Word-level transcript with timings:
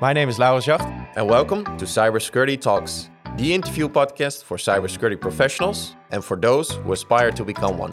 My 0.00 0.12
name 0.12 0.28
is 0.28 0.38
Laurens 0.38 0.64
Jacht, 0.64 0.88
and 1.16 1.28
welcome 1.28 1.64
to 1.64 1.84
Cybersecurity 1.84 2.60
Talks, 2.60 3.10
the 3.36 3.52
interview 3.52 3.88
podcast 3.88 4.44
for 4.44 4.56
cybersecurity 4.56 5.20
professionals 5.20 5.96
and 6.12 6.24
for 6.24 6.36
those 6.36 6.70
who 6.70 6.92
aspire 6.92 7.32
to 7.32 7.44
become 7.44 7.78
one. 7.78 7.92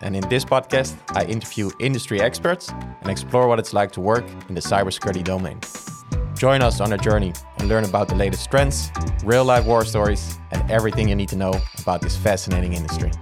And 0.00 0.16
in 0.16 0.28
this 0.28 0.44
podcast, 0.44 0.96
I 1.14 1.24
interview 1.26 1.70
industry 1.78 2.20
experts 2.20 2.70
and 2.70 3.08
explore 3.08 3.46
what 3.46 3.60
it's 3.60 3.72
like 3.72 3.92
to 3.92 4.00
work 4.00 4.24
in 4.48 4.56
the 4.56 4.60
cybersecurity 4.60 5.22
domain. 5.22 5.60
Join 6.36 6.60
us 6.60 6.80
on 6.80 6.92
a 6.92 6.98
journey 6.98 7.32
and 7.58 7.68
learn 7.68 7.84
about 7.84 8.08
the 8.08 8.16
latest 8.16 8.50
trends, 8.50 8.90
real 9.22 9.44
life 9.44 9.64
war 9.64 9.84
stories, 9.84 10.40
and 10.50 10.68
everything 10.68 11.08
you 11.08 11.14
need 11.14 11.28
to 11.28 11.36
know 11.36 11.54
about 11.78 12.00
this 12.00 12.16
fascinating 12.16 12.72
industry. 12.72 13.12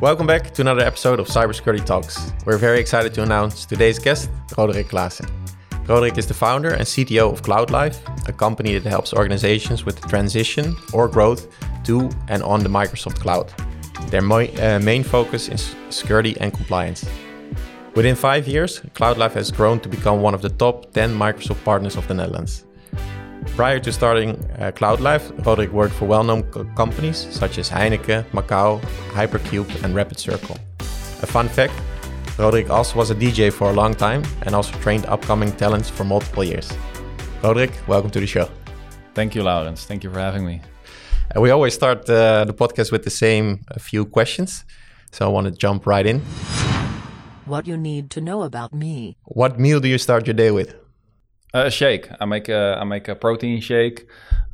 Welcome 0.00 0.26
back 0.26 0.54
to 0.54 0.62
another 0.62 0.86
episode 0.86 1.20
of 1.20 1.26
Cybersecurity 1.26 1.84
Talks. 1.84 2.32
We're 2.46 2.56
very 2.56 2.80
excited 2.80 3.12
to 3.12 3.22
announce 3.22 3.66
today's 3.66 3.98
guest, 3.98 4.30
Roderick 4.56 4.88
Claasen. 4.88 5.28
Roderick 5.88 6.18
is 6.18 6.26
the 6.26 6.34
founder 6.34 6.74
and 6.74 6.82
CTO 6.82 7.32
of 7.32 7.40
CloudLife, 7.40 8.28
a 8.28 8.32
company 8.32 8.78
that 8.78 8.88
helps 8.88 9.14
organizations 9.14 9.86
with 9.86 9.98
the 9.98 10.06
transition 10.06 10.76
or 10.92 11.08
growth 11.08 11.48
to 11.84 12.10
and 12.28 12.42
on 12.42 12.62
the 12.62 12.68
Microsoft 12.68 13.20
Cloud. 13.20 13.50
Their 14.10 14.20
mo- 14.20 14.52
uh, 14.60 14.78
main 14.80 15.02
focus 15.02 15.48
is 15.48 15.74
security 15.88 16.36
and 16.40 16.52
compliance. 16.52 17.08
Within 17.94 18.14
five 18.16 18.46
years, 18.46 18.80
CloudLife 18.94 19.32
has 19.32 19.50
grown 19.50 19.80
to 19.80 19.88
become 19.88 20.20
one 20.20 20.34
of 20.34 20.42
the 20.42 20.50
top 20.50 20.92
10 20.92 21.14
Microsoft 21.14 21.64
partners 21.64 21.96
of 21.96 22.06
the 22.06 22.12
Netherlands. 22.14 22.64
Prior 23.56 23.80
to 23.80 23.90
starting 23.90 24.36
uh, 24.58 24.70
CloudLife, 24.72 25.46
Roderick 25.46 25.72
worked 25.72 25.94
for 25.94 26.04
well-known 26.04 26.42
co- 26.44 26.64
companies 26.76 27.26
such 27.30 27.56
as 27.56 27.70
Heineken, 27.70 28.24
Macaw, 28.32 28.78
Hypercube, 29.14 29.82
and 29.82 29.94
Rapid 29.94 30.18
Circle. 30.18 30.58
A 30.80 31.26
fun 31.26 31.48
fact, 31.48 31.72
Roderick 32.38 32.70
also 32.70 32.96
was 32.96 33.10
a 33.10 33.16
DJ 33.16 33.52
for 33.52 33.70
a 33.70 33.72
long 33.72 33.96
time 33.96 34.22
and 34.42 34.54
also 34.54 34.72
trained 34.78 35.04
upcoming 35.06 35.50
talents 35.56 35.90
for 35.90 36.04
multiple 36.04 36.44
years. 36.44 36.72
Roderick, 37.42 37.72
welcome 37.88 38.10
to 38.12 38.20
the 38.20 38.28
show. 38.28 38.48
Thank 39.14 39.34
you, 39.34 39.42
Laurens. 39.42 39.84
Thank 39.86 40.04
you 40.04 40.10
for 40.12 40.20
having 40.20 40.46
me. 40.46 40.62
Uh, 41.34 41.40
we 41.40 41.50
always 41.50 41.74
start 41.74 42.08
uh, 42.08 42.44
the 42.44 42.54
podcast 42.54 42.92
with 42.92 43.02
the 43.02 43.10
same 43.10 43.64
a 43.68 43.80
few 43.80 44.04
questions, 44.04 44.64
so 45.10 45.26
I 45.26 45.28
want 45.28 45.46
to 45.46 45.50
jump 45.50 45.84
right 45.84 46.06
in. 46.06 46.20
What 47.44 47.66
you 47.66 47.76
need 47.76 48.08
to 48.10 48.20
know 48.20 48.44
about 48.44 48.72
me. 48.72 49.16
What 49.24 49.58
meal 49.58 49.80
do 49.80 49.88
you 49.88 49.98
start 49.98 50.28
your 50.28 50.34
day 50.34 50.52
with? 50.52 50.76
Uh, 51.52 51.64
a 51.66 51.70
shake. 51.72 52.08
I 52.20 52.24
make 52.24 52.48
a 52.48 52.78
I 52.80 52.84
make 52.84 53.08
a 53.08 53.16
protein 53.16 53.60
shake, 53.60 54.06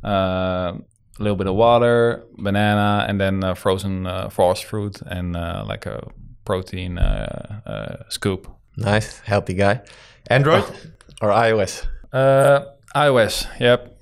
uh, 0.03 0.73
a 1.19 1.19
little 1.19 1.35
bit 1.35 1.45
of 1.45 1.53
water, 1.53 2.23
banana, 2.35 3.05
and 3.07 3.21
then 3.21 3.43
uh, 3.43 3.53
frozen 3.53 4.07
uh, 4.07 4.29
frost 4.29 4.63
fruit 4.63 5.01
and 5.05 5.35
uh, 5.35 5.63
like 5.67 5.85
a 5.85 6.07
protein 6.45 6.97
uh, 6.97 7.61
uh, 7.65 8.09
scoop. 8.09 8.47
Nice, 8.77 9.19
healthy 9.19 9.53
guy. 9.53 9.81
Android 10.27 10.63
or 11.21 11.29
iOS? 11.29 11.85
Uh, 12.13 12.65
iOS. 12.95 13.47
Yep. 13.59 13.97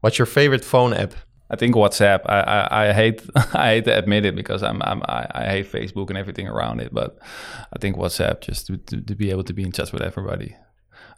What's 0.00 0.18
your 0.18 0.26
favorite 0.26 0.64
phone 0.64 0.92
app? 0.92 1.14
I 1.50 1.56
think 1.56 1.74
WhatsApp. 1.74 2.22
I, 2.26 2.40
I, 2.40 2.88
I 2.88 2.92
hate 2.92 3.22
I 3.54 3.68
hate 3.68 3.84
to 3.84 3.96
admit 3.96 4.24
it 4.24 4.34
because 4.34 4.62
I'm, 4.62 4.82
I'm 4.82 5.02
I, 5.02 5.26
I 5.30 5.44
hate 5.46 5.70
Facebook 5.70 6.08
and 6.08 6.18
everything 6.18 6.48
around 6.48 6.80
it. 6.80 6.92
But 6.92 7.18
I 7.72 7.78
think 7.78 7.96
WhatsApp 7.96 8.40
just 8.40 8.66
to, 8.66 8.76
to, 8.76 9.00
to 9.00 9.14
be 9.14 9.30
able 9.30 9.44
to 9.44 9.52
be 9.52 9.62
in 9.62 9.72
touch 9.72 9.92
with 9.92 10.02
everybody. 10.02 10.56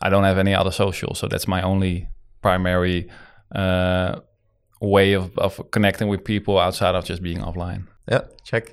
I 0.00 0.10
don't 0.10 0.24
have 0.24 0.38
any 0.38 0.54
other 0.54 0.72
social, 0.72 1.14
so 1.14 1.26
that's 1.26 1.48
my 1.48 1.62
only 1.62 2.08
primary 2.42 3.08
uh, 3.54 4.20
way 4.80 5.14
of, 5.14 5.36
of 5.38 5.70
connecting 5.70 6.08
with 6.08 6.22
people 6.22 6.58
outside 6.58 6.94
of 6.94 7.04
just 7.04 7.22
being 7.22 7.38
offline. 7.38 7.86
Yeah, 8.10 8.22
check. 8.44 8.72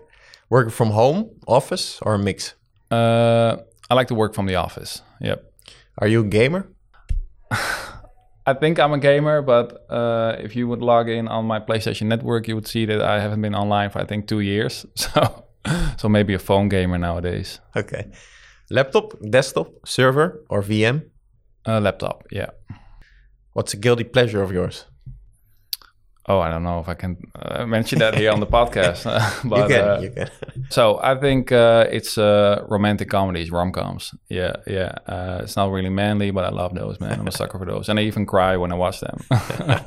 Working 0.53 0.69
from 0.69 0.91
home, 0.91 1.31
office, 1.47 1.97
or 2.03 2.13
a 2.13 2.19
mix? 2.19 2.53
Uh, 2.91 3.57
I 3.89 3.95
like 3.95 4.07
to 4.09 4.13
work 4.13 4.35
from 4.35 4.45
the 4.45 4.53
office. 4.53 5.01
Yep. 5.19 5.51
Are 5.97 6.07
you 6.07 6.19
a 6.21 6.23
gamer? 6.23 6.69
I 8.45 8.53
think 8.53 8.77
I'm 8.77 8.93
a 8.93 8.99
gamer, 8.99 9.41
but 9.41 9.83
uh, 9.89 10.35
if 10.37 10.55
you 10.55 10.67
would 10.67 10.83
log 10.83 11.09
in 11.09 11.27
on 11.27 11.45
my 11.45 11.59
PlayStation 11.59 12.05
Network, 12.05 12.47
you 12.47 12.53
would 12.53 12.67
see 12.67 12.85
that 12.85 13.01
I 13.01 13.19
haven't 13.19 13.41
been 13.41 13.55
online 13.55 13.89
for 13.89 13.97
I 13.97 14.05
think 14.05 14.27
two 14.27 14.41
years. 14.41 14.85
So, 14.95 15.45
so 15.97 16.07
maybe 16.07 16.35
a 16.35 16.39
phone 16.39 16.69
gamer 16.69 16.99
nowadays. 16.99 17.59
Okay. 17.75 18.11
Laptop, 18.69 19.13
desktop, 19.27 19.69
server, 19.87 20.45
or 20.49 20.61
VM? 20.61 21.09
Uh, 21.65 21.79
laptop, 21.79 22.25
yeah. 22.31 22.51
What's 23.53 23.73
a 23.73 23.77
guilty 23.77 24.03
pleasure 24.03 24.43
of 24.43 24.51
yours? 24.51 24.85
Oh, 26.25 26.39
I 26.39 26.49
don't 26.49 26.63
know 26.63 26.79
if 26.79 26.87
I 26.87 26.93
can 26.93 27.17
uh, 27.35 27.65
mention 27.65 27.99
that 27.99 28.15
here 28.15 28.31
on 28.31 28.39
the 28.39 28.47
podcast. 28.47 29.03
but, 29.49 29.69
you 29.69 29.75
can, 29.75 29.87
uh, 29.89 29.99
you 30.01 30.09
can. 30.11 30.29
So 30.69 30.97
I 31.03 31.15
think 31.19 31.51
uh, 31.51 31.85
it's 31.91 32.17
uh, 32.17 32.63
romantic 32.69 33.09
comedies, 33.09 33.51
rom 33.51 33.71
coms. 33.73 34.13
Yeah, 34.29 34.53
yeah. 34.65 34.93
Uh, 35.05 35.41
it's 35.43 35.57
not 35.57 35.69
really 35.71 35.89
manly, 35.89 36.31
but 36.31 36.45
I 36.45 36.49
love 36.49 36.73
those, 36.75 36.99
man. 37.01 37.19
I'm 37.19 37.27
a 37.27 37.31
sucker 37.31 37.59
for 37.59 37.65
those, 37.65 37.89
and 37.89 37.99
I 37.99 38.03
even 38.03 38.25
cry 38.25 38.55
when 38.55 38.71
I 38.71 38.75
watch 38.75 39.01
them. 39.01 39.17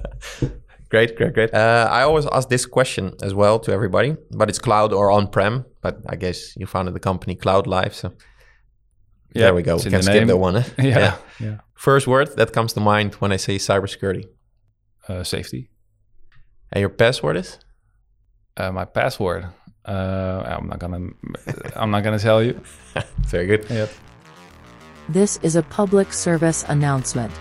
great, 0.90 1.16
great, 1.16 1.32
great. 1.32 1.54
Uh, 1.54 1.88
I 1.90 2.02
always 2.02 2.26
ask 2.26 2.48
this 2.48 2.66
question 2.66 3.14
as 3.22 3.32
well 3.32 3.58
to 3.60 3.72
everybody, 3.72 4.16
but 4.30 4.48
it's 4.48 4.58
cloud 4.58 4.92
or 4.92 5.10
on-prem. 5.10 5.64
But 5.80 6.00
I 6.06 6.16
guess 6.16 6.54
you 6.56 6.66
founded 6.66 6.94
the 6.94 7.00
company 7.00 7.34
Cloud 7.34 7.66
Life, 7.66 7.94
so 7.94 8.12
yeah, 9.34 9.42
there 9.44 9.54
we 9.54 9.62
go. 9.62 9.76
it's 9.76 9.84
We 9.84 9.90
can 9.90 10.00
the 10.00 10.02
skip 10.04 10.14
name. 10.16 10.26
that 10.28 10.36
one. 10.36 10.56
eh? 10.56 10.64
yeah, 10.78 11.16
yeah. 11.40 11.56
First 11.74 12.06
word 12.06 12.36
that 12.36 12.52
comes 12.52 12.72
to 12.74 12.80
mind 12.80 13.14
when 13.14 13.32
I 13.32 13.36
say 13.38 13.56
cybersecurity, 13.58 14.24
Uh, 15.08 15.22
safety. 15.24 15.70
And 16.76 16.80
your 16.82 16.90
password 16.90 17.38
is. 17.38 17.58
Uh, 18.58 18.70
my 18.70 18.84
password. 18.84 19.46
Uh, 19.86 20.42
I'm 20.44 20.68
not 20.68 20.78
gonna. 20.78 21.08
I'm 21.74 21.90
not 21.90 22.02
gonna 22.04 22.18
tell 22.18 22.42
you. 22.42 22.60
Very 23.32 23.46
good. 23.46 23.64
Yep. 23.70 23.90
This 25.08 25.38
is 25.42 25.56
a 25.56 25.62
public 25.62 26.12
service 26.12 26.66
announcement. 26.68 27.32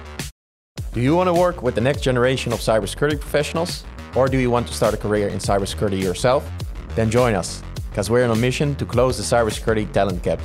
Do 0.93 1.01
you 1.01 1.17
want 1.17 1.27
to 1.27 1.33
work 1.33 1.61
with 1.61 1.75
the 1.75 1.81
next 1.81 1.99
generation 2.01 2.53
of 2.53 2.59
cybersecurity 2.59 3.19
professionals? 3.19 3.83
Or 4.15 4.29
do 4.29 4.37
you 4.37 4.49
want 4.49 4.67
to 4.67 4.73
start 4.73 4.93
a 4.93 4.97
career 4.97 5.27
in 5.27 5.39
cybersecurity 5.39 6.01
yourself? 6.01 6.49
Then 6.95 7.09
join 7.11 7.35
us, 7.35 7.61
because 7.89 8.09
we're 8.09 8.23
on 8.23 8.31
a 8.31 8.39
mission 8.39 8.73
to 8.75 8.85
close 8.85 9.17
the 9.17 9.35
cybersecurity 9.35 9.91
talent 9.91 10.23
gap. 10.23 10.39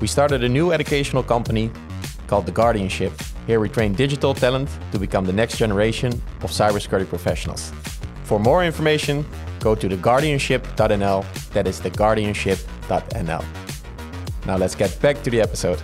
We 0.00 0.06
started 0.06 0.44
a 0.44 0.48
new 0.48 0.70
educational 0.70 1.24
company 1.24 1.72
called 2.28 2.46
The 2.46 2.52
Guardianship. 2.52 3.12
Here 3.48 3.58
we 3.58 3.68
train 3.68 3.94
digital 3.94 4.32
talent 4.32 4.68
to 4.92 4.98
become 5.00 5.24
the 5.24 5.32
next 5.32 5.56
generation 5.56 6.12
of 6.44 6.52
cybersecurity 6.52 7.08
professionals. 7.08 7.72
For 8.28 8.38
more 8.38 8.62
information, 8.64 9.24
go 9.58 9.74
to 9.74 9.88
theguardianship.nl. 9.88 11.24
That 11.54 11.66
is 11.66 11.80
theguardianship.nl. 11.80 13.44
Now 14.46 14.56
let's 14.56 14.74
get 14.74 15.00
back 15.00 15.22
to 15.22 15.30
the 15.30 15.40
episode. 15.40 15.80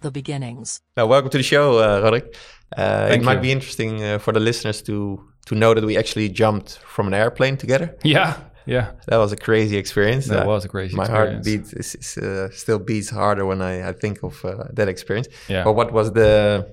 The 0.00 0.10
beginnings. 0.10 0.80
Now, 0.96 1.06
welcome 1.06 1.30
to 1.30 1.38
the 1.38 1.42
show, 1.44 1.78
uh, 1.78 2.00
Roderick. 2.02 2.34
Uh, 2.76 3.06
it 3.06 3.10
Thank 3.10 3.24
might 3.24 3.40
be 3.42 3.50
interesting 3.52 4.02
uh, 4.02 4.18
for 4.18 4.32
the 4.32 4.40
listeners 4.40 4.82
to 4.82 5.20
to 5.46 5.54
know 5.54 5.72
that 5.74 5.84
we 5.84 5.96
actually 5.96 6.28
jumped 6.28 6.78
from 6.94 7.06
an 7.06 7.14
airplane 7.14 7.56
together. 7.56 7.96
Yeah. 8.04 8.34
Yeah. 8.66 8.90
That 9.06 9.16
was 9.16 9.32
a 9.32 9.36
crazy 9.36 9.78
experience. 9.78 10.26
That 10.26 10.42
Uh, 10.44 10.46
was 10.48 10.64
a 10.64 10.68
crazy 10.68 10.94
My 10.94 11.04
experience. 11.04 11.46
heartbeat 11.48 11.72
is, 11.80 11.94
is, 11.94 12.18
uh, 12.18 12.50
still 12.50 12.78
beats 12.78 13.08
harder 13.10 13.46
when 13.46 13.62
I, 13.62 13.88
I 13.88 13.92
think 13.92 14.22
of 14.22 14.44
uh, 14.44 14.64
that 14.74 14.88
experience. 14.88 15.28
Yeah. 15.48 15.64
But 15.64 15.72
what 15.72 15.90
was 15.92 16.12
the 16.12 16.66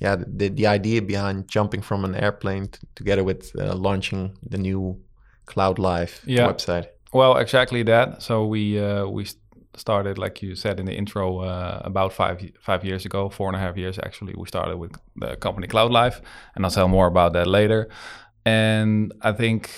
yeah 0.00 0.16
the, 0.16 0.48
the 0.48 0.66
idea 0.66 1.00
behind 1.02 1.48
jumping 1.48 1.82
from 1.82 2.04
an 2.04 2.14
airplane 2.14 2.66
t- 2.68 2.78
together 2.94 3.24
with 3.24 3.52
uh, 3.58 3.74
launching 3.74 4.36
the 4.50 4.58
new 4.58 5.00
Cloud 5.46 5.78
Life 5.78 6.20
Yeah. 6.26 6.48
website? 6.52 6.86
Well, 7.12 7.36
exactly 7.36 7.82
that. 7.84 8.22
So 8.22 8.46
we 8.46 8.78
uh, 8.80 9.06
we 9.06 9.24
started, 9.76 10.18
like 10.18 10.42
you 10.46 10.54
said 10.56 10.78
in 10.80 10.86
the 10.86 10.92
intro, 10.92 11.38
uh, 11.40 11.80
about 11.84 12.12
five 12.12 12.38
five 12.60 12.84
years 12.84 13.04
ago, 13.06 13.28
four 13.30 13.48
and 13.48 13.56
a 13.56 13.60
half 13.60 13.76
years 13.76 13.98
actually. 13.98 14.34
We 14.36 14.46
started 14.46 14.76
with 14.78 14.92
the 15.20 15.36
company 15.36 15.66
Cloud 15.68 15.90
Life, 15.92 16.20
and 16.54 16.64
I'll 16.64 16.70
tell 16.72 16.88
more 16.88 17.06
about 17.06 17.32
that 17.32 17.46
later. 17.46 17.88
And 18.44 19.12
I 19.22 19.32
think 19.32 19.70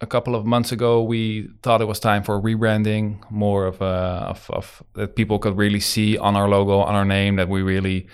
a 0.00 0.06
couple 0.06 0.34
of 0.34 0.44
months 0.44 0.72
ago, 0.72 1.02
we 1.02 1.48
thought 1.62 1.80
it 1.80 1.88
was 1.88 2.00
time 2.00 2.22
for 2.22 2.40
rebranding, 2.40 3.18
more 3.30 3.66
of 3.66 3.80
a 3.80 4.26
of, 4.30 4.50
of 4.50 4.82
that 4.94 5.14
people 5.14 5.38
could 5.38 5.56
really 5.58 5.80
see 5.80 6.18
on 6.18 6.36
our 6.36 6.48
logo, 6.48 6.80
on 6.80 6.94
our 6.94 7.04
name, 7.06 7.36
that 7.36 7.48
we 7.48 7.62
really 7.62 8.06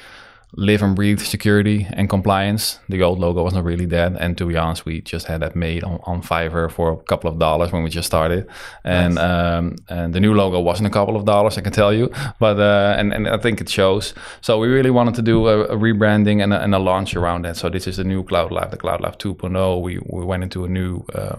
live 0.55 0.83
and 0.83 0.95
breathe 0.95 1.21
security 1.21 1.87
and 1.93 2.11
compliance. 2.11 2.79
The 2.89 3.03
old 3.03 3.19
logo 3.19 3.43
was 3.43 3.55
not 3.55 3.65
really 3.65 3.87
that, 3.87 4.13
and 4.21 4.37
to 4.39 4.45
be 4.45 4.57
honest, 4.57 4.85
we 4.85 5.01
just 5.01 5.27
had 5.27 5.41
that 5.41 5.57
made 5.57 5.83
on, 5.83 6.01
on 6.05 6.23
Fiverr 6.23 6.71
for 6.71 6.93
a 6.93 6.97
couple 6.97 7.31
of 7.31 7.39
dollars 7.39 7.73
when 7.73 7.83
we 7.83 7.91
just 7.91 8.07
started, 8.07 8.47
and 8.85 9.19
um, 9.19 9.77
and 9.89 10.15
the 10.15 10.21
new 10.21 10.35
logo 10.35 10.61
wasn't 10.61 10.87
a 10.87 10.91
couple 10.91 11.17
of 11.17 11.25
dollars, 11.25 11.57
I 11.57 11.63
can 11.63 11.73
tell 11.73 11.93
you, 11.93 12.11
but 12.39 12.59
uh, 12.59 12.95
and 12.99 13.13
and 13.13 13.29
I 13.29 13.39
think 13.39 13.61
it 13.61 13.69
shows. 13.69 14.15
So 14.41 14.59
we 14.59 14.69
really 14.69 14.91
wanted 14.91 15.15
to 15.15 15.23
do 15.23 15.49
a, 15.49 15.65
a 15.65 15.77
rebranding 15.77 16.43
and 16.43 16.53
a, 16.53 16.63
and 16.63 16.75
a 16.75 16.79
launch 16.79 17.17
around 17.17 17.45
that. 17.45 17.57
So 17.57 17.71
this 17.71 17.87
is 17.87 17.97
the 17.97 18.05
new 18.05 18.23
Cloud 18.23 18.53
Life, 18.53 18.71
the 18.71 18.77
Cloud 18.77 19.01
Life 19.01 19.19
2.0. 19.19 19.81
We 19.81 20.01
we 20.07 20.25
went 20.25 20.43
into 20.43 20.65
a 20.65 20.69
new. 20.69 21.05
Uh, 21.15 21.37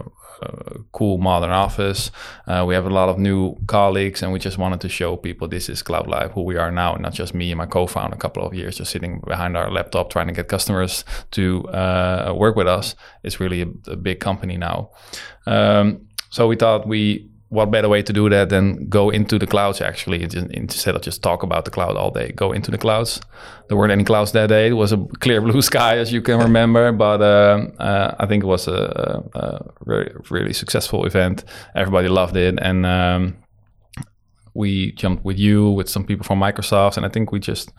cool 0.92 1.18
modern 1.18 1.50
office. 1.50 2.10
Uh, 2.46 2.64
we 2.66 2.74
have 2.74 2.86
a 2.86 2.90
lot 2.90 3.08
of 3.08 3.18
new 3.18 3.56
colleagues, 3.66 4.22
and 4.22 4.32
we 4.32 4.38
just 4.38 4.58
wanted 4.58 4.80
to 4.80 4.88
show 4.88 5.16
people 5.16 5.48
this 5.48 5.68
is 5.68 5.82
Cloud 5.82 6.06
Life, 6.06 6.32
who 6.32 6.42
we 6.42 6.56
are 6.56 6.70
now, 6.70 6.94
not 6.96 7.12
just 7.12 7.34
me 7.34 7.50
and 7.50 7.58
my 7.58 7.66
co-founder. 7.66 8.14
A 8.14 8.18
couple 8.18 8.46
of 8.46 8.54
years 8.54 8.78
just 8.78 8.90
sitting 8.90 9.20
behind 9.26 9.56
our 9.56 9.70
laptop 9.70 10.10
trying 10.10 10.26
to 10.28 10.32
get 10.32 10.48
customers 10.48 11.04
to 11.32 11.66
uh, 11.68 12.34
work 12.36 12.56
with 12.56 12.66
us. 12.66 12.94
It's 13.22 13.40
really 13.40 13.62
a, 13.62 13.68
a 13.90 13.96
big 13.96 14.20
company 14.20 14.56
now. 14.56 14.90
Um, 15.46 16.08
so 16.30 16.48
we 16.48 16.56
thought 16.56 16.88
we 16.88 17.30
what 17.48 17.70
better 17.70 17.88
way 17.88 18.02
to 18.02 18.12
do 18.12 18.28
that 18.28 18.48
than 18.48 18.88
go 18.88 19.10
into 19.10 19.38
the 19.38 19.46
clouds 19.46 19.80
actually. 19.80 20.22
Instead 20.22 20.94
of 20.96 21.02
just 21.02 21.22
talk 21.22 21.42
about 21.42 21.64
the 21.64 21.70
cloud 21.70 21.96
all 21.96 22.10
day 22.10 22.32
go 22.32 22.52
into 22.52 22.70
the 22.70 22.78
clouds. 22.78 23.20
There 23.68 23.76
weren't 23.76 23.92
any 23.92 24.04
clouds 24.04 24.32
that 24.32 24.48
day. 24.48 24.68
It 24.68 24.72
was 24.72 24.92
a 24.92 24.98
clear 25.20 25.40
blue 25.46 25.62
sky 25.62 25.98
as 25.98 26.12
you 26.12 26.22
can 26.22 26.38
remember 26.38 26.92
but 26.92 27.20
uh, 27.20 27.66
uh, 27.78 28.14
i 28.18 28.26
think 28.26 28.42
it 28.42 28.46
was 28.46 28.66
a, 28.68 29.22
a, 29.34 29.64
very 29.84 30.12
really 30.30 30.52
successful 30.52 31.06
event. 31.06 31.44
Everybody 31.74 32.08
loved 32.08 32.36
it 32.36 32.58
and 32.60 32.84
um, 32.86 33.36
we 34.54 34.92
jumped 34.92 35.24
with 35.24 35.38
you 35.38 35.70
with 35.70 35.88
some 35.88 36.04
people 36.04 36.24
from 36.24 36.40
microsoft 36.40 36.96
and 36.96 37.04
i 37.04 37.08
think 37.08 37.32
we 37.32 37.40
just 37.40 37.72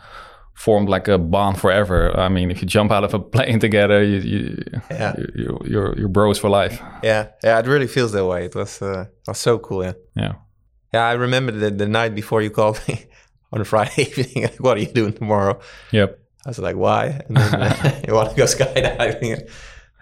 formed 0.55 0.89
like 0.89 1.07
a 1.07 1.17
bond 1.17 1.59
forever. 1.59 2.17
I 2.17 2.29
mean, 2.29 2.49
if 2.49 2.61
you 2.61 2.67
jump 2.67 2.91
out 2.91 3.03
of 3.03 3.13
a 3.13 3.19
plane 3.33 3.59
together, 3.59 4.03
you, 4.03 4.17
you 4.17 4.63
yeah, 4.89 5.13
you, 5.17 5.27
you, 5.35 5.59
you're 5.65 5.99
you're 5.99 6.09
bros 6.09 6.39
for 6.39 6.49
life. 6.49 6.81
Yeah, 7.03 7.27
yeah, 7.43 7.59
it 7.59 7.67
really 7.67 7.87
feels 7.87 8.11
that 8.13 8.25
way. 8.25 8.45
It 8.45 8.55
was 8.55 8.81
uh, 8.81 9.05
was 9.27 9.37
so 9.37 9.59
cool. 9.59 9.83
Yeah, 9.83 9.93
yeah, 10.15 10.33
yeah. 10.93 11.07
I 11.07 11.13
remember 11.13 11.51
the 11.51 11.69
the 11.69 11.87
night 11.87 12.15
before 12.15 12.41
you 12.41 12.49
called 12.49 12.81
me 12.87 13.05
on 13.51 13.61
a 13.61 13.65
Friday 13.65 14.01
evening. 14.07 14.43
Like, 14.43 14.59
what 14.59 14.77
are 14.77 14.81
you 14.81 14.91
doing 14.93 15.13
tomorrow? 15.13 15.59
Yep. 15.91 16.19
I 16.45 16.49
was 16.49 16.59
like, 16.59 16.75
why? 16.75 17.21
And 17.27 17.37
then 17.37 17.53
uh, 17.55 18.01
you 18.07 18.13
want 18.13 18.29
to 18.29 18.35
go 18.35 18.45
skydiving? 18.45 19.49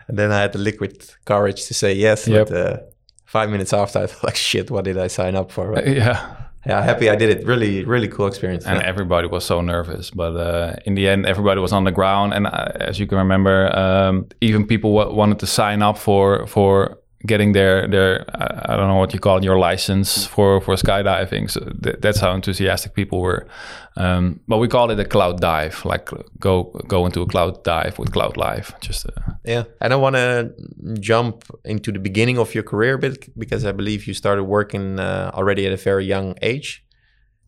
And 0.10 0.20
then 0.20 0.32
I 0.32 0.42
had 0.42 0.52
the 0.52 0.60
liquid 0.60 1.10
courage 1.24 1.66
to 1.68 1.74
say 1.74 1.94
yes. 1.94 2.28
Yep. 2.28 2.50
But 2.50 2.58
uh, 2.58 2.78
five 3.26 3.50
minutes 3.50 3.72
after, 3.72 4.00
I 4.00 4.08
thought 4.08 4.24
like, 4.26 4.36
shit, 4.36 4.70
what 4.70 4.84
did 4.84 4.98
I 4.98 5.08
sign 5.08 5.36
up 5.36 5.52
for? 5.52 5.70
Right? 5.70 5.88
yeah 5.88 6.44
yeah, 6.65 6.81
happy 6.81 7.10
I 7.10 7.15
did 7.15 7.30
it. 7.30 7.45
Really, 7.45 7.83
really 7.83 8.07
cool 8.07 8.27
experience. 8.27 8.65
And 8.65 8.80
yeah. 8.80 8.88
everybody 8.88 9.27
was 9.27 9.45
so 9.45 9.62
nervous, 9.62 10.12
but 10.12 10.36
uh, 10.36 10.75
in 10.86 10.95
the 10.95 11.07
end, 11.10 11.25
everybody 11.25 11.60
was 11.60 11.74
on 11.74 11.83
the 11.83 11.92
ground. 11.92 12.33
And 12.33 12.48
uh, 12.48 12.71
as 12.75 13.00
you 13.00 13.07
can 13.07 13.18
remember, 13.18 13.75
um, 13.77 14.27
even 14.39 14.65
people 14.65 14.95
w- 14.95 15.15
wanted 15.15 15.39
to 15.39 15.48
sign 15.48 15.81
up 15.81 15.98
for 15.98 16.48
for 16.48 17.00
getting 17.25 17.54
their 17.54 17.88
their 17.88 18.25
I 18.70 18.75
don't 18.75 18.88
know 18.88 18.96
what 18.96 19.14
you 19.14 19.20
call 19.20 19.38
it, 19.38 19.44
your 19.44 19.58
license 19.58 20.25
for 20.25 20.62
for 20.62 20.75
skydiving. 20.75 21.50
So 21.50 21.62
th- 21.84 21.98
that's 22.02 22.20
how 22.20 22.34
enthusiastic 22.34 22.94
people 22.94 23.22
were. 23.22 23.48
Um, 23.96 24.40
but 24.48 24.58
we 24.58 24.68
called 24.68 24.92
it 24.92 25.00
a 25.00 25.06
cloud 25.06 25.40
dive, 25.40 25.86
like 25.86 26.10
go 26.40 26.64
go 26.88 27.06
into 27.06 27.22
a 27.22 27.28
cloud 27.28 27.64
dive 27.64 27.98
with 28.00 28.12
Cloud 28.12 28.38
Life. 28.38 28.74
Just 28.81 29.06
uh, 29.06 29.34
yeah. 29.46 29.64
And 29.81 29.94
I 29.94 29.96
want 29.96 30.16
to 30.16 30.54
jump 31.00 31.44
into 31.64 31.92
the 31.92 32.00
beginning 32.00 32.38
of 32.38 32.54
your 32.54 32.64
career 32.64 32.96
a 32.96 33.00
bit 33.00 33.38
because 33.38 33.66
I 33.66 33.72
believe 33.72 34.08
you 34.08 34.14
started 34.14 34.44
working 34.44 35.00
uh, 35.00 35.31
already 35.34 35.66
at 35.66 35.74
a 35.74 35.78
very 35.78 36.06
young 36.06 36.36
age. 36.42 36.84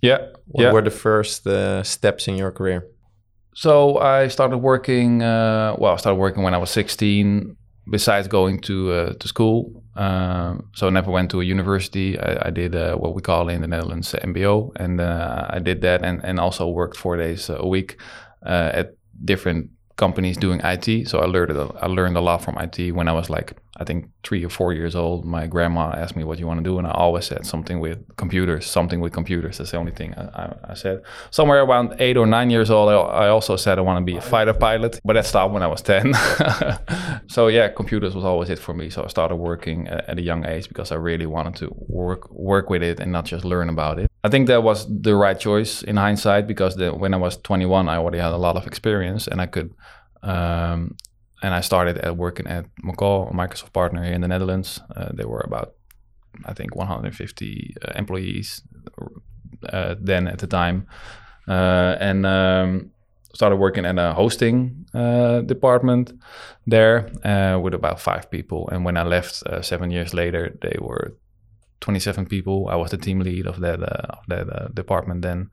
Yeah. 0.02 0.20
What 0.48 0.64
yeah. 0.64 0.72
were 0.72 0.82
the 0.84 0.92
first 0.92 1.48
uh, 1.48 1.84
steps 1.84 2.28
in 2.28 2.36
your 2.36 2.52
career? 2.52 2.88
So 3.56 3.98
I 3.98 4.28
started 4.28 4.58
working. 4.58 5.24
Uh, 5.24 5.76
well, 5.78 5.94
I 5.94 5.98
started 5.98 6.20
working 6.20 6.44
when 6.44 6.54
I 6.54 6.58
was 6.58 6.70
16 6.72 7.56
besides 7.90 8.28
going 8.28 8.60
to 8.62 8.92
uh, 8.92 9.14
to 9.14 9.28
school, 9.28 9.84
um, 9.96 10.70
so 10.74 10.88
I 10.88 10.90
never 10.90 11.12
went 11.12 11.32
to 11.32 11.42
a 11.42 11.44
university. 11.44 12.20
I, 12.20 12.48
I 12.48 12.50
did 12.52 12.76
uh, 12.76 12.96
what 12.96 13.16
we 13.16 13.22
call 13.22 13.50
in 13.50 13.62
the 13.62 13.68
Netherlands 13.68 14.14
MBO, 14.14 14.72
and 14.76 15.00
uh, 15.00 15.48
I 15.50 15.60
did 15.60 15.82
that, 15.82 16.04
and 16.04 16.24
and 16.24 16.40
also 16.40 16.68
worked 16.68 16.98
four 16.98 17.18
days 17.18 17.50
a 17.50 17.68
week 17.68 17.98
uh, 18.46 18.72
at 18.74 18.96
different 19.24 19.70
companies 19.96 20.38
doing 20.38 20.60
IT. 20.64 21.08
So 21.08 21.20
I 21.20 21.26
learned 21.26 21.58
I 21.82 21.88
learned 21.88 22.18
a 22.18 22.22
lot 22.22 22.44
from 22.44 22.58
IT 22.58 22.92
when 22.92 23.08
I 23.08 23.14
was 23.14 23.30
like 23.30 23.54
I 23.78 23.84
think 23.84 24.10
three 24.24 24.46
or 24.46 24.50
four 24.50 24.72
years 24.74 24.96
old. 24.96 25.26
My 25.26 25.48
grandma 25.48 25.92
asked 25.92 26.16
me 26.16 26.24
what 26.24 26.40
you 26.40 26.48
want 26.48 26.60
to 26.60 26.64
do, 26.64 26.78
and 26.78 26.88
I 26.88 26.92
always 26.92 27.26
said 27.26 27.46
something 27.46 27.80
with 27.80 28.00
computers. 28.16 28.66
Something 28.66 29.02
with 29.02 29.12
computers. 29.12 29.58
That's 29.58 29.72
the 29.72 29.78
only 29.78 29.92
thing 29.92 30.14
I, 30.14 30.24
I, 30.24 30.56
I 30.72 30.74
said. 30.76 31.02
Somewhere 31.30 31.62
around 31.62 31.96
eight 32.00 32.16
or 32.16 32.26
nine 32.26 32.50
years 32.50 32.72
old, 32.72 32.90
I, 32.90 32.94
I 32.94 33.28
also 33.30 33.58
said 33.58 33.78
I 33.78 33.82
want 33.82 34.00
to 34.00 34.06
be 34.06 34.18
a 34.18 34.22
fighter 34.22 34.54
pilot, 34.54 35.02
but 35.04 35.14
that 35.14 35.26
stopped 35.26 35.54
when 35.54 35.62
I 35.62 35.68
was 35.68 35.82
ten. 35.82 36.14
so 37.28 37.48
yeah, 37.48 37.68
computers 37.68 38.16
was 38.16 38.24
always 38.24 38.50
it 38.50 38.60
for 38.60 38.74
me. 38.74 38.90
So 38.90 39.04
I 39.04 39.08
started 39.08 39.36
working 39.36 39.88
at, 39.90 40.10
at 40.10 40.20
a 40.20 40.22
young 40.22 40.46
age 40.46 40.70
because 40.70 40.92
I 40.92 40.96
really 40.96 41.26
wanted 41.26 41.56
to 41.58 41.76
work 41.76 42.32
work 42.32 42.70
with 42.70 42.82
it 42.82 43.00
and 43.02 43.12
not 43.12 43.26
just 43.26 43.44
learn 43.44 43.68
about 43.68 44.00
it. 44.00 44.10
I 44.24 44.30
think 44.30 44.48
that 44.48 44.64
was 44.64 44.88
the 44.90 45.16
right 45.16 45.40
choice 45.40 45.84
in 45.84 45.98
hindsight 45.98 46.48
because 46.48 46.78
the, 46.78 46.92
when 46.92 47.14
I 47.14 47.18
was 47.18 47.38
21, 47.38 47.88
I 47.88 47.98
already 47.98 48.18
had 48.18 48.32
a 48.32 48.38
lot 48.38 48.56
of 48.56 48.66
experience 48.66 49.28
and 49.28 49.40
I 49.40 49.46
could 49.46 49.74
um, 50.24 50.96
and 51.46 51.54
I 51.54 51.62
started 51.62 52.00
at 52.00 52.18
working 52.18 52.48
at 52.48 52.66
Macaw, 52.82 53.30
a 53.30 53.34
Microsoft 53.34 53.72
partner 53.72 54.04
here 54.04 54.14
in 54.14 54.22
the 54.22 54.28
Netherlands. 54.28 54.82
Uh, 54.96 55.10
there 55.14 55.28
were 55.28 55.46
about, 55.46 55.76
I 56.44 56.54
think, 56.54 56.76
150 56.76 57.76
uh, 57.82 57.92
employees 57.96 58.64
uh, 59.70 59.94
then 60.00 60.28
at 60.28 60.40
the 60.40 60.48
time, 60.48 60.88
uh, 61.48 61.98
and 62.00 62.26
um, 62.26 62.92
started 63.36 63.58
working 63.58 63.86
in 63.86 64.00
a 64.00 64.16
hosting 64.16 64.88
uh, 64.96 65.42
department 65.42 66.14
there 66.66 67.12
uh, 67.24 67.60
with 67.60 67.76
about 67.76 68.00
five 68.00 68.32
people. 68.32 68.68
And 68.72 68.84
when 68.84 68.98
I 68.98 69.04
left 69.04 69.44
seven 69.62 69.92
years 69.92 70.16
later, 70.16 70.58
they 70.64 70.78
were 70.82 71.14
27 71.82 72.26
people. 72.26 72.70
I 72.70 72.76
was 72.76 72.90
the 72.90 72.98
team 72.98 73.20
lead 73.20 73.46
of 73.46 73.60
that 73.60 73.84
of 73.84 74.24
that 74.30 74.74
department 74.74 75.22
then, 75.22 75.52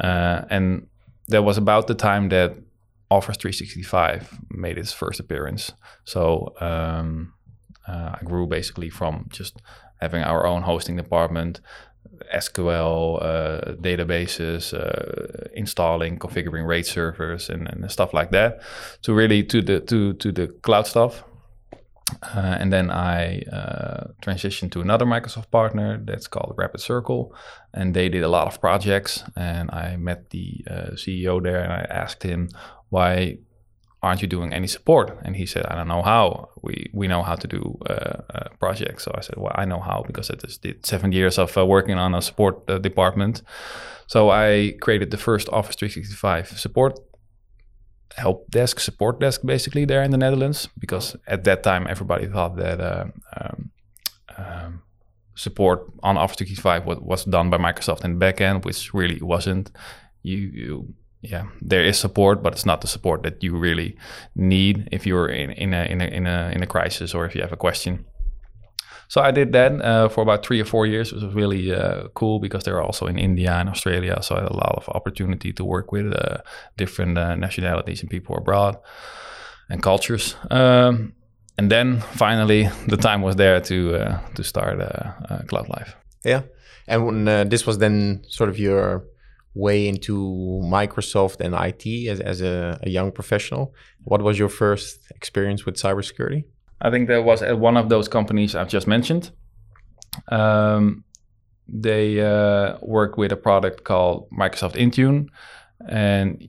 and 0.00 0.86
that 1.28 1.42
was 1.42 1.58
about 1.58 1.86
the 1.86 1.94
time 1.94 2.30
that 2.30 2.56
Office 3.10 3.36
365 3.36 4.38
made 4.50 4.78
its 4.78 4.92
first 4.92 5.20
appearance. 5.20 5.72
So 6.04 6.54
um, 6.60 7.34
uh, 7.86 8.16
I 8.20 8.24
grew 8.24 8.46
basically 8.46 8.90
from 8.90 9.26
just 9.30 9.60
having 10.00 10.22
our 10.22 10.46
own 10.46 10.62
hosting 10.62 10.96
department, 10.96 11.60
SQL 12.34 13.22
uh, 13.22 13.72
databases, 13.74 14.72
uh, 14.72 15.48
installing, 15.54 16.18
configuring 16.18 16.66
RAID 16.66 16.86
servers, 16.86 17.50
and, 17.50 17.68
and, 17.68 17.90
stuff 17.90 18.14
like 18.14 18.30
that, 18.30 18.60
to 19.02 19.14
really 19.14 19.42
to 19.44 19.62
the 19.62 19.80
to 19.80 20.14
to 20.14 20.32
the 20.32 20.46
cloud 20.62 20.86
stuff. 20.86 21.24
Uh, 22.22 22.56
and 22.60 22.72
then 22.72 22.90
I 22.90 23.40
uh, 23.52 24.08
transitioned 24.20 24.70
to 24.72 24.80
another 24.80 25.06
Microsoft 25.06 25.50
partner 25.50 26.00
that's 26.04 26.26
called 26.26 26.54
Rapid 26.56 26.80
Circle, 26.80 27.34
and 27.72 27.94
they 27.94 28.08
did 28.08 28.22
a 28.22 28.28
lot 28.28 28.46
of 28.46 28.60
projects. 28.60 29.24
And 29.36 29.70
I 29.70 29.96
met 29.96 30.30
the 30.30 30.64
uh, 30.70 30.90
CEO 30.94 31.42
there, 31.42 31.62
and 31.62 31.72
I 31.72 31.86
asked 31.90 32.22
him 32.22 32.50
why 32.94 33.38
aren't 34.02 34.22
you 34.22 34.28
doing 34.36 34.52
any 34.52 34.68
support? 34.76 35.06
And 35.24 35.34
he 35.36 35.46
said, 35.46 35.64
I 35.70 35.74
don't 35.76 35.88
know 35.94 36.02
how. 36.02 36.24
We 36.66 36.74
we 36.98 37.06
know 37.12 37.22
how 37.28 37.36
to 37.42 37.48
do 37.56 37.62
uh, 37.94 38.16
uh, 38.36 38.48
projects. 38.64 39.04
So 39.04 39.10
I 39.18 39.22
said, 39.26 39.36
well, 39.42 39.56
I 39.62 39.64
know 39.70 39.80
how 39.80 39.98
because 40.06 40.30
I 40.32 40.36
just 40.46 40.62
did 40.62 40.86
seven 40.86 41.10
years 41.12 41.38
of 41.38 41.56
uh, 41.56 41.64
working 41.76 41.98
on 41.98 42.14
a 42.14 42.22
support 42.22 42.54
uh, 42.68 42.78
department. 42.78 43.42
So 44.06 44.20
I 44.46 44.74
created 44.84 45.10
the 45.10 45.20
first 45.28 45.48
Office 45.48 45.76
365 45.76 46.58
support 46.66 46.94
help 48.16 48.50
desk, 48.50 48.80
support 48.80 49.20
desk, 49.20 49.40
basically 49.44 49.84
there 49.84 50.02
in 50.02 50.10
the 50.10 50.18
Netherlands. 50.18 50.68
Because 50.78 51.16
at 51.26 51.44
that 51.44 51.62
time, 51.62 51.86
everybody 51.88 52.26
thought 52.26 52.56
that 52.56 52.80
uh, 52.80 53.06
um, 53.40 53.70
um, 54.38 54.82
support 55.34 55.80
on 56.02 56.16
Office 56.16 56.36
365 56.36 56.86
was, 56.86 56.98
was 57.00 57.24
done 57.24 57.50
by 57.50 57.58
Microsoft 57.58 58.04
in 58.04 58.18
the 58.18 58.24
backend, 58.24 58.64
which 58.64 58.94
really 58.94 59.20
wasn't. 59.20 59.70
You, 60.22 60.38
you 60.60 60.94
yeah, 61.24 61.44
there 61.62 61.82
is 61.82 61.98
support, 61.98 62.42
but 62.42 62.52
it's 62.52 62.66
not 62.66 62.80
the 62.80 62.88
support 62.88 63.22
that 63.22 63.42
you 63.42 63.56
really 63.56 63.96
need 64.34 64.88
if 64.92 65.06
you're 65.06 65.28
in, 65.28 65.50
in 65.52 65.72
a 65.72 65.84
in 65.84 66.00
a 66.00 66.04
in 66.04 66.26
a 66.26 66.50
in 66.54 66.62
a 66.62 66.66
crisis 66.66 67.14
or 67.14 67.24
if 67.24 67.34
you 67.34 67.40
have 67.40 67.52
a 67.52 67.56
question. 67.56 68.04
So 69.08 69.20
I 69.20 69.30
did 69.30 69.52
that 69.52 69.72
uh, 69.80 70.08
for 70.08 70.22
about 70.22 70.44
three 70.44 70.60
or 70.60 70.64
four 70.64 70.86
years. 70.86 71.12
It 71.12 71.22
was 71.22 71.34
really 71.34 71.72
uh, 71.72 72.08
cool 72.14 72.40
because 72.40 72.64
they 72.64 72.72
were 72.72 72.82
also 72.82 73.06
in 73.06 73.18
India 73.18 73.52
and 73.52 73.68
Australia, 73.68 74.18
so 74.22 74.36
I 74.36 74.40
had 74.42 74.50
a 74.50 74.56
lot 74.56 74.74
of 74.76 74.88
opportunity 74.88 75.52
to 75.52 75.64
work 75.64 75.92
with 75.92 76.12
uh, 76.12 76.38
different 76.76 77.18
uh, 77.18 77.36
nationalities 77.36 78.00
and 78.02 78.10
people 78.10 78.36
abroad 78.36 78.76
and 79.70 79.82
cultures. 79.82 80.36
Um, 80.50 81.12
and 81.56 81.70
then 81.70 82.00
finally, 82.00 82.68
the 82.88 82.96
time 82.96 83.22
was 83.22 83.36
there 83.36 83.60
to 83.60 83.94
uh, 83.94 84.18
to 84.34 84.42
start 84.42 84.80
uh, 84.80 85.42
Cloud 85.46 85.68
Life. 85.68 85.96
Yeah, 86.24 86.42
and 86.86 87.28
this 87.50 87.66
was 87.66 87.78
then 87.78 88.24
sort 88.28 88.50
of 88.50 88.58
your 88.58 89.04
way 89.54 89.88
into 89.88 90.60
Microsoft 90.64 91.40
and 91.40 91.54
IT 91.54 92.08
as, 92.08 92.20
as 92.20 92.40
a, 92.40 92.78
a, 92.82 92.90
young 92.90 93.12
professional. 93.12 93.72
What 94.02 94.20
was 94.20 94.38
your 94.38 94.48
first 94.48 95.10
experience 95.14 95.64
with 95.64 95.76
cybersecurity? 95.76 96.44
I 96.80 96.90
think 96.90 97.08
that 97.08 97.24
was 97.24 97.40
at 97.40 97.58
one 97.58 97.76
of 97.76 97.88
those 97.88 98.08
companies 98.08 98.54
I've 98.54 98.68
just 98.68 98.86
mentioned. 98.86 99.30
Um, 100.28 101.04
they 101.68 102.20
uh, 102.20 102.78
work 102.82 103.16
with 103.16 103.32
a 103.32 103.36
product 103.36 103.84
called 103.84 104.28
Microsoft 104.30 104.74
Intune. 104.74 105.28
And 105.88 106.48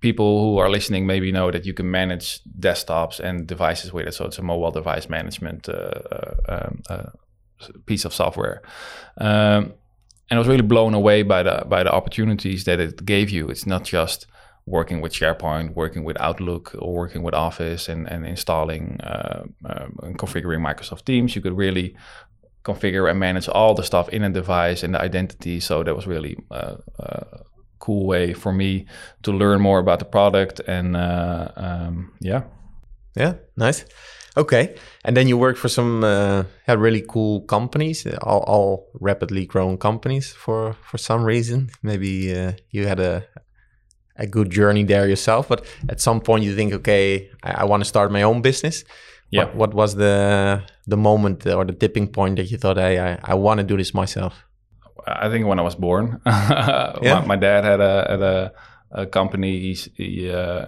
people 0.00 0.40
who 0.40 0.58
are 0.58 0.70
listening 0.70 1.06
maybe 1.06 1.30
know 1.30 1.50
that 1.50 1.66
you 1.66 1.74
can 1.74 1.90
manage 1.90 2.40
desktops 2.58 3.20
and 3.20 3.46
devices 3.46 3.92
with 3.92 4.06
it. 4.06 4.14
So 4.14 4.24
it's 4.24 4.38
a 4.38 4.42
mobile 4.42 4.70
device 4.70 5.08
management 5.08 5.68
uh, 5.68 5.72
uh, 5.72 6.34
um, 6.48 6.82
uh 6.88 7.10
piece 7.84 8.06
of 8.06 8.14
software. 8.14 8.62
Um, 9.18 9.74
and 10.30 10.38
I 10.38 10.38
was 10.38 10.48
really 10.48 10.62
blown 10.62 10.94
away 10.94 11.22
by 11.22 11.42
the 11.42 11.64
by 11.68 11.82
the 11.82 11.92
opportunities 11.92 12.64
that 12.64 12.80
it 12.80 13.04
gave 13.04 13.30
you. 13.30 13.48
It's 13.50 13.66
not 13.66 13.84
just 13.84 14.26
working 14.66 15.00
with 15.00 15.12
SharePoint, 15.12 15.74
working 15.74 16.04
with 16.04 16.20
Outlook, 16.20 16.74
or 16.78 16.94
working 16.94 17.22
with 17.22 17.34
Office, 17.34 17.88
and 17.88 18.08
and 18.10 18.24
installing 18.24 19.00
uh, 19.00 19.44
uh, 19.64 19.86
and 20.02 20.18
configuring 20.18 20.60
Microsoft 20.60 21.04
Teams. 21.04 21.34
You 21.34 21.42
could 21.42 21.56
really 21.56 21.96
configure 22.64 23.10
and 23.10 23.18
manage 23.18 23.48
all 23.48 23.74
the 23.74 23.82
stuff 23.82 24.08
in 24.10 24.22
a 24.22 24.30
device 24.30 24.82
and 24.82 24.94
the 24.94 25.00
identity. 25.00 25.60
So 25.60 25.82
that 25.82 25.96
was 25.96 26.06
really 26.06 26.36
uh, 26.50 26.76
a 26.98 27.40
cool 27.78 28.06
way 28.06 28.34
for 28.34 28.52
me 28.52 28.86
to 29.22 29.32
learn 29.32 29.60
more 29.60 29.78
about 29.78 29.98
the 29.98 30.04
product. 30.04 30.60
And 30.60 30.96
uh, 30.96 31.48
um, 31.56 32.12
yeah, 32.20 32.42
yeah, 33.16 33.34
nice. 33.56 33.84
Okay, 34.36 34.76
and 35.04 35.16
then 35.16 35.26
you 35.26 35.36
worked 35.36 35.58
for 35.58 35.68
some 35.68 36.04
uh, 36.04 36.44
yeah, 36.68 36.74
really 36.74 37.04
cool 37.08 37.40
companies, 37.42 38.06
all, 38.22 38.44
all 38.46 38.90
rapidly 39.00 39.44
growing 39.46 39.78
companies 39.78 40.32
for 40.32 40.74
for 40.82 40.98
some 40.98 41.24
reason. 41.24 41.70
Maybe 41.82 42.32
uh, 42.34 42.52
you 42.70 42.86
had 42.86 43.00
a 43.00 43.24
a 44.16 44.26
good 44.26 44.50
journey 44.50 44.84
there 44.84 45.08
yourself, 45.08 45.48
but 45.48 45.64
at 45.88 46.00
some 46.00 46.20
point 46.20 46.44
you 46.44 46.54
think, 46.54 46.72
okay, 46.72 47.30
I, 47.42 47.62
I 47.62 47.64
want 47.64 47.80
to 47.80 47.88
start 47.88 48.12
my 48.12 48.22
own 48.22 48.42
business. 48.42 48.84
Yeah. 49.30 49.44
What, 49.44 49.54
what 49.54 49.74
was 49.74 49.94
the 49.94 50.62
the 50.86 50.96
moment 50.96 51.46
or 51.46 51.64
the 51.64 51.72
tipping 51.72 52.08
point 52.08 52.36
that 52.36 52.50
you 52.50 52.58
thought, 52.58 52.76
hey, 52.76 52.98
I, 52.98 53.18
I 53.32 53.34
want 53.34 53.58
to 53.58 53.64
do 53.64 53.76
this 53.76 53.94
myself? 53.94 54.44
I 55.06 55.28
think 55.28 55.46
when 55.46 55.58
I 55.58 55.62
was 55.62 55.74
born, 55.74 56.20
my, 56.26 57.24
my, 57.26 57.36
dad 57.36 57.64
had 57.64 57.80
a 57.80 58.06
had 58.10 58.22
a, 58.22 58.52
a 58.90 59.06
company. 59.06 59.58
He's, 59.60 59.88
he 59.94 60.30
uh, 60.30 60.66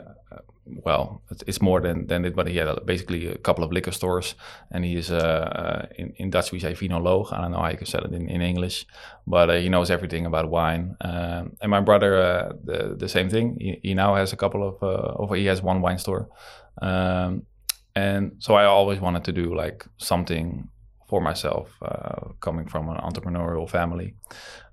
well, 0.66 1.22
it's 1.46 1.60
more 1.60 1.80
than, 1.80 2.06
than 2.06 2.24
it, 2.24 2.36
but 2.36 2.46
he 2.46 2.56
had 2.56 2.86
basically 2.86 3.26
a 3.26 3.38
couple 3.38 3.64
of 3.64 3.72
liquor 3.72 3.90
stores, 3.90 4.34
and 4.70 4.84
he 4.84 4.96
is 4.96 5.10
uh, 5.10 5.16
uh, 5.16 5.86
in, 5.96 6.12
in 6.16 6.30
Dutch 6.30 6.52
we 6.52 6.60
say 6.60 6.72
vinoloog. 6.72 7.32
I 7.32 7.40
don't 7.40 7.50
know 7.50 7.58
how 7.58 7.70
you 7.70 7.76
can 7.76 7.86
say 7.86 7.98
it 7.98 8.12
in, 8.12 8.28
in 8.28 8.40
English, 8.40 8.86
but 9.26 9.50
uh, 9.50 9.54
he 9.54 9.68
knows 9.68 9.90
everything 9.90 10.26
about 10.26 10.50
wine. 10.50 10.96
Um, 11.00 11.56
and 11.60 11.70
my 11.70 11.80
brother, 11.80 12.16
uh, 12.16 12.52
the 12.64 12.94
the 12.96 13.08
same 13.08 13.28
thing. 13.28 13.56
He, 13.60 13.80
he, 13.82 13.94
now 13.94 14.14
has 14.14 14.32
a 14.32 14.36
couple 14.36 14.62
of, 14.68 14.82
uh, 14.82 15.34
he 15.34 15.46
has 15.46 15.62
one 15.62 15.80
wine 15.80 15.98
store, 15.98 16.28
um, 16.80 17.42
and 17.94 18.32
so 18.38 18.54
I 18.54 18.64
always 18.64 19.00
wanted 19.00 19.24
to 19.24 19.32
do 19.32 19.54
like 19.54 19.84
something 19.98 20.68
for 21.08 21.20
myself, 21.20 21.68
uh, 21.82 22.32
coming 22.40 22.66
from 22.66 22.88
an 22.88 22.96
entrepreneurial 22.96 23.68
family. 23.68 24.14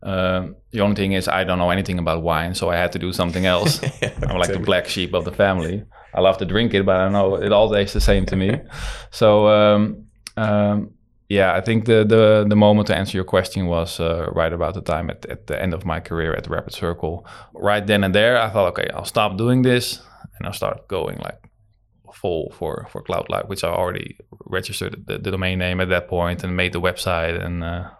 Um, 0.01 0.55
the 0.71 0.81
only 0.81 0.95
thing 0.95 1.11
is, 1.13 1.27
I 1.27 1.43
don't 1.43 1.59
know 1.59 1.71
anything 1.71 1.99
about 1.99 2.23
wine, 2.23 2.55
so 2.55 2.69
I 2.69 2.77
had 2.77 2.91
to 2.93 2.99
do 2.99 3.11
something 3.11 3.45
else. 3.45 3.81
yeah, 4.01 4.13
I'm 4.27 4.37
like 4.37 4.51
the 4.51 4.59
black 4.59 4.87
sheep 4.87 5.13
of 5.13 5.25
the 5.25 5.31
family. 5.31 5.83
I 6.13 6.21
love 6.21 6.37
to 6.37 6.45
drink 6.45 6.73
it, 6.73 6.85
but 6.85 6.95
I 6.95 7.09
know 7.09 7.35
it 7.35 7.51
all 7.51 7.71
tastes 7.71 7.93
the 7.93 8.01
same 8.01 8.25
to 8.27 8.35
me. 8.35 8.61
so, 9.11 9.47
um, 9.47 10.05
um, 10.37 10.91
yeah, 11.27 11.53
I 11.53 11.61
think 11.61 11.85
the, 11.85 12.03
the 12.03 12.45
the 12.49 12.55
moment 12.55 12.87
to 12.87 12.95
answer 12.95 13.15
your 13.15 13.25
question 13.25 13.67
was 13.67 13.99
uh, 13.99 14.29
right 14.31 14.51
about 14.51 14.73
the 14.73 14.81
time 14.81 15.11
at, 15.11 15.25
at 15.27 15.45
the 15.45 15.61
end 15.61 15.73
of 15.73 15.85
my 15.85 15.99
career 15.99 16.33
at 16.33 16.49
Rapid 16.49 16.73
Circle. 16.73 17.27
Right 17.53 17.85
then 17.85 18.03
and 18.03 18.15
there, 18.15 18.41
I 18.41 18.49
thought, 18.49 18.69
okay, 18.69 18.89
I'll 18.95 19.05
stop 19.05 19.37
doing 19.37 19.61
this, 19.61 20.01
and 20.37 20.47
I'll 20.47 20.53
start 20.53 20.87
going 20.87 21.19
like 21.19 21.39
full 22.13 22.51
for 22.57 22.87
for 22.89 23.03
Cloud 23.03 23.29
Life, 23.29 23.45
which 23.47 23.63
I 23.63 23.69
already 23.69 24.17
registered 24.45 25.05
the, 25.05 25.19
the, 25.19 25.31
domain 25.31 25.59
name 25.59 25.79
at 25.79 25.89
that 25.89 26.07
point 26.07 26.43
and 26.43 26.55
made 26.55 26.73
the 26.73 26.81
website 26.81 27.39
and 27.39 27.63
uh, 27.63 27.91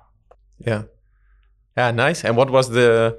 yeah, 0.58 0.84
yeah, 1.80 1.92
nice. 1.92 2.26
And 2.26 2.36
what 2.36 2.50
was 2.50 2.70
the 2.70 3.18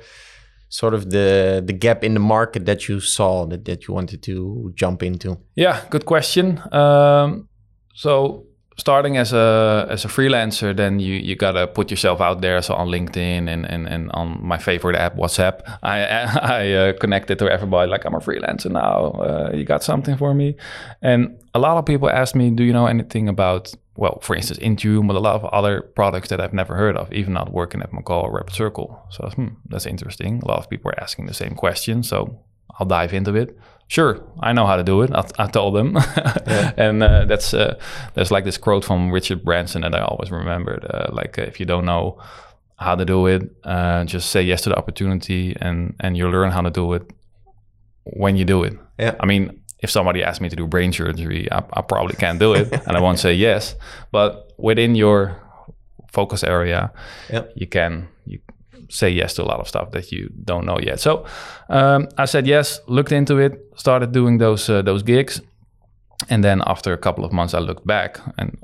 sort 0.69 0.95
of 0.95 1.03
the 1.11 1.63
the 1.69 1.73
gap 1.73 2.05
in 2.05 2.15
the 2.15 2.21
market 2.21 2.65
that 2.67 2.81
you 2.89 3.01
saw 3.01 3.47
that 3.51 3.65
that 3.65 3.87
you 3.87 3.95
wanted 3.95 4.23
to 4.23 4.73
jump 4.75 5.03
into? 5.03 5.39
Yeah, 5.57 5.77
good 5.91 6.05
question. 6.05 6.47
Um, 6.73 7.49
so 7.95 8.47
starting 8.77 9.17
as 9.17 9.33
a 9.33 9.87
as 9.91 10.05
a 10.05 10.09
freelancer, 10.09 10.75
then 10.77 11.01
you 11.01 11.15
you 11.29 11.37
gotta 11.37 11.67
put 11.67 11.91
yourself 11.91 12.21
out 12.21 12.41
there. 12.41 12.63
So 12.63 12.75
on 12.75 12.89
LinkedIn 12.89 13.49
and 13.53 13.67
and, 13.73 13.89
and 13.89 14.11
on 14.13 14.39
my 14.53 14.59
favorite 14.59 14.97
app, 14.97 15.17
WhatsApp, 15.17 15.57
I 15.83 15.97
I 16.59 16.73
uh, 16.73 16.93
connected 17.01 17.39
to 17.39 17.47
everybody 17.57 17.91
like 17.91 18.05
I'm 18.07 18.15
a 18.15 18.21
freelancer 18.21 18.71
now. 18.71 18.97
Uh, 19.27 19.51
you 19.55 19.65
got 19.65 19.83
something 19.83 20.17
for 20.17 20.35
me? 20.35 20.57
And 21.03 21.21
a 21.55 21.59
lot 21.59 21.77
of 21.79 21.85
people 21.85 22.09
ask 22.11 22.35
me, 22.35 22.51
do 22.51 22.63
you 22.63 22.73
know 22.73 22.87
anything 22.87 23.29
about 23.29 23.75
well, 24.01 24.19
for 24.21 24.35
instance, 24.35 24.59
Intune, 24.61 25.07
but 25.07 25.17
a 25.17 25.21
lot 25.21 25.37
of 25.37 25.45
other 25.45 25.83
products 25.83 26.29
that 26.31 26.41
I've 26.41 26.55
never 26.55 26.75
heard 26.75 26.97
of, 26.97 27.13
even 27.13 27.33
not 27.35 27.53
working 27.53 27.83
at 27.83 27.93
Macaw 27.93 28.23
or 28.23 28.33
Rapid 28.33 28.55
Circle. 28.55 28.89
So 29.11 29.29
hmm, 29.29 29.49
that's 29.69 29.87
interesting. 29.87 30.41
A 30.43 30.49
lot 30.49 30.59
of 30.59 30.71
people 30.71 30.91
are 30.91 31.01
asking 31.01 31.27
the 31.27 31.35
same 31.35 31.55
question, 31.55 32.03
so 32.03 32.41
I'll 32.79 32.87
dive 32.87 33.13
into 33.13 33.35
it 33.37 33.57
sure, 33.91 34.23
I 34.39 34.53
know 34.53 34.67
how 34.67 34.77
to 34.77 34.85
do 34.85 35.03
it. 35.03 35.11
I, 35.13 35.25
I 35.39 35.47
told 35.49 35.75
them, 35.75 35.95
yeah. 35.97 36.73
and 36.77 37.03
uh, 37.03 37.25
that's 37.27 37.53
uh, 37.53 37.79
there's 38.15 38.31
like 38.31 38.45
this 38.45 38.57
quote 38.57 38.85
from 38.85 39.11
Richard 39.11 39.45
Branson 39.45 39.83
that 39.83 39.95
I 39.95 40.01
always 40.01 40.31
remembered. 40.31 40.87
Uh, 40.89 41.09
like 41.13 41.39
uh, 41.39 41.43
if 41.43 41.61
you 41.61 41.67
don't 41.67 41.85
know 41.85 42.19
how 42.77 42.95
to 42.95 43.05
do 43.05 43.27
it, 43.27 43.43
uh, 43.65 44.05
just 44.05 44.31
say 44.31 44.43
yes 44.43 44.63
to 44.63 44.71
the 44.71 44.77
opportunity, 44.77 45.57
and 45.61 45.95
and 46.01 46.17
you 46.17 46.31
learn 46.31 46.53
how 46.53 46.63
to 46.63 46.71
do 46.71 46.95
it 46.95 47.11
when 48.05 48.37
you 48.37 48.45
do 48.45 48.63
it. 48.63 48.79
Yeah. 48.99 49.17
I 49.21 49.27
mean, 49.27 49.60
if 49.83 49.91
somebody 49.91 50.23
asked 50.23 50.41
me 50.41 50.49
to 50.49 50.57
do 50.57 50.67
brain 50.67 50.93
surgery, 50.93 51.51
I, 51.51 51.63
I 51.73 51.83
probably 51.83 52.15
can't 52.15 52.39
do 52.39 52.55
it, 52.55 52.73
and 52.87 52.97
I 52.97 53.01
won't 53.01 53.19
say 53.19 53.35
yes. 53.35 53.75
But 54.13 54.53
within 54.59 54.95
your 54.95 55.37
focus 56.13 56.45
area, 56.45 56.93
yep. 57.31 57.53
you 57.55 57.67
can 57.67 58.09
you 58.27 58.41
say 58.89 59.09
yes 59.09 59.35
to 59.35 59.43
a 59.43 59.45
lot 59.45 59.61
of 59.61 59.69
stuff 59.69 59.93
that 59.93 60.13
you 60.13 60.31
don't 60.45 60.67
know 60.67 60.79
yet. 60.79 61.01
So 61.01 61.25
um, 61.69 62.09
I 62.19 62.27
said 62.27 62.47
yes, 62.47 62.81
looked 62.87 63.13
into 63.13 63.39
it, 63.39 63.53
started 63.77 64.13
doing 64.13 64.39
those 64.39 64.69
uh, 64.69 64.83
those 64.83 65.03
gigs, 65.03 65.41
and 66.29 66.45
then 66.45 66.63
after 66.67 66.93
a 66.93 66.99
couple 66.99 67.25
of 67.25 67.33
months, 67.33 67.55
I 67.55 67.61
looked 67.61 67.87
back 67.87 68.19
and 68.37 68.57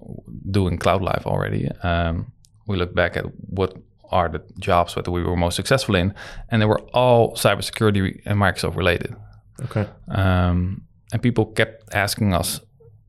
doing 0.51 0.79
Cloud 0.79 1.03
Life 1.03 1.27
already. 1.27 1.69
Um, 1.83 2.33
we 2.67 2.77
looked 2.77 2.95
back 2.95 3.17
at 3.17 3.25
what 3.49 3.75
are 4.11 4.29
the 4.29 4.43
jobs 4.59 4.95
that 4.95 5.09
we 5.09 5.23
were 5.23 5.37
most 5.37 5.57
successful 5.57 5.95
in, 5.95 6.15
and 6.51 6.61
they 6.61 6.67
were 6.67 6.81
all 6.93 7.33
cybersecurity 7.35 8.21
and 8.27 8.39
Microsoft 8.39 8.77
related. 8.77 9.17
Okay. 9.65 9.89
Um, 10.09 10.86
and 11.13 11.23
people 11.23 11.47
kept 11.47 11.95
asking 11.95 12.35
us 12.35 12.61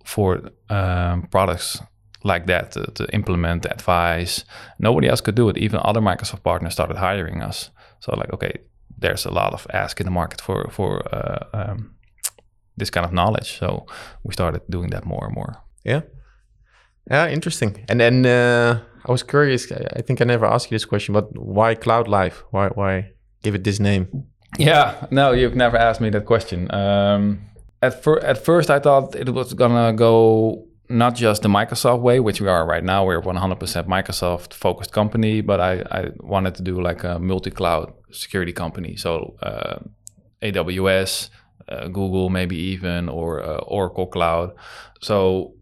for 0.05 0.51
um, 0.69 1.27
products 1.31 1.81
like 2.23 2.45
that 2.47 2.71
to, 2.71 2.85
to 2.95 3.05
implement 3.13 3.65
advice. 3.65 4.45
Nobody 4.79 5.07
else 5.07 5.21
could 5.21 5.35
do 5.35 5.49
it. 5.49 5.57
Even 5.57 5.79
other 5.83 6.01
Microsoft 6.01 6.43
partners 6.43 6.73
started 6.73 6.97
hiring 6.97 7.41
us. 7.41 7.71
So 7.99 8.15
like, 8.15 8.33
okay, 8.33 8.59
there's 8.97 9.25
a 9.25 9.31
lot 9.31 9.53
of 9.53 9.67
ask 9.73 9.99
in 9.99 10.05
the 10.05 10.11
market 10.11 10.41
for 10.41 10.69
for 10.71 11.01
uh, 11.13 11.45
um, 11.53 11.95
this 12.77 12.89
kind 12.89 13.05
of 13.05 13.11
knowledge. 13.11 13.57
So 13.59 13.85
we 14.23 14.33
started 14.33 14.61
doing 14.69 14.89
that 14.91 15.05
more 15.05 15.25
and 15.25 15.35
more. 15.35 15.55
Yeah, 15.83 16.01
yeah, 17.09 17.29
interesting. 17.29 17.85
And 17.89 17.99
then 17.99 18.25
uh, 18.25 18.79
I 19.05 19.11
was 19.11 19.23
curious. 19.23 19.71
I 19.71 20.01
think 20.01 20.21
I 20.21 20.25
never 20.25 20.45
asked 20.45 20.71
you 20.71 20.75
this 20.75 20.85
question, 20.85 21.13
but 21.13 21.25
why 21.35 21.75
Cloud 21.75 22.07
Life? 22.07 22.43
Why 22.51 22.69
why 22.69 23.11
give 23.43 23.55
it 23.55 23.63
this 23.63 23.79
name? 23.79 24.07
Yeah, 24.57 25.07
no, 25.11 25.33
you've 25.33 25.55
never 25.55 25.77
asked 25.77 26.01
me 26.01 26.09
that 26.09 26.25
question. 26.25 26.73
Um, 26.73 27.39
at, 27.81 28.03
fir- 28.03 28.19
at 28.19 28.43
first, 28.43 28.69
I 28.69 28.79
thought 28.79 29.15
it 29.15 29.29
was 29.29 29.53
gonna 29.53 29.93
go 29.93 30.67
not 30.89 31.15
just 31.15 31.41
the 31.41 31.49
Microsoft 31.49 31.99
way, 32.01 32.19
which 32.19 32.39
we 32.39 32.47
are 32.47 32.65
right 32.65 32.83
now. 32.83 33.05
We're 33.05 33.21
100% 33.21 33.87
Microsoft 33.87 34.53
focused 34.53 34.93
company, 34.93 35.41
but 35.41 35.59
I, 35.59 35.83
I 35.91 36.09
wanted 36.19 36.55
to 36.55 36.63
do 36.63 36.81
like 36.81 37.03
a 37.03 37.19
multi 37.19 37.51
cloud 37.51 37.93
security 38.11 38.53
company. 38.53 38.95
So 38.95 39.35
uh, 39.41 39.79
AWS, 40.41 41.29
uh, 41.67 41.87
Google, 41.87 42.29
maybe 42.29 42.55
even, 42.55 43.09
or 43.09 43.43
uh, 43.43 43.57
Oracle 43.57 44.07
Cloud. 44.07 44.53
So 45.01 45.55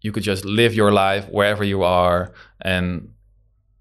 you 0.00 0.12
could 0.12 0.22
just 0.22 0.44
live 0.44 0.74
your 0.74 0.92
life 0.92 1.26
wherever 1.28 1.64
you 1.64 1.82
are. 1.82 2.32
And 2.60 3.10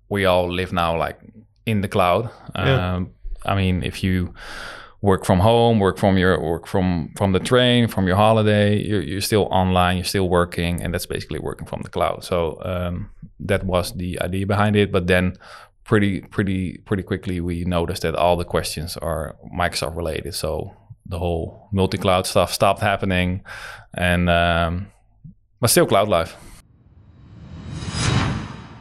we 0.09 0.25
all 0.25 0.51
live 0.51 0.73
now 0.73 0.97
like 0.97 1.19
in 1.65 1.81
the 1.81 1.87
cloud. 1.87 2.31
Yeah. 2.55 2.95
Um, 2.95 3.11
I 3.45 3.55
mean, 3.55 3.83
if 3.83 4.03
you 4.03 4.33
work 5.01 5.25
from 5.25 5.39
home, 5.39 5.79
work 5.79 5.97
from 5.97 6.17
your 6.17 6.39
work 6.39 6.67
from 6.67 7.13
from 7.15 7.31
the 7.31 7.39
train, 7.39 7.87
from 7.87 8.07
your 8.07 8.15
holiday. 8.15 8.81
You're, 8.81 9.01
you're 9.01 9.21
still 9.21 9.47
online, 9.51 9.97
you're 9.97 10.05
still 10.05 10.29
working, 10.29 10.81
and 10.81 10.93
that's 10.93 11.05
basically 11.05 11.39
working 11.39 11.67
from 11.67 11.81
the 11.81 11.89
cloud. 11.89 12.23
So 12.23 12.59
um, 12.63 13.09
that 13.39 13.63
was 13.63 13.93
the 13.93 14.19
idea 14.21 14.45
behind 14.45 14.75
it. 14.75 14.91
But 14.91 15.07
then, 15.07 15.37
pretty 15.83 16.21
pretty 16.21 16.77
pretty 16.79 17.03
quickly, 17.03 17.39
we 17.41 17.63
noticed 17.65 18.01
that 18.01 18.15
all 18.15 18.37
the 18.37 18.45
questions 18.45 18.97
are 18.97 19.35
Microsoft 19.55 19.95
related. 19.95 20.33
So 20.33 20.73
the 21.05 21.19
whole 21.19 21.69
multi-cloud 21.71 22.25
stuff 22.25 22.51
stopped 22.51 22.81
happening, 22.81 23.43
and 23.93 24.29
um, 24.29 24.87
but 25.59 25.69
still 25.69 25.85
cloud 25.85 26.09
life. 26.09 26.35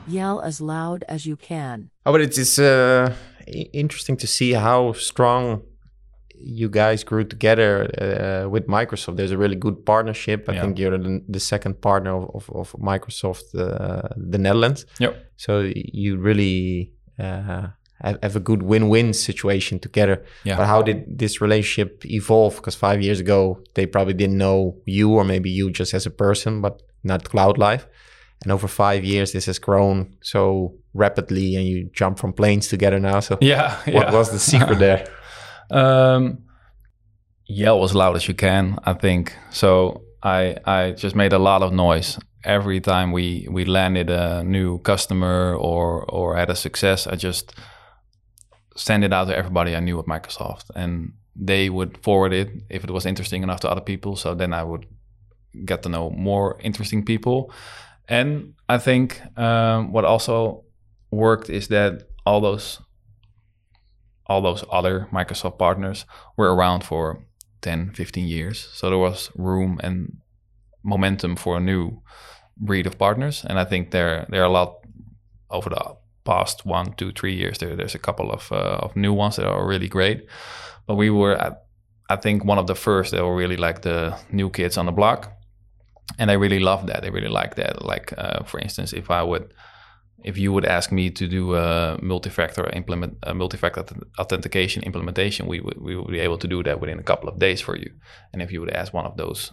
Yell 0.09 0.41
as 0.41 0.61
loud 0.61 1.05
as 1.09 1.27
you 1.27 1.37
can. 1.37 1.91
Oh, 2.05 2.13
but 2.13 2.21
it's 2.21 2.59
uh, 2.59 3.13
interesting 3.73 4.17
to 4.19 4.27
see 4.27 4.53
how 4.53 4.93
strong 4.93 5.63
you 6.39 6.69
guys 6.69 7.05
grew 7.05 7.25
together 7.25 7.89
uh, 8.01 8.49
with 8.49 8.67
Microsoft. 8.67 9.17
There's 9.17 9.31
a 9.31 9.39
really 9.39 9.57
good 9.57 9.85
partnership. 9.85 10.49
I 10.49 10.55
yeah. 10.55 10.61
think 10.61 10.79
you're 10.79 10.97
the, 10.97 11.23
the, 11.29 11.41
second 11.41 11.81
partner 11.81 12.17
of, 12.17 12.31
of, 12.35 12.51
of 12.51 12.73
Microsoft, 12.81 13.55
uh, 13.55 14.09
the 14.17 14.39
Netherlands. 14.39 14.87
Yep. 14.99 15.33
So 15.37 15.71
you 15.75 16.17
really 16.19 16.93
uh, 17.19 17.69
have, 18.03 18.19
have, 18.23 18.37
a 18.37 18.41
good 18.41 18.63
win-win 18.63 19.13
situation 19.13 19.79
together. 19.79 20.25
Yeah. 20.45 20.57
But 20.57 20.67
how 20.67 20.83
did 20.83 21.19
this 21.19 21.41
relationship 21.41 22.05
evolve? 22.07 22.57
Because 22.57 22.75
five 22.75 23.03
years 23.03 23.21
ago, 23.21 23.63
they 23.75 23.87
probably 23.87 24.15
didn't 24.15 24.39
know 24.39 24.77
you, 24.85 25.11
or 25.11 25.25
maybe 25.25 25.51
you 25.51 25.71
just 25.71 25.95
as 25.95 26.07
a 26.07 26.11
person, 26.11 26.61
but 26.61 26.83
not 27.03 27.25
Cloud 27.25 27.59
Life. 27.59 27.87
And 28.43 28.53
over 28.53 28.69
five 28.69 29.05
years, 29.05 29.33
this 29.33 29.47
has 29.47 29.59
grown 29.59 30.15
so 30.21 30.75
rapidly, 30.93 31.57
and 31.57 31.67
you 31.67 31.91
jump 31.93 32.19
from 32.19 32.33
planes 32.33 32.69
together 32.69 32.99
now. 32.99 33.21
So 33.21 33.39
yeah, 33.41 33.77
what 33.87 34.09
yeah. 34.09 34.13
was 34.13 34.31
the 34.31 34.39
secret 34.39 34.79
there? 34.79 35.09
Um, 35.71 36.45
yell 37.47 37.85
as 37.85 37.95
loud 37.95 38.17
as 38.17 38.29
you 38.29 38.35
can, 38.35 38.79
I 38.85 38.95
think. 38.95 39.37
So 39.51 40.03
I 40.23 40.57
I 40.65 40.93
just 40.93 41.17
made 41.17 41.33
a 41.33 41.39
lot 41.39 41.63
of 41.63 41.73
noise 41.73 42.19
every 42.45 42.81
time 42.81 43.13
we 43.13 43.47
we 43.51 43.65
landed 43.65 44.11
a 44.11 44.43
new 44.45 44.79
customer 44.79 45.55
or 45.55 46.05
or 46.05 46.37
had 46.37 46.51
a 46.51 46.57
success. 46.57 47.07
I 47.07 47.17
just 47.17 47.55
send 48.77 49.05
it 49.05 49.13
out 49.13 49.29
to 49.29 49.37
everybody 49.37 49.75
I 49.75 49.81
knew 49.81 49.99
at 49.99 50.07
Microsoft, 50.07 50.71
and 50.75 51.13
they 51.35 51.69
would 51.69 51.99
forward 51.99 52.33
it 52.33 52.49
if 52.71 52.85
it 52.85 52.91
was 52.91 53.07
interesting 53.07 53.43
enough 53.43 53.61
to 53.61 53.71
other 53.71 53.81
people. 53.81 54.17
So 54.17 54.35
then 54.35 54.53
I 54.53 54.63
would 54.63 54.87
get 55.65 55.83
to 55.83 55.89
know 55.89 56.11
more 56.11 56.59
interesting 56.61 57.05
people. 57.05 57.53
And 58.09 58.55
I 58.69 58.79
think 58.79 59.21
um, 59.39 59.93
what 59.93 60.05
also 60.05 60.65
worked 61.11 61.51
is 61.51 61.69
that 61.69 62.09
all 62.25 62.41
those 62.41 62.81
all 64.29 64.43
those 64.43 64.65
other 64.71 65.09
Microsoft 65.13 65.59
partners 65.59 66.05
were 66.37 66.55
around 66.55 66.85
for 66.85 67.25
10, 67.63 67.93
15 67.95 68.27
years. 68.27 68.69
So 68.73 68.91
there 68.91 68.99
was 68.99 69.31
room 69.37 69.81
and 69.83 70.19
momentum 70.83 71.37
for 71.37 71.57
a 71.57 71.61
new 71.61 72.03
breed 72.57 72.87
of 72.87 72.99
partners. 72.99 73.45
And 73.49 73.59
I 73.59 73.65
think 73.65 73.91
there 73.91 74.27
there 74.29 74.43
are 74.43 74.47
a 74.47 74.53
lot 74.53 74.77
over 75.51 75.71
the 75.71 75.97
past 76.25 76.67
one, 76.67 76.93
two, 76.95 77.13
three 77.13 77.35
years. 77.35 77.59
There, 77.59 77.77
there's 77.77 77.95
a 77.95 77.99
couple 78.01 78.31
of 78.31 78.53
uh, 78.53 78.79
of 78.83 78.97
new 78.97 79.13
ones 79.13 79.37
that 79.37 79.47
are 79.47 79.67
really 79.67 79.89
great. 79.89 80.27
But 80.87 80.97
we 80.97 81.11
were, 81.11 81.35
at, 81.35 81.65
I 82.09 82.17
think, 82.17 82.45
one 82.45 82.59
of 82.59 82.67
the 82.67 82.75
first 82.75 83.13
that 83.13 83.25
were 83.25 83.35
really 83.35 83.57
like 83.57 83.83
the 83.83 84.17
new 84.31 84.51
kids 84.51 84.77
on 84.79 84.87
the 84.87 84.93
block, 84.93 85.33
and 86.19 86.31
they 86.31 86.37
really 86.37 86.61
loved 86.61 86.89
that. 86.89 87.03
They 87.03 87.11
really 87.11 87.29
liked 87.29 87.57
that. 87.57 87.85
Like, 87.85 88.13
uh, 88.17 88.45
for 88.45 88.61
instance, 88.61 88.93
if 88.93 89.11
I 89.11 89.23
would 89.23 89.53
if 90.27 90.37
you 90.37 90.53
would 90.53 90.65
ask 90.65 90.91
me 90.91 91.09
to 91.09 91.29
do 91.29 91.55
a 91.55 91.97
multi-factor 92.03 92.69
implement 92.71 93.17
a 93.23 93.33
multi-factor 93.33 93.85
authentication 94.19 94.83
implementation, 94.83 95.47
we 95.47 95.61
would 95.61 95.81
we 95.81 95.97
would 95.97 96.11
be 96.11 96.19
able 96.19 96.39
to 96.39 96.49
do 96.49 96.63
that 96.65 96.81
within 96.81 96.99
a 96.99 97.03
couple 97.03 97.29
of 97.29 97.39
days 97.39 97.61
for 97.61 97.77
you. 97.77 97.91
And 98.33 98.43
if 98.43 98.51
you 98.51 98.61
would 98.61 98.75
ask 98.75 98.93
one 98.93 99.07
of 99.07 99.17
those 99.17 99.53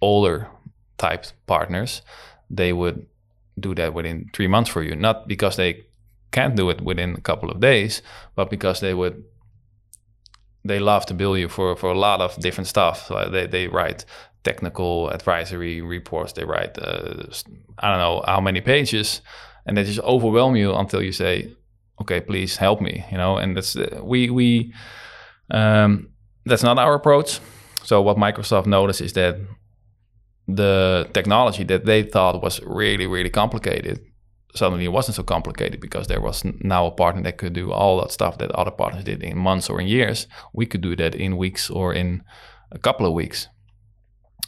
older 0.00 0.48
type 0.98 1.24
partners, 1.46 2.02
they 2.50 2.72
would 2.72 3.06
do 3.58 3.74
that 3.74 3.94
within 3.94 4.28
three 4.34 4.48
months 4.48 4.70
for 4.70 4.82
you. 4.82 4.94
Not 4.94 5.26
because 5.26 5.56
they 5.56 5.84
can't 6.32 6.54
do 6.54 6.68
it 6.70 6.82
within 6.82 7.14
a 7.14 7.20
couple 7.20 7.50
of 7.50 7.60
days, 7.60 8.02
but 8.36 8.50
because 8.50 8.80
they 8.80 8.92
would 8.92 9.24
they 10.64 10.78
love 10.80 11.06
to 11.06 11.14
bill 11.14 11.38
you 11.38 11.48
for 11.48 11.76
for 11.76 11.90
a 11.90 11.98
lot 11.98 12.20
of 12.20 12.36
different 12.36 12.68
stuff. 12.68 13.06
So 13.06 13.30
they 13.30 13.46
they 13.46 13.68
write 13.68 14.04
technical 14.44 15.08
advisory 15.08 15.80
reports. 15.80 16.32
They 16.34 16.44
write 16.44 16.78
uh, 16.78 17.24
I 17.78 17.88
don't 17.88 18.02
know 18.04 18.22
how 18.26 18.40
many 18.42 18.60
pages 18.60 19.22
and 19.66 19.76
they 19.76 19.84
just 19.84 20.00
overwhelm 20.00 20.56
you 20.56 20.74
until 20.74 21.02
you 21.02 21.12
say, 21.12 21.52
"Okay, 22.00 22.20
please 22.20 22.56
help 22.56 22.80
me," 22.80 23.04
you 23.10 23.18
know. 23.18 23.36
And 23.36 23.56
that's 23.56 23.76
uh, 23.76 24.00
we 24.02 24.30
we 24.30 24.72
um, 25.50 26.10
that's 26.44 26.62
not 26.62 26.78
our 26.78 26.94
approach. 26.94 27.40
So 27.84 28.02
what 28.02 28.16
Microsoft 28.16 28.66
noticed 28.66 29.00
is 29.00 29.12
that 29.12 29.36
the 30.48 31.08
technology 31.12 31.64
that 31.64 31.84
they 31.84 32.02
thought 32.02 32.42
was 32.42 32.60
really 32.64 33.06
really 33.06 33.30
complicated 33.30 34.00
suddenly 34.54 34.84
it 34.84 34.92
wasn't 34.92 35.16
so 35.16 35.22
complicated 35.22 35.80
because 35.80 36.06
there 36.06 36.20
was 36.20 36.44
now 36.60 36.86
a 36.86 36.90
partner 36.90 37.22
that 37.22 37.38
could 37.38 37.52
do 37.52 37.72
all 37.72 38.00
that 38.00 38.12
stuff 38.12 38.38
that 38.38 38.50
other 38.52 38.70
partners 38.70 39.04
did 39.04 39.22
in 39.22 39.38
months 39.38 39.70
or 39.70 39.80
in 39.80 39.86
years. 39.86 40.26
We 40.52 40.66
could 40.66 40.82
do 40.82 40.94
that 40.96 41.14
in 41.14 41.36
weeks 41.36 41.70
or 41.70 41.94
in 41.94 42.22
a 42.70 42.78
couple 42.78 43.06
of 43.06 43.14
weeks. 43.14 43.48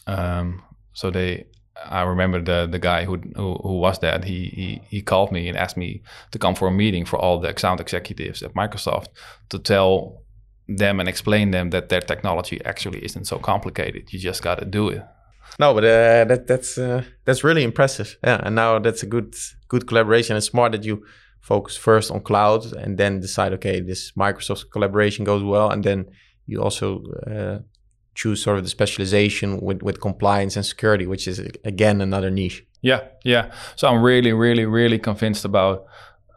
Um, 0.06 0.62
so 0.92 1.11
they 1.11 1.47
I 1.76 2.02
remember 2.02 2.40
the 2.40 2.66
the 2.71 2.78
guy 2.78 3.04
who 3.04 3.16
who, 3.37 3.54
who 3.62 3.78
was 3.78 3.99
that 3.99 4.25
he, 4.25 4.45
he 4.45 4.83
he 4.97 5.02
called 5.02 5.33
me 5.33 5.49
and 5.49 5.59
asked 5.59 5.76
me 5.76 6.02
to 6.31 6.38
come 6.38 6.54
for 6.54 6.69
a 6.69 6.73
meeting 6.73 7.04
for 7.04 7.19
all 7.19 7.40
the 7.40 7.49
account 7.49 7.81
executives 7.81 8.43
at 8.43 8.54
Microsoft 8.54 9.09
to 9.49 9.59
tell 9.59 10.23
them 10.69 11.00
and 11.00 11.09
explain 11.09 11.50
them 11.50 11.71
that 11.71 11.88
their 11.88 12.00
technology 12.00 12.61
actually 12.64 13.04
isn't 13.04 13.26
so 13.26 13.38
complicated. 13.38 14.12
You 14.12 14.19
just 14.19 14.43
got 14.43 14.59
to 14.59 14.64
do 14.64 14.88
it. 14.88 15.02
No, 15.59 15.75
but 15.75 15.85
uh, 15.85 16.25
that 16.25 16.47
that's 16.47 16.78
uh, 16.78 17.02
that's 17.25 17.45
really 17.45 17.62
impressive. 17.62 18.16
Yeah, 18.25 18.40
and 18.43 18.54
now 18.54 18.78
that's 18.78 19.02
a 19.02 19.07
good 19.07 19.35
good 19.69 19.87
collaboration. 19.87 20.37
It's 20.37 20.47
smart 20.47 20.73
that 20.73 20.85
you 20.85 21.04
focus 21.40 21.76
first 21.76 22.11
on 22.11 22.21
cloud 22.21 22.73
and 22.73 22.97
then 22.97 23.21
decide, 23.21 23.52
okay, 23.52 23.81
this 23.81 24.12
Microsoft 24.12 24.71
collaboration 24.71 25.25
goes 25.25 25.43
well, 25.43 25.71
and 25.71 25.85
then 25.85 26.07
you 26.47 26.62
also 26.62 27.02
uh, 27.26 27.59
choose 28.14 28.42
sort 28.42 28.59
of 28.59 28.64
the 28.64 28.71
specialization 28.71 29.61
with, 29.61 29.83
with 29.83 30.00
compliance 30.00 30.56
and 30.56 30.64
security, 30.64 31.06
which 31.06 31.26
is 31.26 31.38
again 31.64 32.00
another 32.00 32.30
niche. 32.30 32.64
Yeah, 32.80 33.00
yeah. 33.25 33.52
So 33.76 33.88
I'm 33.88 34.02
really, 34.02 34.33
really, 34.33 34.66
really 34.66 34.99
convinced 34.99 35.44
about 35.44 35.87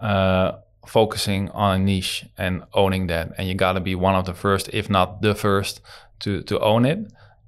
uh, 0.01 0.53
focusing 0.85 1.49
on 1.51 1.81
a 1.81 1.83
niche 1.83 2.25
and 2.37 2.63
owning 2.73 3.07
that. 3.07 3.33
And 3.37 3.47
you 3.47 3.53
got 3.53 3.73
to 3.73 3.79
be 3.79 3.95
one 3.95 4.15
of 4.15 4.25
the 4.25 4.33
first, 4.33 4.69
if 4.73 4.89
not 4.89 5.21
the 5.21 5.35
first, 5.35 5.81
to 6.19 6.41
to 6.43 6.59
own 6.59 6.85
it. 6.85 6.99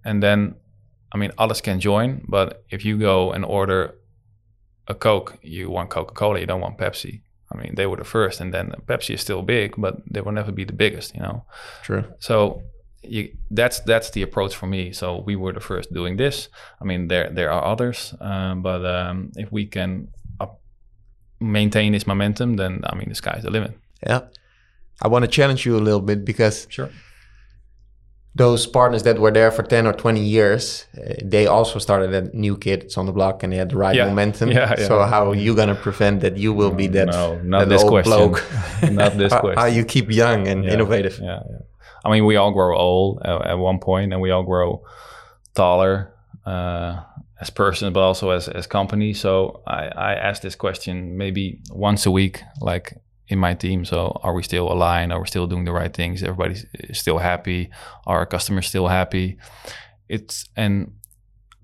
And 0.03 0.21
then, 0.21 0.55
I 1.11 1.17
mean, 1.17 1.31
others 1.37 1.61
can 1.61 1.79
join. 1.79 2.25
But 2.27 2.63
if 2.69 2.85
you 2.85 2.97
go 2.97 3.31
and 3.31 3.45
order 3.45 3.95
a 4.87 4.93
Coke, 4.95 5.37
you 5.41 5.69
want 5.69 5.89
Coca 5.89 6.13
Cola, 6.13 6.39
you 6.39 6.45
don't 6.45 6.61
want 6.61 6.77
Pepsi. 6.77 7.21
I 7.51 7.57
mean, 7.57 7.75
they 7.75 7.87
were 7.87 7.97
the 7.97 8.03
first, 8.03 8.41
and 8.41 8.53
then 8.53 8.73
Pepsi 8.85 9.15
is 9.15 9.21
still 9.21 9.41
big, 9.41 9.73
but 9.77 9.95
they 10.13 10.21
will 10.21 10.31
never 10.33 10.51
be 10.51 10.65
the 10.65 10.73
biggest, 10.73 11.15
you 11.15 11.21
know. 11.21 11.45
True. 11.83 12.03
So 12.19 12.61
you, 13.03 13.35
that's 13.51 13.79
that's 13.81 14.11
the 14.11 14.21
approach 14.21 14.55
for 14.55 14.67
me. 14.67 14.91
So 14.91 15.21
we 15.25 15.35
were 15.35 15.53
the 15.53 15.59
first 15.59 15.93
doing 15.93 16.17
this. 16.17 16.49
I 16.81 16.85
mean, 16.85 17.07
there 17.07 17.29
there 17.29 17.51
are 17.51 17.63
others, 17.63 18.13
um, 18.19 18.61
but 18.61 18.85
um, 18.85 19.31
if 19.35 19.51
we 19.51 19.65
can 19.65 20.09
up, 20.39 20.59
maintain 21.39 21.93
this 21.93 22.05
momentum, 22.05 22.55
then 22.55 22.81
I 22.85 22.95
mean, 22.95 23.09
the 23.09 23.15
sky's 23.15 23.43
the 23.43 23.51
limit. 23.51 23.77
Yeah, 24.05 24.21
I 25.01 25.07
want 25.07 25.23
to 25.23 25.31
challenge 25.31 25.65
you 25.65 25.77
a 25.77 25.79
little 25.79 26.01
bit 26.01 26.25
because 26.25 26.67
sure. 26.69 26.89
Those 28.35 28.67
partners 28.67 29.03
that 29.03 29.19
were 29.19 29.31
there 29.31 29.51
for 29.51 29.63
10 29.63 29.87
or 29.87 29.91
20 29.91 30.21
years, 30.21 30.85
uh, 30.95 31.15
they 31.23 31.47
also 31.47 31.79
started 31.79 32.13
at 32.13 32.33
new 32.33 32.55
kids 32.55 32.95
on 32.95 33.07
the 33.07 33.11
block 33.11 33.41
and 33.41 33.51
they 33.51 33.57
had 33.57 33.71
the 33.71 33.75
right 33.75 33.95
yeah. 33.95 34.05
momentum. 34.05 34.51
Yeah, 34.51 34.75
yeah. 34.77 34.87
So 34.87 35.03
how 35.03 35.31
are 35.31 35.35
you 35.35 35.55
going 35.55 35.67
to 35.67 35.75
prevent 35.75 36.21
that 36.21 36.37
you 36.37 36.53
will 36.53 36.69
be 36.71 36.87
that, 36.87 37.07
no, 37.07 37.41
not 37.41 37.61
that 37.61 37.69
this 37.69 37.81
old 37.81 37.89
question. 37.89 38.11
bloke? 38.13 38.91
not 38.91 39.17
this 39.17 39.33
question. 39.39 39.57
how 39.57 39.65
you 39.65 39.83
keep 39.83 40.11
young 40.11 40.47
and 40.47 40.63
yeah. 40.63 40.73
innovative. 40.73 41.19
Yeah, 41.19 41.41
yeah. 41.49 41.57
I 42.03 42.11
mean, 42.11 42.25
we 42.25 42.35
all 42.35 42.51
grow 42.51 42.77
old 42.77 43.21
at, 43.23 43.47
at 43.47 43.57
one 43.57 43.79
point, 43.79 44.13
and 44.13 44.21
we 44.21 44.31
all 44.31 44.43
grow 44.43 44.83
taller 45.55 46.13
uh, 46.45 47.01
as 47.41 47.49
persons, 47.49 47.93
but 47.93 48.01
also 48.01 48.29
as 48.29 48.47
as 48.47 48.67
companies. 48.67 49.19
So 49.19 49.61
I, 49.67 49.87
I 49.87 50.13
ask 50.13 50.41
this 50.41 50.55
question 50.55 51.17
maybe 51.17 51.59
once 51.71 52.05
a 52.05 52.11
week, 52.11 52.41
like 52.61 52.97
in 53.27 53.39
my 53.39 53.53
team. 53.53 53.85
So 53.85 54.19
are 54.23 54.33
we 54.33 54.43
still 54.43 54.71
aligned? 54.71 55.13
Are 55.13 55.21
we 55.21 55.27
still 55.27 55.47
doing 55.47 55.65
the 55.65 55.71
right 55.71 55.93
things? 55.93 56.23
Everybody's 56.23 56.65
still 56.93 57.19
happy? 57.19 57.69
Are 58.05 58.19
our 58.19 58.25
customers 58.25 58.67
still 58.67 58.87
happy? 58.87 59.37
It's 60.07 60.45
and 60.55 60.93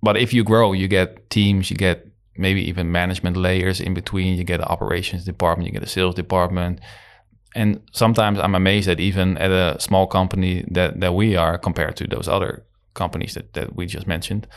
but 0.02 0.18
if 0.18 0.34
you 0.34 0.44
grow, 0.44 0.74
you 0.74 0.88
get 0.88 1.30
teams, 1.30 1.72
you 1.72 1.78
get 1.78 2.08
maybe 2.38 2.62
even 2.70 2.92
management 2.92 3.38
layers 3.38 3.82
in 3.82 3.94
between. 3.94 4.38
You 4.38 4.44
get 4.44 4.60
an 4.60 4.68
operations 4.68 5.26
department, 5.26 5.68
you 5.68 5.74
get 5.74 5.88
a 5.88 5.92
sales 5.92 6.16
department, 6.16 6.80
and 7.56 7.82
sometimes 7.94 8.38
I'm 8.38 8.54
amazed 8.54 8.88
that 8.88 9.00
even 9.00 9.38
at 9.38 9.50
a 9.50 9.80
small 9.80 10.08
company 10.08 10.66
that 10.72 11.00
that 11.00 11.14
we 11.14 11.38
are 11.38 11.58
compared 11.58 11.96
to 11.98 12.08
those 12.08 12.28
other 12.28 12.66
companies 12.94 13.34
that 13.34 13.54
that 13.54 13.76
we 13.76 13.86
just 13.86 14.08
mentioned, 14.08 14.48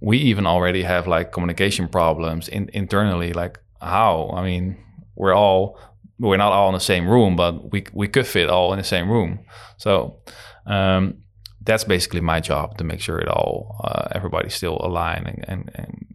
we 0.00 0.18
even 0.18 0.46
already 0.46 0.84
have 0.84 1.08
like 1.08 1.32
communication 1.32 1.88
problems 1.88 2.48
in, 2.48 2.70
internally. 2.72 3.32
Like 3.32 3.58
how? 3.80 4.30
I 4.34 4.44
mean, 4.44 4.76
we're 5.16 5.34
all 5.34 5.78
we're 6.20 6.36
not 6.36 6.52
all 6.52 6.68
in 6.68 6.74
the 6.74 6.80
same 6.80 7.08
room, 7.08 7.34
but 7.36 7.72
we 7.72 7.86
we 7.92 8.06
could 8.08 8.26
fit 8.26 8.48
all 8.48 8.72
in 8.72 8.78
the 8.78 8.84
same 8.84 9.10
room. 9.10 9.40
So 9.76 10.20
um, 10.66 11.24
that's 11.60 11.84
basically 11.84 12.20
my 12.20 12.40
job 12.40 12.78
to 12.78 12.84
make 12.84 13.00
sure 13.00 13.18
it 13.18 13.28
all 13.28 13.80
uh, 13.82 14.08
everybody's 14.12 14.54
still 14.54 14.76
aligned 14.80 15.26
and, 15.26 15.44
and, 15.48 15.70
and 15.74 16.14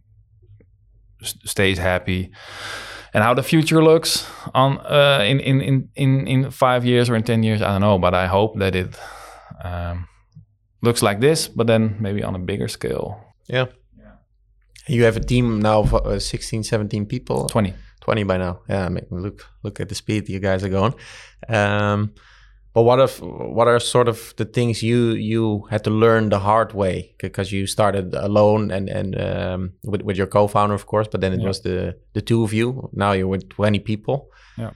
stays 1.22 1.78
happy 1.78 2.30
and 3.12 3.24
how 3.24 3.34
the 3.34 3.42
future 3.42 3.82
looks 3.82 4.26
on 4.54 4.78
uh, 4.78 5.22
in, 5.24 5.40
in 5.40 5.60
in 5.60 5.88
in 5.96 6.26
in 6.26 6.50
five 6.50 6.84
years 6.84 7.10
or 7.10 7.16
in 7.16 7.22
ten 7.22 7.42
years, 7.42 7.62
I 7.62 7.72
don't 7.72 7.80
know. 7.80 7.98
But 7.98 8.14
I 8.14 8.26
hope 8.26 8.58
that 8.58 8.74
it 8.74 8.96
um, 9.64 10.08
looks 10.82 11.02
like 11.02 11.20
this, 11.20 11.48
but 11.48 11.66
then 11.66 11.96
maybe 12.00 12.22
on 12.22 12.34
a 12.34 12.38
bigger 12.38 12.68
scale. 12.68 13.20
Yeah. 13.48 13.66
yeah. 13.98 14.12
You 14.88 15.04
have 15.04 15.16
a 15.16 15.20
team 15.20 15.60
now 15.60 15.80
of 15.80 15.94
uh, 15.94 16.18
16, 16.18 16.62
17 16.64 17.06
people. 17.06 17.48
20. 17.48 17.74
20 18.00 18.22
by 18.24 18.38
now. 18.38 18.60
Yeah, 18.68 18.88
make 18.88 19.10
me 19.12 19.20
look 19.20 19.46
look 19.62 19.80
at 19.80 19.88
the 19.88 19.94
speed 19.94 20.28
you 20.28 20.40
guys 20.40 20.64
are 20.64 20.68
going. 20.68 20.94
Um, 21.48 22.14
but 22.72 22.82
what 22.82 23.00
if 23.00 23.20
what 23.20 23.66
are 23.66 23.80
sort 23.80 24.08
of 24.08 24.34
the 24.36 24.44
things 24.44 24.82
you 24.82 25.10
you 25.12 25.66
had 25.70 25.82
to 25.84 25.90
learn 25.90 26.28
the 26.28 26.38
hard 26.38 26.72
way 26.72 27.14
because 27.18 27.50
you 27.50 27.66
started 27.66 28.14
alone 28.14 28.70
and 28.70 28.88
and 28.88 29.20
um, 29.20 29.72
with 29.82 30.02
with 30.02 30.16
your 30.16 30.26
co-founder 30.28 30.74
of 30.74 30.86
course, 30.86 31.08
but 31.10 31.20
then 31.20 31.32
it 31.32 31.40
yeah. 31.40 31.48
was 31.48 31.60
the 31.62 31.96
the 32.12 32.20
two 32.20 32.44
of 32.44 32.52
you. 32.52 32.88
Now 32.92 33.12
you're 33.12 33.26
with 33.26 33.48
twenty 33.48 33.80
people. 33.80 34.30
Yeah, 34.56 34.70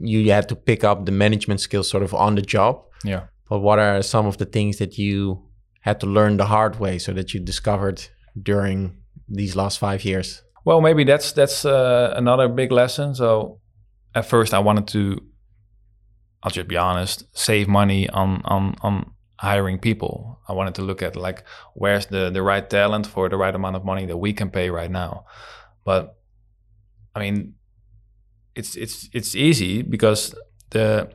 you 0.00 0.32
had 0.32 0.48
to 0.48 0.56
pick 0.56 0.82
up 0.82 1.06
the 1.06 1.12
management 1.12 1.60
skills 1.60 1.88
sort 1.88 2.02
of 2.02 2.14
on 2.14 2.34
the 2.34 2.42
job. 2.42 2.82
Yeah, 3.04 3.26
but 3.48 3.60
what 3.60 3.78
are 3.78 4.02
some 4.02 4.26
of 4.26 4.36
the 4.38 4.46
things 4.46 4.78
that 4.78 4.98
you 4.98 5.42
had 5.82 6.00
to 6.00 6.06
learn 6.06 6.36
the 6.36 6.46
hard 6.46 6.80
way 6.80 6.98
so 6.98 7.12
that 7.12 7.32
you 7.32 7.40
discovered 7.40 8.08
during 8.42 8.96
these 9.28 9.54
last 9.54 9.78
five 9.78 10.04
years? 10.04 10.42
Well, 10.64 10.80
maybe 10.80 11.04
that's 11.04 11.32
that's 11.32 11.64
uh, 11.64 12.12
another 12.16 12.48
big 12.48 12.72
lesson. 12.72 13.14
So 13.14 13.60
at 14.14 14.26
first 14.26 14.52
I 14.52 14.58
wanted 14.58 14.88
to 14.88 15.20
I'll 16.44 16.50
just 16.50 16.68
be 16.68 16.76
honest, 16.76 17.24
save 17.36 17.68
money 17.68 18.08
on 18.10 18.42
on 18.44 18.76
on 18.82 19.10
hiring 19.38 19.78
people. 19.78 20.40
I 20.46 20.52
wanted 20.52 20.74
to 20.76 20.82
look 20.82 21.02
at 21.02 21.16
like 21.16 21.42
where's 21.72 22.06
the 22.06 22.30
the 22.30 22.42
right 22.42 22.68
talent 22.68 23.06
for 23.06 23.28
the 23.28 23.38
right 23.38 23.54
amount 23.54 23.76
of 23.76 23.84
money 23.84 24.04
that 24.06 24.18
we 24.18 24.34
can 24.34 24.50
pay 24.50 24.68
right 24.68 24.90
now. 24.90 25.24
But 25.84 26.16
I 27.14 27.20
mean, 27.20 27.54
it's 28.54 28.76
it's 28.76 29.08
it's 29.12 29.34
easy 29.34 29.82
because 29.82 30.34
the 30.70 31.10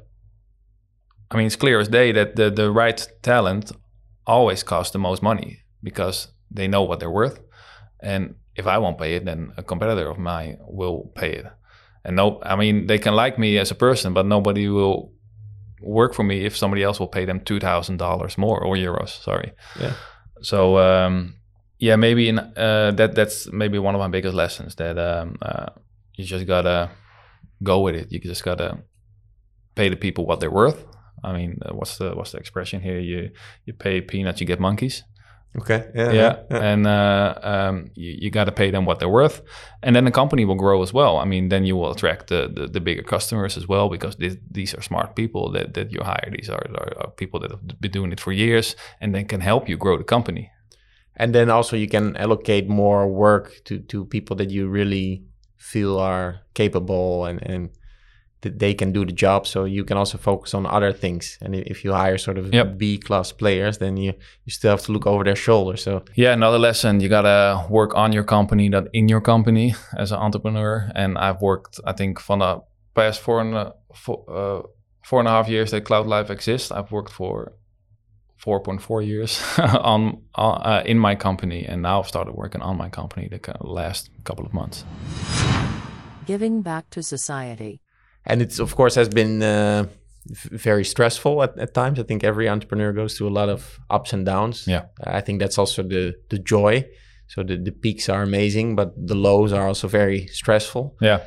I 1.29 1.37
mean 1.37 1.45
it's 1.45 1.55
clear 1.55 1.79
as 1.79 1.89
day 1.89 2.11
that 2.11 2.35
the 2.35 2.49
the 2.49 2.71
right 2.71 3.07
talent 3.21 3.71
always 4.25 4.63
costs 4.63 4.93
the 4.93 4.99
most 4.99 5.21
money 5.21 5.59
because 5.83 6.29
they 6.49 6.67
know 6.67 6.81
what 6.81 6.99
they're 6.99 7.11
worth, 7.11 7.39
and 8.01 8.35
if 8.55 8.65
I 8.65 8.79
won't 8.79 8.97
pay 8.97 9.15
it, 9.15 9.25
then 9.25 9.53
a 9.57 9.63
competitor 9.63 10.09
of 10.09 10.17
mine 10.17 10.57
will 10.61 11.11
pay 11.15 11.33
it. 11.33 11.45
And 12.03 12.15
no, 12.15 12.39
I 12.41 12.55
mean 12.55 12.87
they 12.87 12.97
can 12.97 13.13
like 13.13 13.37
me 13.37 13.59
as 13.59 13.71
a 13.71 13.75
person, 13.75 14.13
but 14.13 14.25
nobody 14.25 14.67
will 14.67 15.13
work 15.81 16.13
for 16.13 16.23
me 16.23 16.45
if 16.45 16.55
somebody 16.55 16.83
else 16.83 16.99
will 16.99 17.07
pay 17.07 17.25
them 17.25 17.39
two 17.39 17.59
thousand 17.59 17.97
dollars 17.97 18.37
more 18.37 18.63
or 18.63 18.75
euros. 18.75 19.21
Sorry. 19.23 19.53
Yeah. 19.79 19.93
So 20.41 20.77
um, 20.77 21.35
yeah, 21.77 21.95
maybe 21.95 22.29
in 22.29 22.39
uh, 22.39 22.91
that 22.95 23.15
that's 23.15 23.51
maybe 23.51 23.79
one 23.79 23.95
of 23.95 23.99
my 23.99 24.07
biggest 24.07 24.35
lessons 24.35 24.75
that 24.75 24.97
um, 24.97 25.37
uh, 25.41 25.67
you 26.15 26.25
just 26.25 26.45
gotta 26.45 26.89
go 27.63 27.79
with 27.81 27.95
it. 27.95 28.11
You 28.11 28.19
just 28.19 28.43
gotta 28.43 28.79
pay 29.75 29.89
the 29.89 29.95
people 29.95 30.25
what 30.25 30.39
they're 30.39 30.51
worth. 30.51 30.85
I 31.23 31.33
mean, 31.33 31.59
uh, 31.65 31.73
what's 31.73 31.97
the 31.97 32.15
what's 32.15 32.31
the 32.31 32.37
expression 32.37 32.81
here? 32.81 32.99
You 32.99 33.31
you 33.65 33.73
pay 33.73 34.01
peanuts, 34.01 34.41
you 34.41 34.47
get 34.47 34.59
monkeys. 34.59 35.03
Okay. 35.57 35.89
Yeah. 35.95 36.11
Yeah, 36.11 36.35
and 36.51 36.85
uh, 36.85 37.33
um, 37.41 37.89
you, 37.95 38.15
you 38.21 38.29
got 38.29 38.45
to 38.45 38.51
pay 38.51 38.71
them 38.71 38.85
what 38.85 38.99
they're 38.99 39.09
worth, 39.09 39.41
and 39.81 39.95
then 39.95 40.05
the 40.05 40.11
company 40.11 40.45
will 40.45 40.55
grow 40.55 40.83
as 40.83 40.93
well. 40.93 41.17
I 41.17 41.25
mean, 41.25 41.49
then 41.49 41.65
you 41.65 41.75
will 41.75 41.91
attract 41.91 42.27
the 42.27 42.47
the, 42.53 42.67
the 42.67 42.79
bigger 42.79 43.01
customers 43.03 43.57
as 43.57 43.67
well 43.67 43.89
because 43.89 44.15
this, 44.17 44.37
these 44.51 44.75
are 44.75 44.81
smart 44.81 45.15
people 45.15 45.51
that, 45.53 45.73
that 45.73 45.91
you 45.91 46.01
hire. 46.03 46.29
These 46.31 46.49
are, 46.49 46.63
are, 46.75 46.93
are 46.99 47.11
people 47.11 47.39
that 47.39 47.51
have 47.51 47.81
been 47.81 47.91
doing 47.91 48.11
it 48.11 48.19
for 48.19 48.31
years, 48.31 48.75
and 49.01 49.13
then 49.13 49.25
can 49.25 49.41
help 49.41 49.67
you 49.67 49.77
grow 49.77 49.97
the 49.97 50.03
company. 50.03 50.51
And 51.15 51.33
then 51.33 51.49
also 51.49 51.75
you 51.75 51.87
can 51.87 52.15
allocate 52.15 52.69
more 52.69 53.07
work 53.07 53.63
to 53.65 53.79
to 53.79 54.05
people 54.05 54.35
that 54.35 54.51
you 54.51 54.69
really 54.69 55.23
feel 55.57 55.97
are 55.99 56.41
capable 56.53 57.25
and 57.25 57.41
and 57.41 57.69
that 58.41 58.59
they 58.59 58.73
can 58.73 58.91
do 58.93 59.05
the 59.05 59.11
job 59.11 59.45
so 59.45 59.65
you 59.65 59.83
can 59.83 59.97
also 59.97 60.17
focus 60.17 60.53
on 60.53 60.65
other 60.65 60.93
things 60.93 61.37
and 61.41 61.55
if 61.55 61.83
you 61.83 61.91
hire 61.93 62.17
sort 62.17 62.37
of 62.37 62.53
Yep. 62.53 62.77
b 62.77 62.97
class 62.97 63.31
players 63.33 63.77
then 63.79 63.97
you 63.97 64.13
you 64.45 64.51
still 64.51 64.71
have 64.71 64.81
to 64.85 64.91
look 64.91 65.05
over 65.05 65.23
their 65.23 65.35
shoulder 65.35 65.77
so 65.77 66.03
Yeah, 66.15 66.33
another 66.33 66.59
lesson 66.59 66.99
you 67.01 67.09
gotta 67.09 67.65
work 67.69 67.93
on 67.95 68.13
your 68.13 68.23
company, 68.23 68.69
not 68.69 68.87
in 68.93 69.09
your 69.09 69.21
company 69.21 69.75
as 69.97 70.11
an 70.11 70.19
entrepreneur. 70.19 70.91
And 70.95 71.17
I've 71.17 71.41
worked, 71.41 71.79
I 71.85 71.93
think, 71.93 72.19
for 72.19 72.37
the 72.37 72.61
past 72.95 73.21
four 73.21 73.41
and 73.41 73.55
a, 73.55 73.73
four, 73.93 74.23
uh, 74.27 74.61
four 75.03 75.19
and 75.19 75.27
a 75.27 75.31
half 75.31 75.47
years 75.49 75.71
that 75.71 75.81
Cloud 75.85 76.07
Life 76.07 76.29
exists. 76.29 76.71
I've 76.71 76.91
worked 76.91 77.11
for 77.11 77.53
4.4 78.43 79.05
years 79.05 79.41
on, 79.59 80.21
on 80.35 80.61
uh, 80.63 80.83
in 80.85 80.97
my 80.97 81.15
company, 81.15 81.65
and 81.65 81.81
now 81.81 81.99
I've 81.99 82.07
started 82.07 82.33
working 82.33 82.61
on 82.61 82.77
my 82.77 82.89
company 82.89 83.27
the 83.27 83.39
last 83.61 84.09
couple 84.23 84.45
of 84.45 84.53
months. 84.53 84.85
Giving 86.25 86.61
back 86.61 86.89
to 86.91 87.03
society. 87.03 87.81
And 88.29 88.41
it's 88.41 88.59
of 88.59 88.75
course 88.75 88.95
has 88.99 89.09
been 89.09 89.41
uh, 89.43 89.83
very 90.51 90.83
stressful 90.83 91.41
at, 91.43 91.57
at 91.59 91.73
times 91.73 91.99
i 91.99 92.03
think 92.03 92.23
every 92.23 92.47
entrepreneur 92.49 92.91
goes 92.93 93.17
through 93.17 93.29
a 93.33 93.37
lot 93.41 93.49
of 93.49 93.79
ups 93.89 94.13
and 94.13 94.25
downs 94.25 94.65
Yeah. 94.67 94.83
i 95.19 95.21
think 95.21 95.39
that's 95.41 95.57
also 95.57 95.83
the 95.83 96.13
the 96.29 96.39
joy 96.39 96.83
so 97.27 97.43
the, 97.43 97.57
the 97.57 97.71
peaks 97.71 98.09
are 98.09 98.21
amazing 98.23 98.75
but 98.75 98.89
the 99.07 99.15
lows 99.15 99.51
are 99.53 99.67
also 99.67 99.87
very 99.87 100.27
stressful 100.27 100.95
Yeah. 101.01 101.19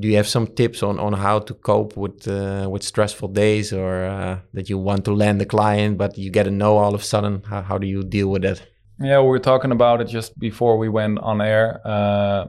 do 0.00 0.08
you 0.08 0.16
have 0.16 0.28
some 0.28 0.46
tips 0.46 0.82
on 0.82 0.98
on 0.98 1.12
how 1.12 1.38
to 1.40 1.54
cope 1.54 1.96
with 2.00 2.26
uh, 2.28 2.66
with 2.72 2.82
stressful 2.82 3.28
days 3.32 3.72
or 3.72 4.04
uh, 4.04 4.38
that 4.54 4.68
you 4.70 4.78
want 4.78 5.04
to 5.04 5.12
land 5.14 5.42
a 5.42 5.46
client 5.46 5.96
but 5.98 6.16
you 6.18 6.30
get 6.30 6.46
a 6.46 6.50
no 6.50 6.76
all 6.78 6.94
of 6.94 7.00
a 7.00 7.04
sudden 7.04 7.42
how, 7.50 7.62
how 7.62 7.78
do 7.78 7.86
you 7.86 8.02
deal 8.02 8.28
with 8.32 8.42
that 8.42 8.60
Yeah, 9.00 9.20
we 9.22 9.28
were 9.28 9.42
talking 9.52 9.72
about 9.72 10.00
it 10.00 10.08
just 10.12 10.32
before 10.38 10.74
we 10.82 10.88
went 10.88 11.18
on 11.22 11.40
air. 11.40 11.66
Uh, 11.84 12.46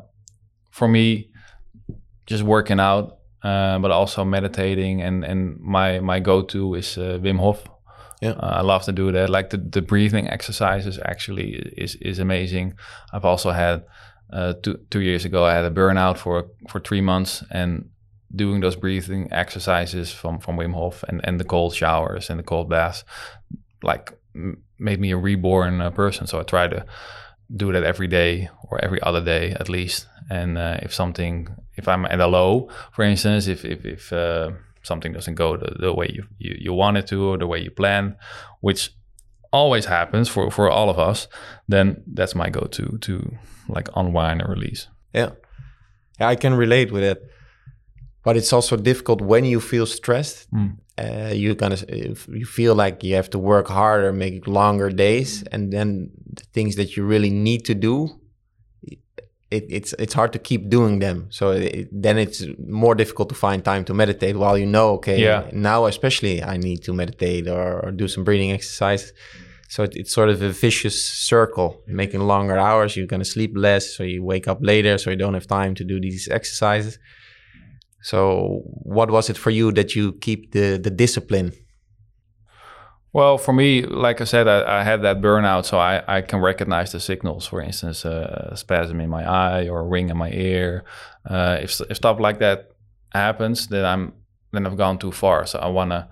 for 0.71 0.87
me, 0.87 1.29
just 2.25 2.43
working 2.43 2.79
out, 2.79 3.18
uh, 3.43 3.79
but 3.79 3.91
also 3.91 4.25
meditating, 4.25 5.01
and 5.01 5.23
and 5.23 5.59
my 5.59 5.99
my 5.99 6.19
go 6.19 6.41
to 6.41 6.75
is 6.75 6.97
uh, 6.97 7.19
Wim 7.21 7.39
Hof. 7.39 7.67
Yeah. 8.21 8.31
Uh, 8.31 8.57
I 8.59 8.61
love 8.61 8.83
to 8.83 8.91
do 8.91 9.11
that. 9.11 9.29
Like 9.29 9.49
the, 9.49 9.57
the 9.57 9.81
breathing 9.81 10.27
exercises 10.27 10.99
actually 11.05 11.53
is 11.77 11.95
is 11.95 12.19
amazing. 12.19 12.73
I've 13.13 13.25
also 13.25 13.51
had 13.51 13.85
uh, 14.33 14.53
two 14.61 14.79
two 14.89 14.99
years 14.99 15.25
ago 15.25 15.45
I 15.45 15.53
had 15.53 15.65
a 15.65 15.71
burnout 15.71 16.17
for 16.17 16.47
for 16.67 16.79
three 16.79 17.01
months 17.01 17.43
and 17.51 17.89
doing 18.35 18.61
those 18.61 18.75
breathing 18.75 19.31
exercises 19.31 20.11
from 20.11 20.39
from 20.39 20.57
Wim 20.57 20.73
Hof 20.73 21.03
and 21.07 21.21
and 21.23 21.39
the 21.39 21.45
cold 21.45 21.73
showers 21.73 22.29
and 22.29 22.39
the 22.39 22.43
cold 22.43 22.69
baths 22.69 23.03
like 23.81 24.11
m- 24.35 24.61
made 24.77 24.99
me 24.99 25.11
a 25.11 25.17
reborn 25.17 25.81
uh, 25.81 25.89
person. 25.89 26.27
So 26.27 26.39
I 26.39 26.43
try 26.43 26.67
to 26.67 26.85
do 27.55 27.71
that 27.71 27.83
every 27.83 28.07
day 28.07 28.49
or 28.69 28.83
every 28.83 29.01
other 29.01 29.21
day 29.23 29.55
at 29.59 29.69
least. 29.69 30.07
And 30.29 30.57
uh, 30.57 30.77
if 30.81 30.93
something, 30.93 31.47
if 31.75 31.87
I'm 31.87 32.05
at 32.05 32.19
a 32.19 32.27
low, 32.27 32.69
for 32.91 33.03
instance, 33.03 33.47
if 33.47 33.65
if, 33.65 33.85
if 33.85 34.13
uh, 34.13 34.51
something 34.83 35.13
doesn't 35.13 35.35
go 35.35 35.57
the, 35.57 35.75
the 35.79 35.93
way 35.93 36.07
you, 36.13 36.23
you 36.37 36.55
you 36.65 36.73
want 36.73 36.97
it 36.97 37.07
to 37.07 37.29
or 37.29 37.37
the 37.37 37.47
way 37.47 37.59
you 37.63 37.71
plan, 37.71 38.15
which 38.61 38.91
always 39.51 39.85
happens 39.85 40.29
for 40.29 40.51
for 40.51 40.69
all 40.69 40.89
of 40.89 40.97
us, 41.09 41.27
then 41.67 42.03
that's 42.15 42.35
my 42.35 42.49
go-to 42.49 42.97
to 43.01 43.37
like 43.67 43.89
unwind 43.95 44.41
and 44.41 44.49
release. 44.49 44.87
yeah 45.13 45.31
yeah 46.19 46.31
i 46.33 46.35
can 46.35 46.53
relate 46.57 46.91
with 46.91 47.03
it 47.03 47.17
but 48.23 48.35
it's 48.35 48.53
also 48.53 48.75
difficult 48.77 49.21
when 49.21 49.45
you 49.45 49.59
feel 49.59 49.85
stressed 49.85 50.47
Mm. 50.51 50.71
uh, 50.97 51.33
you 51.33 51.55
kind 51.55 51.73
of 51.73 51.81
you 52.39 52.45
feel 52.45 52.75
like 52.75 53.03
you 53.07 53.15
have 53.15 53.29
to 53.29 53.39
work 53.39 53.67
harder 53.67 54.11
make 54.13 54.47
longer 54.47 54.89
days 54.89 55.43
and 55.51 55.71
then 55.71 56.09
the 56.37 56.43
things 56.53 56.75
that 56.75 56.89
you 56.97 57.07
really 57.09 57.29
need 57.29 57.61
to 57.65 57.73
do 57.75 57.95
it, 59.51 59.65
it's 59.69 59.93
it's 60.03 60.13
hard 60.13 60.31
to 60.33 60.39
keep 60.39 60.69
doing 60.69 60.99
them. 60.99 61.27
So 61.29 61.51
it, 61.51 61.87
then 61.91 62.17
it's 62.17 62.43
more 62.67 62.95
difficult 62.95 63.29
to 63.29 63.35
find 63.35 63.63
time 63.65 63.83
to 63.85 63.93
meditate 63.93 64.35
while 64.37 64.57
you 64.57 64.65
know 64.67 64.87
okay 64.97 65.19
Yeah. 65.21 65.49
now 65.51 65.85
especially 65.87 66.35
i 66.43 66.57
need 66.57 66.79
to 66.83 66.93
meditate 66.93 67.47
or, 67.47 67.79
or 67.85 67.91
do 67.91 68.07
some 68.07 68.23
breathing 68.23 68.51
exercise 68.51 69.11
so 69.73 69.83
it, 69.83 69.91
it's 69.95 70.11
sort 70.11 70.29
of 70.29 70.41
a 70.41 70.49
vicious 70.49 70.97
circle 71.29 71.69
making 71.87 72.21
longer 72.21 72.57
hours. 72.57 72.95
You're 72.97 73.05
going 73.13 73.23
to 73.25 73.31
sleep 73.35 73.51
less 73.55 73.95
so 73.95 74.01
you 74.03 74.23
wake 74.23 74.47
up 74.47 74.57
later 74.61 74.97
so 74.97 75.11
you 75.11 75.15
don't 75.15 75.35
have 75.35 75.45
time 75.45 75.75
to 75.75 75.83
do 75.83 75.99
these 76.01 76.27
exercises. 76.31 76.97
So 78.01 78.61
what 78.97 79.11
was 79.11 79.29
it 79.29 79.37
for 79.37 79.51
you 79.51 79.71
that 79.73 79.95
you 79.95 80.13
keep 80.13 80.51
the 80.53 80.79
the 80.85 80.89
discipline 80.89 81.51
Well, 83.11 83.39
for 83.39 83.53
me, 83.53 83.81
like 83.83 84.21
I 84.21 84.25
said, 84.25 84.47
I, 84.47 84.81
I 84.81 84.83
had 84.83 85.01
that 85.01 85.19
burnout, 85.19 85.65
so 85.65 85.79
I, 85.79 86.03
I 86.07 86.21
can 86.21 86.41
recognize 86.41 86.91
the 86.91 86.99
signals. 86.99 87.47
For 87.47 87.59
instance, 87.61 88.05
uh, 88.05 88.49
a 88.51 88.57
spasm 88.57 89.01
in 89.01 89.09
my 89.09 89.27
eye 89.27 89.67
or 89.67 89.79
a 89.79 89.87
ring 89.87 90.09
in 90.09 90.17
my 90.17 90.31
ear. 90.31 90.83
Uh, 91.27 91.57
if 91.61 91.81
if 91.89 91.97
stuff 91.97 92.19
like 92.19 92.39
that 92.39 92.71
happens, 93.11 93.67
then 93.67 93.83
I'm 93.83 94.13
then 94.51 94.67
I've 94.67 94.77
gone 94.77 94.99
too 94.99 95.11
far. 95.11 95.45
So 95.47 95.57
I 95.59 95.67
want 95.67 95.89
to 95.91 96.07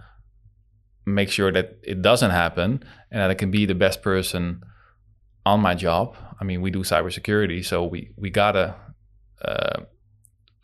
make 1.05 1.29
sure 1.29 1.51
that 1.51 1.77
it 1.83 2.01
doesn't 2.01 2.31
happen 2.31 2.83
and 3.11 3.21
that 3.21 3.29
I 3.29 3.35
can 3.35 3.51
be 3.51 3.65
the 3.65 3.75
best 3.75 4.01
person 4.01 4.61
on 5.45 5.61
my 5.61 5.75
job. 5.75 6.15
I 6.39 6.43
mean, 6.43 6.61
we 6.61 6.71
do 6.71 6.79
cybersecurity, 6.79 7.63
so 7.63 7.85
we 7.85 8.11
we 8.17 8.31
gotta 8.31 8.75
uh, 9.43 9.81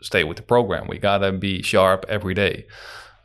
stay 0.01 0.23
with 0.23 0.37
the 0.37 0.43
program. 0.43 0.87
We 0.87 0.97
gotta 0.97 1.31
be 1.31 1.61
sharp 1.61 2.05
every 2.09 2.33
day. 2.33 2.65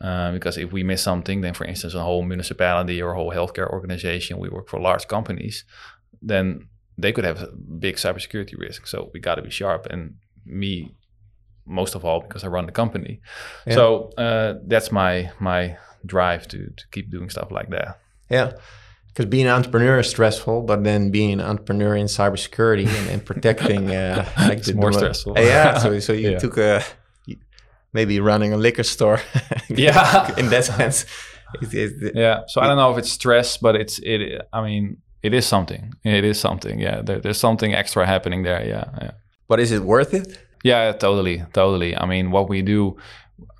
Uh, 0.01 0.31
because 0.31 0.57
if 0.57 0.71
we 0.71 0.81
miss 0.83 1.01
something, 1.01 1.41
then 1.41 1.53
for 1.53 1.65
instance, 1.65 1.93
a 1.93 2.01
whole 2.01 2.23
municipality 2.23 3.01
or 3.01 3.11
a 3.11 3.15
whole 3.15 3.31
healthcare 3.31 3.69
organization, 3.69 4.39
we 4.39 4.47
work 4.49 4.69
for 4.69 4.79
large 4.79 5.07
companies, 5.07 5.65
then 6.21 6.67
they 6.97 7.11
could 7.11 7.25
have 7.25 7.41
a 7.41 7.47
big 7.79 7.95
cybersecurity 7.97 8.57
risk. 8.57 8.87
So 8.87 9.09
we 9.13 9.19
got 9.19 9.35
to 9.35 9.41
be 9.41 9.49
sharp. 9.49 9.85
And 9.87 10.15
me, 10.45 10.95
most 11.65 11.95
of 11.95 12.05
all, 12.05 12.21
because 12.21 12.43
I 12.45 12.47
run 12.47 12.65
the 12.65 12.71
company. 12.71 13.19
Yeah. 13.67 13.73
So 13.75 14.11
uh, 14.17 14.53
that's 14.67 14.91
my 14.91 15.31
my 15.39 15.77
drive 16.05 16.47
to 16.47 16.57
to 16.77 16.83
keep 16.91 17.11
doing 17.11 17.29
stuff 17.29 17.51
like 17.51 17.69
that. 17.69 17.99
Yeah. 18.29 18.53
Because 19.07 19.25
being 19.25 19.47
an 19.47 19.51
entrepreneur 19.53 19.99
is 19.99 20.09
stressful, 20.09 20.61
but 20.61 20.83
then 20.83 21.09
being 21.11 21.33
an 21.33 21.41
entrepreneur 21.41 21.95
in 21.95 22.05
cybersecurity 22.07 22.87
and, 22.87 23.09
and 23.09 23.25
protecting 23.25 23.93
uh, 23.93 24.23
like 24.37 24.59
It's 24.59 24.73
more 24.73 24.91
mo- 24.91 24.97
stressful. 24.97 25.37
Uh, 25.37 25.41
yeah. 25.41 25.77
So 25.79 25.99
so 25.99 26.13
you 26.23 26.31
Yeah. 26.31 26.39
took 26.39 26.57
a 26.57 26.83
maybe 27.93 28.19
running 28.19 28.53
a 28.53 28.57
liquor 28.57 28.83
store. 28.83 29.19
Yeah. 29.69 30.35
In 30.37 30.49
that 30.49 30.65
sense. 30.65 31.05
It, 31.61 31.73
it, 31.73 32.15
Yeah. 32.15 32.41
So 32.47 32.61
I 32.61 32.67
don't 32.67 32.77
know 32.77 32.91
if 32.91 32.97
it's 32.97 33.11
stress, 33.11 33.57
but 33.57 33.75
it's 33.75 33.99
it. 33.99 34.41
I 34.51 34.61
mean, 34.63 34.97
it 35.21 35.33
is 35.33 35.45
something. 35.45 35.93
It 36.03 36.23
is 36.23 36.39
something. 36.39 36.79
Yeah. 36.79 37.01
There, 37.03 37.19
there's 37.19 37.37
something 37.39 37.73
extra 37.73 38.05
happening 38.05 38.43
there. 38.43 38.65
Yeah. 38.65 38.85
Yeah. 39.01 39.11
But 39.47 39.59
is 39.59 39.71
it 39.71 39.81
worth 39.83 40.13
it? 40.13 40.37
Yeah, 40.63 40.91
totally, 40.91 41.43
totally. 41.53 41.95
I 41.95 42.05
mean, 42.05 42.31
what 42.31 42.49
we 42.49 42.61
do, 42.61 42.97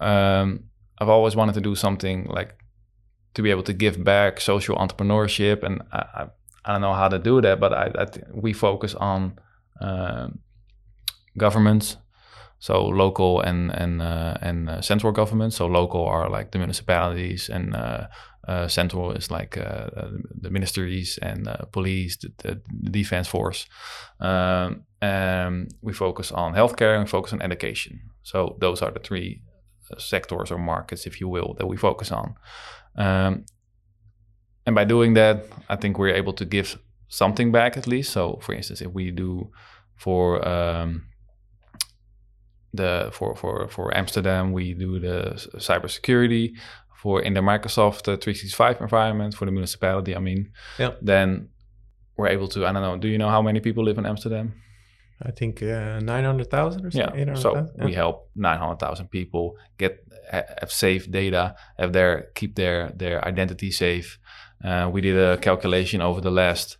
um, 0.01 0.65
I've 0.99 1.09
always 1.09 1.35
wanted 1.35 1.53
to 1.55 1.61
do 1.61 1.75
something 1.75 2.25
like 2.25 2.55
to 3.35 3.41
be 3.41 3.51
able 3.51 3.63
to 3.63 3.73
give 3.73 4.03
back 4.03 4.41
social 4.41 4.75
entrepreneurship, 4.75 5.63
and 5.63 5.81
I, 5.93 5.97
I, 5.97 6.27
I 6.65 6.71
don't 6.73 6.81
know 6.81 6.93
how 6.93 7.07
to 7.07 7.17
do 7.19 7.41
that, 7.41 7.59
but 7.59 7.71
I, 7.73 7.91
I 7.97 8.05
th- 8.05 8.25
we 8.33 8.53
focus 8.53 8.95
on 8.95 9.39
um 9.81 10.39
governments, 11.37 11.97
so 12.59 12.85
local 12.85 13.41
and 13.41 13.71
and 13.71 14.01
uh, 14.01 14.35
and 14.41 14.69
uh, 14.69 14.81
central 14.81 15.13
governments. 15.13 15.55
So 15.55 15.67
local 15.67 16.05
are 16.05 16.29
like 16.29 16.51
the 16.51 16.59
municipalities, 16.59 17.49
and 17.49 17.75
uh, 17.75 18.07
uh, 18.47 18.67
central 18.67 19.11
is 19.11 19.29
like 19.29 19.57
uh, 19.57 19.89
uh, 19.95 20.09
the 20.41 20.49
ministries 20.49 21.19
and 21.21 21.47
police, 21.71 22.17
the, 22.17 22.31
the, 22.37 22.61
defense 22.89 23.27
force. 23.27 23.67
Um, 24.19 24.83
and 25.01 25.73
we 25.81 25.93
focus 25.93 26.31
on 26.31 26.53
healthcare 26.53 26.95
and 26.95 27.03
we 27.03 27.09
focus 27.09 27.33
on 27.33 27.41
education. 27.41 28.01
So 28.23 28.57
those 28.59 28.81
are 28.81 28.91
the 28.91 28.99
three 28.99 29.41
sectors 29.97 30.51
or 30.51 30.57
markets, 30.57 31.05
if 31.05 31.21
you 31.21 31.27
will, 31.27 31.53
that 31.57 31.67
we 31.67 31.77
focus 31.77 32.11
on. 32.11 32.35
Um, 32.95 33.45
and 34.65 34.75
by 34.75 34.83
doing 34.83 35.13
that, 35.13 35.45
I 35.69 35.75
think 35.75 35.97
we're 35.97 36.15
able 36.15 36.33
to 36.33 36.45
give 36.45 36.79
something 37.07 37.51
back 37.51 37.77
at 37.77 37.87
least. 37.87 38.11
So, 38.11 38.39
for 38.41 38.53
instance, 38.53 38.81
if 38.81 38.91
we 38.91 39.11
do 39.11 39.51
for 39.95 40.47
um, 40.47 41.08
the 42.73 43.09
for 43.13 43.35
for 43.35 43.67
for 43.69 43.95
Amsterdam, 43.97 44.51
we 44.53 44.73
do 44.73 44.99
the 44.99 45.33
cybersecurity 45.57 46.51
for 47.01 47.21
in 47.21 47.33
the 47.33 47.41
Microsoft 47.41 48.07
uh, 48.07 48.17
365 48.17 48.81
environment 48.81 49.33
for 49.35 49.45
the 49.45 49.51
municipality. 49.51 50.15
I 50.15 50.19
mean, 50.19 50.51
Yeah. 50.77 50.91
then 51.01 51.49
we're 52.17 52.27
able 52.27 52.47
to. 52.49 52.65
I 52.65 52.71
don't 52.73 52.81
know. 52.81 52.97
Do 52.97 53.07
you 53.07 53.17
know 53.17 53.29
how 53.29 53.41
many 53.41 53.59
people 53.59 53.83
live 53.85 53.97
in 53.97 54.05
Amsterdam? 54.05 54.53
I 55.21 55.31
think 55.31 55.61
uh, 55.61 55.99
900,000 55.99 56.85
or 56.85 56.91
something. 56.91 57.27
Yeah. 57.27 57.33
So 57.35 57.67
we 57.85 57.93
help 57.93 58.29
900,000 58.35 59.09
people 59.09 59.55
get 59.77 59.99
have 60.31 60.71
safe 60.71 61.09
data, 61.11 61.55
have 61.77 61.91
their 61.91 62.29
keep 62.35 62.55
their 62.55 62.91
their 62.95 63.27
identity 63.27 63.71
safe. 63.71 64.19
Uh, 64.63 64.89
we 64.93 65.01
did 65.01 65.17
a 65.17 65.37
calculation 65.37 66.01
over 66.01 66.21
the 66.21 66.31
last 66.31 66.77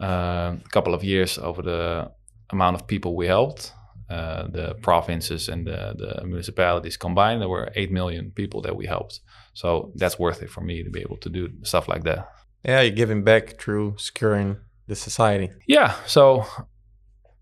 uh, 0.00 0.56
couple 0.72 0.94
of 0.94 1.02
years 1.02 1.38
over 1.38 1.62
the 1.62 2.10
amount 2.50 2.74
of 2.76 2.86
people 2.86 3.16
we 3.16 3.26
helped. 3.26 3.72
Uh, 4.10 4.46
the 4.48 4.74
provinces 4.82 5.48
and 5.48 5.66
the, 5.66 5.94
the 5.96 6.26
municipalities 6.26 6.96
combined, 6.96 7.40
there 7.40 7.48
were 7.48 7.72
8 7.74 7.90
million 7.90 8.30
people 8.30 8.60
that 8.60 8.76
we 8.76 8.84
helped. 8.86 9.20
So 9.54 9.92
that's 9.94 10.18
worth 10.18 10.42
it 10.42 10.50
for 10.50 10.60
me 10.60 10.82
to 10.82 10.90
be 10.90 11.00
able 11.00 11.16
to 11.18 11.30
do 11.30 11.48
stuff 11.62 11.88
like 11.88 12.04
that. 12.04 12.28
Yeah, 12.64 12.82
you're 12.82 12.94
giving 12.94 13.24
back 13.24 13.58
through 13.58 13.94
securing 13.96 14.58
the 14.86 14.94
society. 14.94 15.50
Yeah. 15.66 15.94
So 16.06 16.44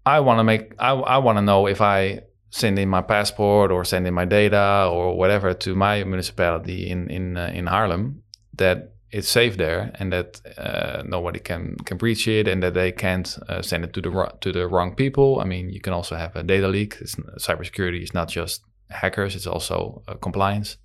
I 0.06 0.20
want 0.20 0.38
to 0.38 0.44
make 0.44 0.74
I 0.78 0.90
I 0.90 1.18
want 1.18 1.38
to 1.38 1.42
know 1.42 1.66
if 1.66 1.80
I 1.80 2.22
send 2.50 2.78
in 2.78 2.88
my 2.88 3.02
passport 3.02 3.70
or 3.70 3.84
send 3.84 4.06
in 4.06 4.14
my 4.14 4.24
data 4.24 4.88
or 4.90 5.16
whatever 5.16 5.54
to 5.54 5.74
my 5.74 6.04
municipality 6.04 6.88
in 6.90 7.10
in 7.10 7.36
uh, 7.36 7.50
in 7.54 7.66
Haarlem 7.66 8.22
that 8.54 8.91
it's 9.12 9.28
safe 9.28 9.56
there 9.56 9.90
and 9.98 10.10
that 10.12 10.40
uh, 10.58 11.02
nobody 11.04 11.38
can 11.38 11.76
can 11.84 11.98
breach 11.98 12.26
it 12.26 12.48
and 12.48 12.62
that 12.62 12.74
they 12.74 12.92
can't 12.92 13.38
uh, 13.48 13.62
send 13.62 13.84
it 13.84 13.92
to 13.92 14.00
the 14.00 14.10
to 14.40 14.52
the 14.52 14.66
wrong 14.66 14.94
people. 14.94 15.40
I 15.40 15.44
mean, 15.44 15.70
you 15.70 15.80
can 15.80 15.92
also 15.92 16.16
have 16.16 16.34
a 16.36 16.42
data 16.42 16.68
leak. 16.68 16.96
It's, 17.00 17.14
cybersecurity 17.38 18.02
is 18.02 18.14
not 18.14 18.28
just 18.28 18.62
hackers; 18.90 19.34
it's 19.34 19.46
also 19.46 20.02
uh, 20.08 20.14
compliance. 20.14 20.78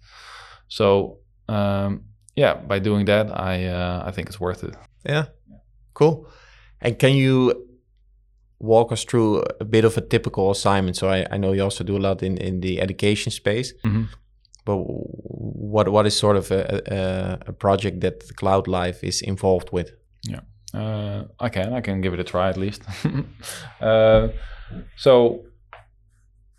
So 0.68 1.20
um, 1.50 2.04
yeah, 2.36 2.54
by 2.68 2.80
doing 2.80 3.06
that, 3.06 3.28
I 3.32 3.66
uh, 3.66 4.04
I 4.10 4.12
think 4.12 4.28
it's 4.28 4.40
worth 4.40 4.63
it. 4.63 4.76
Yeah. 5.10 5.26
Cool. 5.94 6.28
And 6.82 7.00
can 7.00 7.13
you 7.16 7.54
walk 8.60 8.92
us 8.92 9.04
through 9.06 9.44
a 9.60 9.66
bit 9.66 9.86
of 9.86 9.98
a 9.98 10.02
typical 10.02 10.52
assignment? 10.52 10.96
So 10.98 11.08
I, 11.10 11.26
I 11.32 11.38
know 11.38 11.54
you 11.54 11.63
also 11.63 11.84
do 11.84 11.96
a 11.98 12.00
lot 12.00 12.22
in, 12.24 12.38
in 12.38 12.62
the 12.62 12.82
education 12.82 13.32
space, 13.32 13.74
Mhm. 13.84 14.08
But 14.68 14.78
what 14.84 15.88
what 15.88 16.06
is 16.06 16.16
sort 16.16 16.36
of 16.36 16.52
a, 16.52 16.82
a, 16.92 17.50
a 17.52 17.54
project 17.54 18.02
that 18.02 18.36
Cloud 18.36 18.68
Life 18.68 19.02
is 19.02 19.22
involved 19.22 19.70
with? 19.72 19.92
Yeah, 20.24 20.42
uh, 20.74 21.24
I 21.40 21.50
can. 21.50 21.74
I 21.74 21.82
can 21.82 22.02
give 22.02 22.14
it 22.14 22.20
a 22.20 22.24
try 22.24 22.50
at 22.50 22.58
least. 22.58 22.82
uh, 23.82 24.28
so, 24.98 25.46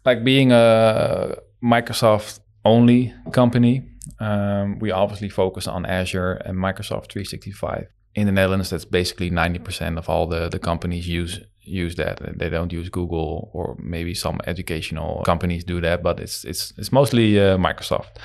like 0.07 0.25
being 0.25 0.53
a 0.53 1.37
Microsoft 1.62 2.40
only 2.64 3.12
company, 3.33 3.85
um, 4.21 4.79
we 4.79 4.90
obviously 4.90 5.29
focus 5.29 5.68
on 5.68 5.85
Azure 5.85 6.33
and 6.47 6.57
Microsoft 6.57 7.12
365. 7.12 7.87
In 8.14 8.27
the 8.27 8.33
Netherlands, 8.33 8.71
that's 8.71 8.87
basically 8.87 9.31
90% 9.31 9.99
of 9.99 10.09
all 10.09 10.27
the, 10.27 10.49
the 10.49 10.59
companies 10.59 11.07
use 11.07 11.40
use 11.68 11.96
that. 11.96 12.20
They 12.38 12.48
don't 12.48 12.72
use 12.72 12.88
Google 12.88 13.50
or 13.52 13.76
maybe 13.78 14.14
some 14.14 14.40
educational 14.46 15.22
companies 15.24 15.64
do 15.64 15.81
that, 15.81 16.02
but 16.02 16.20
it's 16.20 16.44
it's 16.44 16.72
it's 16.76 16.92
mostly 16.92 17.38
uh, 17.38 17.57
Microsoft 17.57 18.18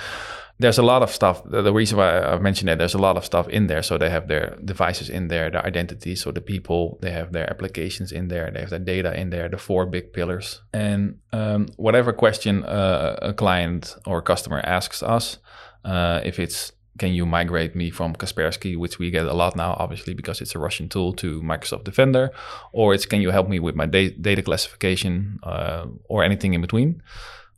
there's 0.59 0.77
a 0.77 0.83
lot 0.83 1.01
of 1.01 1.11
stuff. 1.11 1.41
The, 1.45 1.73
reason 1.73 1.97
why 1.97 2.19
I 2.19 2.37
mentioned 2.37 2.69
it, 2.69 2.77
there's 2.77 2.93
a 2.93 2.99
lot 2.99 3.17
of 3.17 3.25
stuff 3.25 3.49
in 3.49 3.67
there. 3.67 3.81
So 3.81 3.97
they 3.97 4.09
have 4.09 4.27
their 4.27 4.55
devices 4.63 5.09
in 5.09 5.27
there, 5.27 5.49
their 5.49 5.65
identity. 5.65 6.15
So 6.15 6.31
the 6.31 6.41
people, 6.41 6.99
they 7.01 7.11
have 7.11 7.33
their 7.33 7.49
applications 7.49 8.11
in 8.11 8.27
there, 8.27 8.51
they 8.51 8.61
have 8.61 8.69
their 8.69 8.79
data 8.79 9.19
in 9.19 9.29
there, 9.29 9.49
the 9.49 9.57
four 9.57 9.85
big 9.85 10.13
pillars. 10.13 10.61
And 10.71 11.19
um, 11.31 11.67
whatever 11.77 12.13
question 12.13 12.63
uh, 12.63 13.17
a 13.21 13.33
client 13.33 13.95
or 14.05 14.21
customer 14.21 14.61
asks 14.63 15.01
us, 15.01 15.37
uh, 15.83 16.21
if 16.23 16.39
it's 16.39 16.71
can 16.99 17.13
you 17.13 17.25
migrate 17.25 17.75
me 17.75 17.89
from 17.89 18.15
Kaspersky, 18.15 18.77
which 18.77 18.99
we 18.99 19.09
get 19.09 19.25
a 19.25 19.33
lot 19.33 19.55
now, 19.55 19.75
obviously 19.79 20.13
because 20.13 20.41
it's 20.41 20.55
a 20.55 20.59
Russian 20.59 20.89
tool, 20.89 21.13
to 21.13 21.41
Microsoft 21.41 21.85
Defender, 21.85 22.31
or 22.71 22.93
it's 22.93 23.05
can 23.05 23.21
you 23.21 23.31
help 23.31 23.49
me 23.49 23.59
with 23.59 23.75
my 23.75 23.87
da- 23.87 24.15
data 24.21 24.41
classification 24.41 25.39
uh, 25.43 25.85
or 26.05 26.23
anything 26.23 26.53
in 26.53 26.61
between. 26.61 27.01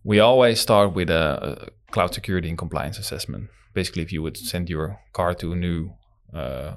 We 0.03 0.19
always 0.19 0.59
start 0.59 0.93
with 0.93 1.09
a, 1.09 1.67
a 1.67 1.91
cloud 1.91 2.13
security 2.13 2.47
and 2.47 2.57
compliance 2.57 2.97
assessment. 2.97 3.49
Basically, 3.73 4.03
if 4.03 4.11
you 4.13 4.21
would 4.21 4.37
send 4.37 4.69
your 4.69 4.99
car 5.11 5.33
to 5.35 5.51
a 5.51 5.55
new 5.55 5.91
uh, 6.33 6.75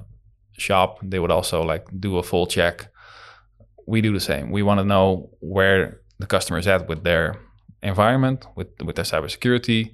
shop, 0.57 0.99
they 1.01 1.19
would 1.19 1.31
also 1.31 1.61
like 1.63 1.85
do 1.97 2.17
a 2.17 2.23
full 2.23 2.45
check. 2.45 2.91
We 3.87 4.01
do 4.01 4.11
the 4.11 4.19
same. 4.19 4.51
We 4.51 4.63
want 4.63 4.79
to 4.79 4.85
know 4.85 5.29
where 5.39 6.01
the 6.19 6.27
customer 6.27 6.59
is 6.59 6.67
at 6.67 6.89
with 6.89 7.03
their 7.03 7.39
environment, 7.81 8.45
with 8.55 8.67
with 8.83 8.95
their 8.97 9.05
cybersecurity, 9.05 9.91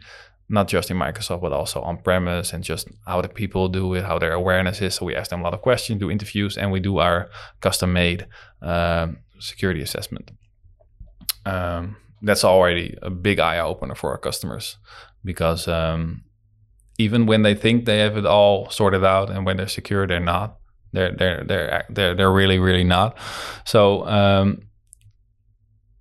not 0.47 0.67
just 0.67 0.91
in 0.91 0.97
Microsoft, 0.97 1.41
but 1.41 1.51
also 1.51 1.81
on 1.81 1.97
premise 1.97 2.53
and 2.53 2.63
just 2.63 2.87
how 3.07 3.21
the 3.21 3.27
people 3.27 3.67
do 3.67 3.93
it, 3.95 4.03
how 4.03 4.19
their 4.19 4.33
awareness 4.33 4.81
is. 4.81 4.95
So 4.95 5.05
we 5.05 5.15
ask 5.15 5.29
them 5.29 5.41
a 5.41 5.43
lot 5.43 5.53
of 5.53 5.61
questions, 5.61 5.99
do 5.99 6.11
interviews, 6.11 6.57
and 6.57 6.71
we 6.71 6.79
do 6.79 6.99
our 6.99 7.29
custom 7.61 7.93
made 7.93 8.27
um, 8.61 9.17
security 9.39 9.81
assessment. 9.81 10.31
Um, 11.45 11.97
that's 12.21 12.43
already 12.43 12.95
a 13.01 13.09
big 13.09 13.39
eye 13.39 13.59
opener 13.59 13.95
for 13.95 14.11
our 14.11 14.17
customers 14.17 14.77
because 15.23 15.67
um, 15.67 16.23
even 16.97 17.25
when 17.25 17.41
they 17.41 17.55
think 17.55 17.85
they 17.85 17.99
have 17.99 18.17
it 18.17 18.25
all 18.25 18.69
sorted 18.69 19.03
out 19.03 19.29
and 19.29 19.45
when 19.45 19.57
they're 19.57 19.67
secure, 19.67 20.07
they're 20.07 20.19
not. 20.19 20.57
They're 20.93 21.11
they're 21.11 21.43
they're 21.43 21.85
they're, 21.89 22.15
they're 22.15 22.31
really 22.31 22.57
really 22.57 22.85
not. 22.85 23.17
So 23.65 24.07
um, 24.07 24.61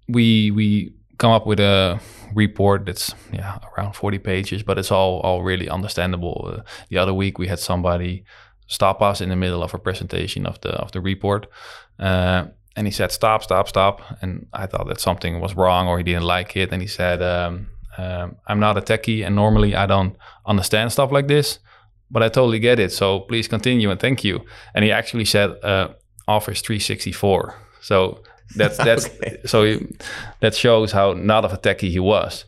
we 0.08 0.50
we 0.52 0.94
come 1.18 1.32
up 1.32 1.46
with 1.46 1.58
a 1.58 2.00
report 2.34 2.86
that's 2.86 3.14
yeah 3.32 3.58
around 3.76 3.94
40 3.94 4.18
pages 4.18 4.62
but 4.62 4.78
it's 4.78 4.90
all 4.90 5.20
all 5.20 5.42
really 5.42 5.68
understandable. 5.68 6.50
Uh, 6.52 6.62
the 6.88 6.98
other 6.98 7.14
week 7.14 7.38
we 7.38 7.48
had 7.48 7.58
somebody 7.58 8.24
stop 8.66 9.02
us 9.02 9.20
in 9.20 9.28
the 9.28 9.36
middle 9.36 9.62
of 9.62 9.74
a 9.74 9.78
presentation 9.78 10.46
of 10.46 10.60
the 10.60 10.70
of 10.70 10.92
the 10.92 11.00
report 11.00 11.46
uh, 11.98 12.44
and 12.76 12.86
he 12.86 12.90
said 12.90 13.12
stop 13.12 13.42
stop 13.42 13.68
stop. 13.68 14.00
And 14.20 14.46
i 14.52 14.66
thought 14.66 14.88
that 14.88 15.00
something 15.00 15.40
was 15.40 15.54
wrong 15.54 15.88
or 15.88 15.98
he 15.98 16.04
didn't 16.04 16.24
like 16.24 16.56
it. 16.56 16.72
And 16.72 16.82
he 16.82 16.88
said 16.88 17.22
um, 17.22 17.68
um, 17.96 18.36
i'm 18.46 18.60
not 18.60 18.76
a 18.76 18.80
techie 18.80 19.24
and 19.24 19.36
normally 19.36 19.76
i 19.76 19.86
don't 19.86 20.16
understand 20.46 20.90
stuff 20.92 21.12
like 21.12 21.28
this 21.28 21.58
but 22.10 22.22
i 22.22 22.28
totally 22.28 22.58
get 22.58 22.78
it. 22.78 22.92
So 22.92 23.20
please 23.20 23.48
continue 23.48 23.90
and 23.90 24.00
thank 24.00 24.24
you. 24.24 24.44
And 24.74 24.84
he 24.84 24.92
actually 24.92 25.24
said 25.24 25.50
uh, 25.62 25.88
office 26.26 26.60
364 26.62 27.54
so 27.80 28.22
that's 28.56 28.76
that's 28.88 29.06
Okay. 29.06 29.38
so 29.46 29.78
that 30.40 30.54
shows 30.54 30.92
how 30.92 31.12
not 31.14 31.44
of 31.44 31.52
a 31.52 31.58
techie 31.58 31.90
he 31.90 32.00
was 32.00 32.44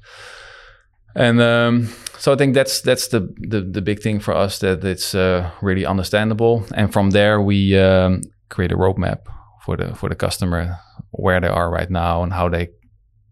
and 1.14 1.40
um, 1.40 1.88
so 2.18 2.32
I 2.32 2.36
think 2.36 2.54
that's 2.54 2.82
that's 2.82 3.08
the, 3.08 3.20
the 3.48 3.62
the 3.62 3.80
big 3.80 4.00
thing 4.02 4.20
for 4.20 4.34
us 4.34 4.58
that 4.58 4.84
it's 4.84 5.14
uh, 5.14 5.50
really 5.62 5.86
understandable. 5.86 6.64
And 6.74 6.92
from 6.92 7.10
there, 7.10 7.40
we 7.40 7.78
um, 7.78 8.20
create 8.50 8.70
a 8.72 8.76
roadmap 8.76 9.20
for 9.64 9.76
the 9.78 9.94
for 9.94 10.10
the 10.10 10.14
customer 10.14 10.76
where 11.12 11.40
they 11.40 11.48
are 11.48 11.70
right 11.70 11.90
now 11.90 12.22
and 12.22 12.32
how 12.34 12.50
they 12.50 12.68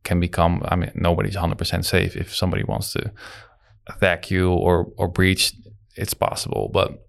can 0.02 0.18
become. 0.18 0.62
I 0.64 0.76
mean, 0.76 0.92
nobody's 0.94 1.36
100% 1.36 1.84
safe. 1.84 2.16
If 2.16 2.34
somebody 2.34 2.64
wants 2.64 2.92
to 2.94 3.12
attack 3.86 4.30
you 4.30 4.50
or 4.50 4.86
or 4.96 5.08
breach, 5.08 5.52
it's 5.96 6.14
possible, 6.14 6.70
but 6.72 7.03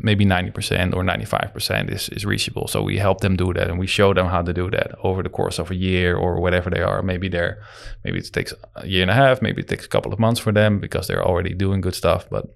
maybe 0.00 0.24
90% 0.24 0.94
or 0.94 1.02
95% 1.02 1.92
is, 1.92 2.08
is 2.10 2.24
reachable. 2.24 2.68
So 2.68 2.82
we 2.82 2.98
help 2.98 3.20
them 3.20 3.36
do 3.36 3.52
that 3.52 3.68
and 3.68 3.78
we 3.78 3.86
show 3.86 4.14
them 4.14 4.26
how 4.26 4.42
to 4.42 4.52
do 4.52 4.70
that 4.70 4.92
over 5.02 5.22
the 5.22 5.28
course 5.28 5.58
of 5.58 5.70
a 5.70 5.74
year 5.74 6.16
or 6.16 6.40
whatever 6.40 6.70
they 6.70 6.82
are. 6.82 7.02
Maybe 7.02 7.28
they're 7.28 7.62
maybe 8.04 8.18
it 8.18 8.32
takes 8.32 8.54
a 8.76 8.86
year 8.86 9.02
and 9.02 9.10
a 9.10 9.14
half, 9.14 9.42
maybe 9.42 9.62
it 9.62 9.68
takes 9.68 9.84
a 9.84 9.88
couple 9.88 10.12
of 10.12 10.18
months 10.18 10.40
for 10.40 10.52
them 10.52 10.78
because 10.78 11.08
they're 11.08 11.26
already 11.26 11.52
doing 11.52 11.80
good 11.80 11.96
stuff, 11.96 12.28
but 12.30 12.46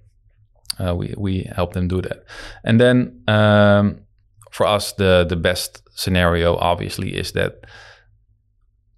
uh, 0.78 0.94
we 0.94 1.14
we 1.18 1.50
help 1.54 1.72
them 1.72 1.88
do 1.88 2.00
that. 2.00 2.24
And 2.64 2.80
then 2.80 3.22
um, 3.26 4.02
for 4.52 4.66
us 4.66 4.92
the 4.92 5.26
the 5.28 5.36
best 5.36 5.82
scenario 5.94 6.56
obviously 6.56 7.16
is 7.16 7.32
that 7.32 7.64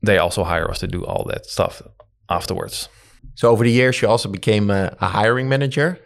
they 0.02 0.18
also 0.18 0.44
hire 0.44 0.70
us 0.70 0.80
to 0.80 0.86
do 0.86 1.02
all 1.04 1.24
that 1.28 1.46
stuff 1.46 1.80
afterwards. 2.28 2.88
So 3.36 3.50
over 3.50 3.64
the 3.64 3.70
years, 3.70 4.00
you 4.02 4.08
also 4.08 4.28
became 4.28 4.70
a, 4.70 4.94
a 5.00 5.08
hiring 5.08 5.48
manager. 5.48 5.98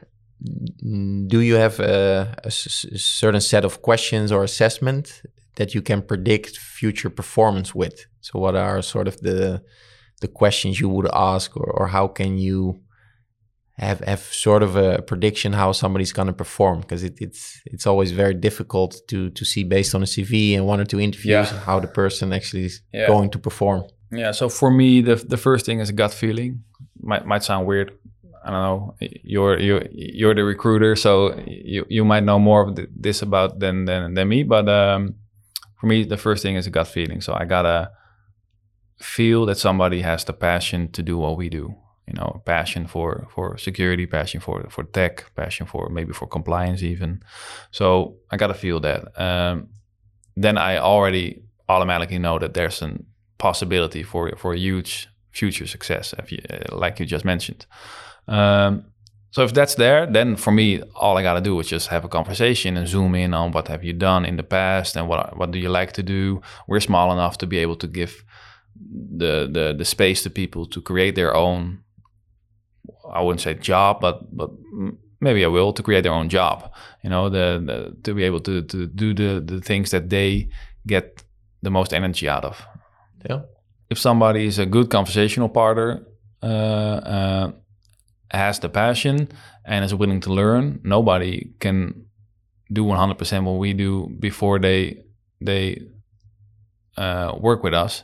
Do 0.42 1.40
you 1.40 1.56
have 1.56 1.80
a, 1.80 2.34
a 2.44 2.46
s- 2.46 2.66
s- 2.94 3.02
certain 3.02 3.40
set 3.40 3.64
of 3.64 3.82
questions 3.82 4.30
or 4.32 4.44
assessment 4.44 5.22
that 5.56 5.74
you 5.74 5.82
can 5.82 6.02
predict 6.02 6.56
future 6.58 7.10
performance 7.10 7.74
with? 7.74 8.06
So 8.20 8.38
what 8.38 8.54
are 8.54 8.82
sort 8.82 9.08
of 9.08 9.16
the 9.20 9.62
the 10.20 10.28
questions 10.28 10.80
you 10.80 10.88
would 10.88 11.08
ask, 11.12 11.56
or, 11.56 11.70
or 11.78 11.86
how 11.88 12.08
can 12.08 12.38
you 12.38 12.80
have 13.78 14.00
have 14.00 14.20
sort 14.20 14.62
of 14.62 14.76
a 14.76 15.02
prediction 15.02 15.52
how 15.52 15.72
somebody's 15.72 16.12
going 16.12 16.26
to 16.28 16.32
perform? 16.34 16.80
Because 16.80 17.02
it, 17.04 17.14
it's 17.20 17.60
it's 17.66 17.86
always 17.86 18.12
very 18.12 18.34
difficult 18.34 18.96
to 19.08 19.30
to 19.30 19.44
see 19.44 19.64
based 19.64 19.94
on 19.94 20.02
a 20.02 20.06
CV 20.06 20.54
and 20.56 20.66
one 20.66 20.80
or 20.80 20.84
two 20.84 21.00
interviews 21.00 21.50
Yeah. 21.50 21.60
how 21.66 21.80
the 21.80 21.88
person 21.88 22.32
actually 22.32 22.64
is 22.66 22.82
Yeah. 22.92 23.06
going 23.08 23.30
to 23.30 23.38
perform. 23.38 23.82
Yeah. 24.12 24.32
So 24.32 24.48
for 24.48 24.70
me, 24.70 25.02
the 25.02 25.16
the 25.16 25.36
first 25.36 25.66
thing 25.66 25.80
is 25.80 25.88
a 25.88 25.92
gut 25.94 26.12
feeling. 26.14 26.62
Might 27.00 27.26
might 27.26 27.44
sound 27.44 27.66
weird. 27.66 27.90
I 28.48 28.50
don't 28.50 28.62
know. 28.62 28.94
You're 29.22 29.60
you 29.60 29.86
you're 29.92 30.34
the 30.34 30.42
recruiter, 30.42 30.96
so 30.96 31.38
you 31.46 31.84
you 31.90 32.02
might 32.02 32.24
know 32.24 32.38
more 32.38 32.62
of 32.62 32.76
th- 32.76 32.88
this 32.96 33.20
about 33.20 33.58
than 33.58 33.84
than 33.84 34.14
than 34.14 34.28
me. 34.28 34.42
But 34.42 34.68
um, 34.70 35.16
for 35.78 35.86
me, 35.86 36.04
the 36.04 36.16
first 36.16 36.42
thing 36.42 36.56
is 36.56 36.66
a 36.66 36.70
gut 36.70 36.88
feeling. 36.88 37.20
So 37.20 37.34
I 37.34 37.44
gotta 37.44 37.90
feel 38.96 39.44
that 39.46 39.58
somebody 39.58 40.00
has 40.00 40.24
the 40.24 40.32
passion 40.32 40.90
to 40.92 41.02
do 41.02 41.18
what 41.18 41.36
we 41.36 41.50
do. 41.50 41.74
You 42.06 42.14
know, 42.14 42.40
passion 42.46 42.86
for 42.86 43.28
for 43.34 43.58
security, 43.58 44.06
passion 44.06 44.40
for 44.40 44.66
for 44.70 44.84
tech, 44.84 45.26
passion 45.36 45.66
for 45.66 45.90
maybe 45.90 46.14
for 46.14 46.26
compliance 46.26 46.82
even. 46.82 47.22
So 47.70 48.16
I 48.30 48.38
gotta 48.38 48.54
feel 48.54 48.80
that. 48.80 49.20
Um, 49.20 49.68
then 50.36 50.56
I 50.56 50.78
already 50.78 51.42
automatically 51.68 52.18
know 52.18 52.38
that 52.38 52.54
there's 52.54 52.80
a 52.80 52.96
possibility 53.36 54.02
for 54.02 54.32
for 54.38 54.54
huge 54.54 55.08
future 55.32 55.66
success, 55.66 56.14
if 56.18 56.32
you, 56.32 56.38
like 56.72 56.98
you 56.98 57.04
just 57.04 57.26
mentioned. 57.26 57.66
Um, 58.28 58.84
so 59.30 59.44
if 59.44 59.52
that's 59.52 59.74
there, 59.74 60.06
then 60.06 60.36
for 60.36 60.50
me, 60.50 60.82
all 60.94 61.16
I 61.16 61.22
gotta 61.22 61.40
do 61.40 61.58
is 61.60 61.68
just 61.68 61.88
have 61.88 62.04
a 62.04 62.08
conversation 62.08 62.76
and 62.76 62.88
zoom 62.88 63.14
in 63.14 63.34
on 63.34 63.52
what 63.52 63.68
have 63.68 63.84
you 63.84 63.92
done 63.92 64.24
in 64.24 64.36
the 64.36 64.42
past 64.42 64.96
and 64.96 65.06
what 65.08 65.36
what 65.36 65.50
do 65.50 65.58
you 65.58 65.68
like 65.68 65.92
to 65.92 66.02
do. 66.02 66.40
We're 66.66 66.80
small 66.80 67.12
enough 67.12 67.38
to 67.38 67.46
be 67.46 67.58
able 67.58 67.76
to 67.76 67.86
give 67.86 68.24
the 69.16 69.48
the 69.50 69.74
the 69.76 69.84
space 69.84 70.22
to 70.22 70.30
people 70.30 70.66
to 70.66 70.80
create 70.80 71.14
their 71.14 71.34
own. 71.34 71.82
I 73.12 73.20
wouldn't 73.22 73.42
say 73.42 73.54
job, 73.54 74.00
but 74.00 74.34
but 74.36 74.50
maybe 75.20 75.44
I 75.44 75.48
will 75.48 75.72
to 75.72 75.82
create 75.82 76.02
their 76.02 76.12
own 76.12 76.28
job. 76.28 76.72
You 77.02 77.10
know, 77.10 77.28
the, 77.28 77.62
the 77.64 77.96
to 78.04 78.14
be 78.14 78.24
able 78.24 78.40
to 78.40 78.62
to 78.62 78.86
do 78.86 79.14
the 79.14 79.40
the 79.40 79.60
things 79.60 79.90
that 79.90 80.08
they 80.08 80.48
get 80.86 81.22
the 81.62 81.70
most 81.70 81.92
energy 81.92 82.28
out 82.28 82.44
of. 82.44 82.66
Yeah. 83.28 83.42
If 83.90 83.98
somebody 83.98 84.46
is 84.46 84.58
a 84.58 84.66
good 84.66 84.90
conversational 84.90 85.48
partner, 85.48 86.06
uh, 86.42 86.46
uh, 86.46 87.52
has 88.30 88.58
the 88.58 88.68
passion 88.68 89.28
and 89.64 89.84
is 89.84 89.94
willing 89.94 90.20
to 90.20 90.32
learn, 90.32 90.80
nobody 90.84 91.50
can 91.60 92.06
do 92.72 92.84
100% 92.84 93.44
what 93.44 93.58
we 93.58 93.72
do 93.72 94.08
before 94.18 94.58
they 94.58 95.02
they 95.40 95.80
uh, 96.96 97.32
work 97.38 97.62
with 97.62 97.72
us 97.72 98.02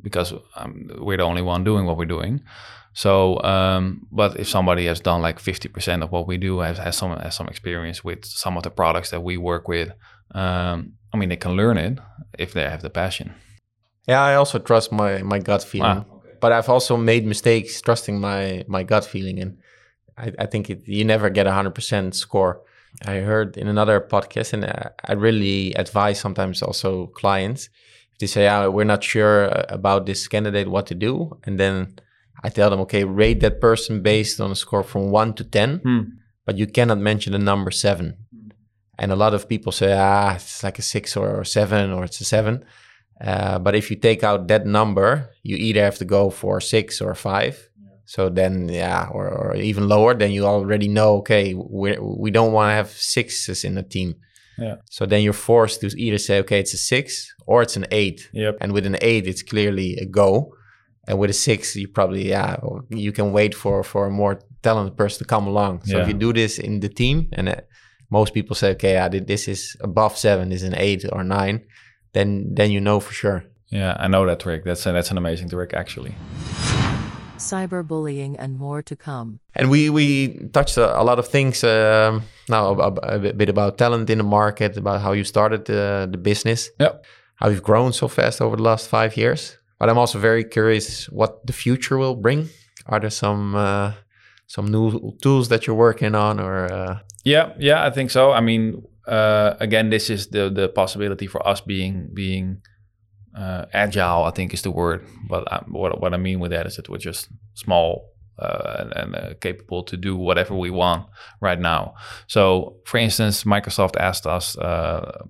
because 0.00 0.32
um, 0.56 0.90
we're 0.98 1.18
the 1.18 1.22
only 1.22 1.42
one 1.42 1.62
doing 1.62 1.84
what 1.84 1.96
we're 1.96 2.04
doing. 2.04 2.40
So, 2.94 3.42
um, 3.42 4.06
but 4.10 4.38
if 4.38 4.48
somebody 4.48 4.86
has 4.86 5.00
done 5.00 5.20
like 5.20 5.38
50% 5.38 6.02
of 6.02 6.12
what 6.12 6.26
we 6.26 6.38
do, 6.38 6.60
has, 6.60 6.78
has 6.78 6.96
some 6.96 7.18
has 7.18 7.34
some 7.34 7.48
experience 7.48 8.04
with 8.04 8.24
some 8.24 8.56
of 8.56 8.62
the 8.62 8.70
products 8.70 9.10
that 9.10 9.22
we 9.22 9.36
work 9.36 9.68
with, 9.68 9.90
um, 10.34 10.92
I 11.12 11.16
mean, 11.16 11.28
they 11.28 11.36
can 11.36 11.52
learn 11.52 11.76
it 11.76 11.98
if 12.38 12.52
they 12.52 12.62
have 12.62 12.82
the 12.82 12.90
passion. 12.90 13.34
Yeah, 14.06 14.22
I 14.22 14.36
also 14.36 14.58
trust 14.58 14.92
my 14.92 15.22
my 15.22 15.38
gut 15.38 15.64
feeling, 15.64 15.98
okay. 15.98 16.08
But 16.44 16.52
I've 16.52 16.72
also 16.74 16.94
made 16.96 17.24
mistakes 17.34 17.80
trusting 17.86 18.16
my 18.28 18.64
my 18.76 18.82
gut 18.92 19.04
feeling, 19.12 19.38
and 19.42 19.50
I, 20.24 20.26
I 20.44 20.46
think 20.52 20.64
it, 20.72 20.80
you 20.98 21.04
never 21.04 21.28
get 21.30 21.46
a 21.46 21.52
hundred 21.58 21.74
percent 21.74 22.14
score. 22.24 22.54
I 23.12 23.14
heard 23.30 23.56
in 23.62 23.68
another 23.68 23.98
podcast, 24.14 24.52
and 24.54 24.62
I, 24.64 24.90
I 25.10 25.12
really 25.26 25.74
advise 25.84 26.20
sometimes 26.20 26.62
also 26.62 26.90
clients 27.20 27.62
if 28.12 28.18
they 28.20 28.26
say, 28.36 28.44
"Ah, 28.54 28.68
we're 28.74 28.92
not 28.94 29.02
sure 29.12 29.38
uh, 29.50 29.64
about 29.78 30.04
this 30.06 30.28
candidate, 30.28 30.68
what 30.74 30.86
to 30.86 30.94
do," 31.08 31.14
and 31.46 31.54
then 31.62 31.76
I 32.46 32.50
tell 32.50 32.70
them, 32.70 32.80
"Okay, 32.80 33.04
rate 33.22 33.40
that 33.40 33.60
person 33.60 34.02
based 34.02 34.40
on 34.40 34.50
a 34.50 34.54
score 34.64 34.84
from 34.92 35.02
one 35.22 35.32
to 35.34 35.44
ten, 35.44 35.70
Hmm. 35.86 36.02
but 36.46 36.56
you 36.60 36.66
cannot 36.76 36.98
mention 37.10 37.32
the 37.32 37.38
number 37.52 37.72
seven." 37.72 38.06
And 39.00 39.10
a 39.12 39.16
lot 39.24 39.34
of 39.34 39.48
people 39.48 39.72
say, 39.72 39.90
"Ah, 39.92 40.34
it's 40.36 40.62
like 40.66 40.78
a 40.78 40.82
six 40.94 41.16
or, 41.16 41.28
or 41.40 41.44
seven, 41.44 41.90
or 41.96 42.04
it's 42.04 42.20
a 42.20 42.24
seven. 42.36 42.54
Uh, 43.20 43.58
but 43.58 43.74
if 43.74 43.90
you 43.90 43.96
take 43.96 44.22
out 44.24 44.48
that 44.48 44.66
number, 44.66 45.30
you 45.42 45.56
either 45.56 45.82
have 45.82 45.98
to 45.98 46.04
go 46.04 46.30
for 46.30 46.60
six 46.60 47.00
or 47.00 47.14
five. 47.14 47.70
So 48.06 48.28
then, 48.28 48.68
yeah, 48.68 49.08
or, 49.10 49.28
or 49.28 49.56
even 49.56 49.88
lower, 49.88 50.14
then 50.14 50.30
you 50.30 50.44
already 50.44 50.88
know, 50.88 51.16
okay, 51.18 51.54
we 51.54 51.96
we 51.98 52.30
don't 52.30 52.52
want 52.52 52.70
to 52.70 52.74
have 52.74 52.90
sixes 52.90 53.64
in 53.64 53.74
the 53.74 53.82
team. 53.82 54.14
Yeah. 54.58 54.76
So 54.90 55.06
then 55.06 55.22
you're 55.22 55.32
forced 55.32 55.80
to 55.80 55.86
either 55.98 56.18
say, 56.18 56.38
okay, 56.40 56.60
it's 56.60 56.74
a 56.74 56.76
six 56.76 57.34
or 57.46 57.62
it's 57.62 57.76
an 57.76 57.86
eight. 57.90 58.28
Yep. 58.32 58.58
And 58.60 58.72
with 58.72 58.86
an 58.86 58.96
eight, 59.00 59.26
it's 59.26 59.42
clearly 59.42 59.96
a 59.96 60.06
go. 60.06 60.54
And 61.08 61.18
with 61.18 61.30
a 61.30 61.34
six, 61.34 61.76
you 61.76 61.88
probably, 61.88 62.28
yeah, 62.28 62.56
you 62.90 63.12
can 63.12 63.32
wait 63.32 63.54
for 63.54 63.82
for 63.82 64.06
a 64.06 64.10
more 64.10 64.40
talented 64.62 64.96
person 64.96 65.18
to 65.18 65.24
come 65.24 65.46
along. 65.46 65.84
So 65.84 65.98
if 66.00 66.08
you 66.08 66.14
do 66.14 66.32
this 66.32 66.58
in 66.58 66.80
the 66.80 66.88
team, 66.88 67.28
and 67.32 67.48
uh, 67.48 67.56
most 68.10 68.32
people 68.34 68.54
say, 68.54 68.70
okay, 68.72 68.92
yeah, 68.92 69.08
thi- 69.08 69.20
this 69.20 69.48
is 69.48 69.76
above 69.80 70.16
seven, 70.16 70.48
this 70.48 70.62
is 70.62 70.68
an 70.68 70.76
eight 70.76 71.04
or 71.10 71.24
nine, 71.24 71.64
then 72.14 72.54
then 72.54 72.70
you 72.70 72.80
know 72.80 73.00
for 73.00 73.12
sure. 73.12 73.44
Yeah, 73.70 73.96
I 73.98 74.08
know 74.08 74.24
that 74.26 74.40
trick. 74.40 74.64
That's 74.64 74.86
a, 74.86 74.92
that's 74.92 75.10
an 75.10 75.18
amazing 75.18 75.48
trick 75.50 75.74
actually. 75.74 76.14
Cyberbullying 77.38 78.36
and 78.38 78.58
more 78.58 78.82
to 78.82 78.96
come. 78.96 79.40
And 79.54 79.70
we 79.70 79.90
we 79.90 80.48
touched 80.52 80.76
a, 80.78 81.00
a 81.00 81.02
lot 81.02 81.18
of 81.18 81.26
things 81.28 81.64
um, 81.64 82.22
now 82.48 82.68
a, 82.68 82.74
a- 82.88 83.16
a 83.16 83.18
bit- 83.18 83.36
bit 83.36 83.48
about 83.48 83.76
talent 83.78 84.08
in 84.10 84.18
the 84.18 84.24
market, 84.24 84.76
about 84.76 85.00
how 85.02 85.12
you 85.12 85.24
started 85.24 85.64
the, 85.64 86.08
the 86.10 86.18
business, 86.18 86.70
Yep. 86.80 87.04
how 87.36 87.48
you've 87.48 87.62
grown 87.62 87.92
so 87.92 88.08
fast 88.08 88.40
over 88.40 88.56
the 88.56 88.62
last 88.62 88.88
five 88.88 89.16
years. 89.16 89.58
But 89.78 89.88
I'm 89.90 89.98
also 89.98 90.18
very 90.18 90.44
curious 90.44 91.06
what 91.10 91.44
the 91.46 91.52
future 91.52 91.98
will 91.98 92.14
bring. 92.14 92.48
Are 92.86 93.00
there 93.00 93.10
some 93.10 93.54
uh, 93.56 93.92
some 94.46 94.70
new 94.70 95.12
tools 95.20 95.48
that 95.48 95.66
you're 95.66 95.76
working 95.76 96.14
on, 96.14 96.38
or 96.40 96.72
uh, 96.72 96.98
Yeah, 97.24 97.52
yeah, 97.58 97.84
I 97.84 97.90
think 97.90 98.10
so. 98.10 98.30
I 98.32 98.40
mean, 98.40 98.82
uh, 99.06 99.54
again, 99.60 99.90
this 99.90 100.10
is 100.10 100.28
the 100.28 100.50
the 100.50 100.68
possibility 100.68 101.26
for 101.26 101.46
us 101.46 101.60
being 101.60 102.10
being 102.12 102.62
uh, 103.36 103.66
agile. 103.72 104.24
I 104.24 104.30
think 104.30 104.54
is 104.54 104.62
the 104.62 104.70
word. 104.70 105.06
But 105.28 105.50
I, 105.52 105.62
what 105.68 106.00
what 106.00 106.14
I 106.14 106.16
mean 106.16 106.40
with 106.40 106.50
that 106.50 106.66
is 106.66 106.76
that 106.76 106.88
we're 106.88 106.98
just 106.98 107.28
small 107.54 108.14
uh, 108.38 108.76
and, 108.78 108.92
and 108.96 109.16
uh, 109.16 109.34
capable 109.40 109.82
to 109.84 109.96
do 109.96 110.16
whatever 110.16 110.54
we 110.54 110.70
want 110.70 111.06
right 111.40 111.60
now. 111.60 111.94
So, 112.26 112.76
for 112.84 112.98
instance, 112.98 113.44
Microsoft 113.44 113.96
asked 113.96 114.26
us 114.26 114.56
uh, 114.58 115.24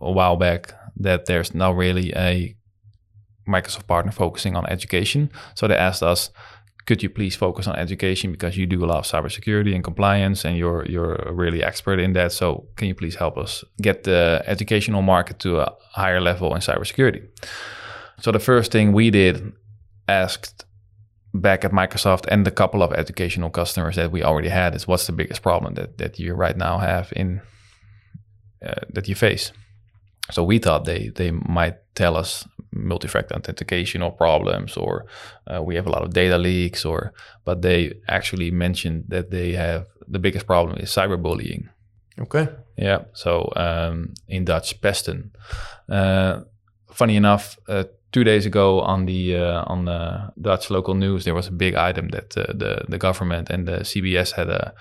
a 0.00 0.12
while 0.12 0.36
back 0.36 0.72
that 0.96 1.26
there's 1.26 1.54
not 1.54 1.76
really 1.76 2.12
a 2.14 2.56
Microsoft 3.48 3.86
partner 3.86 4.12
focusing 4.12 4.56
on 4.56 4.66
education. 4.66 5.30
So 5.54 5.66
they 5.66 5.76
asked 5.76 6.02
us, 6.02 6.30
could 6.86 7.02
you 7.02 7.10
please 7.10 7.36
focus 7.36 7.66
on 7.66 7.76
education 7.76 8.32
because 8.32 8.56
you 8.56 8.66
do 8.66 8.84
a 8.84 8.86
lot 8.86 8.98
of 8.98 9.04
cybersecurity 9.04 9.74
and 9.74 9.84
compliance 9.84 10.44
and 10.44 10.56
you're 10.56 10.84
you're 10.86 11.30
really 11.32 11.62
expert 11.62 11.98
in 12.00 12.12
that. 12.14 12.32
So 12.32 12.66
can 12.76 12.88
you 12.88 12.94
please 12.94 13.16
help 13.16 13.36
us 13.36 13.64
get 13.80 14.04
the 14.04 14.42
educational 14.46 15.02
market 15.02 15.38
to 15.40 15.60
a 15.60 15.74
higher 15.92 16.20
level 16.20 16.54
in 16.54 16.60
cybersecurity? 16.60 17.22
So 18.20 18.32
the 18.32 18.38
first 18.38 18.72
thing 18.72 18.92
we 18.92 19.10
did 19.10 19.52
asked 20.08 20.64
back 21.32 21.64
at 21.64 21.72
Microsoft 21.72 22.26
and 22.28 22.44
the 22.44 22.50
couple 22.50 22.82
of 22.82 22.92
educational 22.92 23.50
customers 23.50 23.96
that 23.96 24.10
we 24.10 24.22
already 24.24 24.48
had 24.48 24.74
is 24.74 24.88
what's 24.88 25.06
the 25.06 25.12
biggest 25.12 25.42
problem 25.42 25.74
that 25.74 25.98
that 25.98 26.18
you 26.18 26.34
right 26.34 26.56
now 26.56 26.78
have 26.78 27.12
in 27.16 27.40
uh, 28.66 28.82
that 28.94 29.08
you 29.08 29.14
face. 29.14 29.52
So 30.30 30.44
we 30.44 30.58
thought 30.58 30.84
they 30.84 31.10
they 31.14 31.30
might 31.30 31.76
tell 31.94 32.16
us 32.16 32.46
multi-factor 32.72 33.34
authentication 33.34 34.02
or 34.02 34.12
problems, 34.12 34.76
or 34.76 35.06
uh, 35.46 35.62
we 35.62 35.74
have 35.74 35.86
a 35.86 35.90
lot 35.90 36.02
of 36.02 36.12
data 36.12 36.38
leaks, 36.38 36.84
or 36.84 37.12
but 37.44 37.62
they 37.62 37.94
actually 38.08 38.50
mentioned 38.50 39.04
that 39.08 39.30
they 39.30 39.52
have 39.52 39.86
the 40.06 40.18
biggest 40.18 40.46
problem 40.46 40.78
is 40.78 40.90
cyberbullying. 40.90 41.68
okay? 42.20 42.48
Yeah. 42.76 43.04
So 43.12 43.52
um, 43.56 44.14
in 44.28 44.44
Dutch, 44.44 44.80
pesten. 44.80 45.30
Uh, 45.88 46.40
funny 46.92 47.16
enough, 47.16 47.58
uh, 47.68 47.84
two 48.12 48.24
days 48.24 48.46
ago 48.46 48.80
on 48.80 49.06
the 49.06 49.36
uh, 49.36 49.64
on 49.66 49.84
the 49.84 50.32
Dutch 50.40 50.70
local 50.70 50.94
news, 50.94 51.24
there 51.24 51.34
was 51.34 51.48
a 51.48 51.52
big 51.52 51.74
item 51.74 52.08
that 52.08 52.36
uh, 52.36 52.52
the 52.54 52.84
the 52.88 52.98
government 52.98 53.50
and 53.50 53.66
the 53.66 53.80
CBS 53.80 54.32
had 54.32 54.48
a 54.48 54.74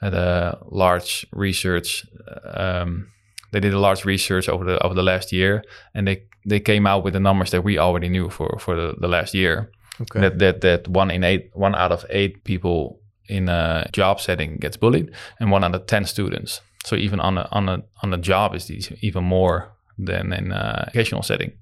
had 0.00 0.14
a 0.14 0.58
large 0.70 1.26
research. 1.32 2.06
Um, 2.44 3.08
they 3.52 3.60
did 3.60 3.74
a 3.74 3.78
large 3.78 4.04
research 4.04 4.48
over 4.48 4.64
the 4.64 4.82
over 4.82 4.94
the 4.94 5.02
last 5.02 5.32
year, 5.32 5.62
and 5.94 6.06
they 6.06 6.24
they 6.48 6.60
came 6.60 6.86
out 6.86 7.04
with 7.04 7.12
the 7.12 7.20
numbers 7.20 7.50
that 7.50 7.62
we 7.62 7.78
already 7.78 8.08
knew 8.08 8.28
for 8.30 8.58
for 8.58 8.74
the, 8.74 8.94
the 9.00 9.08
last 9.08 9.34
year. 9.34 9.70
Okay. 10.00 10.20
That 10.20 10.38
that 10.38 10.60
that 10.60 10.88
one 10.88 11.10
in 11.10 11.22
eight, 11.24 11.50
one 11.54 11.74
out 11.74 11.92
of 11.92 12.04
eight 12.10 12.44
people 12.44 12.98
in 13.28 13.48
a 13.48 13.88
job 13.92 14.20
setting 14.20 14.56
gets 14.56 14.76
bullied, 14.76 15.10
and 15.38 15.50
one 15.50 15.64
out 15.64 15.74
of 15.74 15.86
ten 15.86 16.04
students. 16.04 16.60
So 16.84 16.96
even 16.96 17.20
on 17.20 17.38
a 17.38 17.48
on 17.52 17.68
a 17.68 17.82
on 18.02 18.12
a 18.12 18.18
job 18.18 18.54
is 18.54 18.70
even 19.02 19.24
more 19.24 19.72
than 19.98 20.32
in 20.32 20.52
a 20.52 20.84
educational 20.88 21.22
setting. 21.22 21.52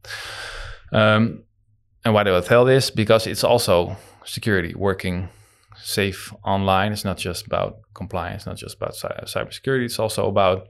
Um, 0.93 1.45
and 2.05 2.15
why 2.15 2.25
do 2.25 2.37
I 2.37 2.41
tell 2.41 2.65
this? 2.65 2.91
Because 2.91 3.27
it's 3.27 3.45
also 3.45 3.97
security, 4.25 4.75
working 4.75 5.29
safe 5.77 6.33
online. 6.45 6.93
It's 6.93 7.05
not 7.05 7.19
just 7.19 7.47
about 7.47 7.81
compliance, 7.95 8.47
not 8.47 8.57
just 8.57 8.77
about 8.77 8.95
cy- 8.95 9.25
cybersecurity. 9.25 9.85
It's 9.85 9.99
also 9.99 10.29
about 10.29 10.69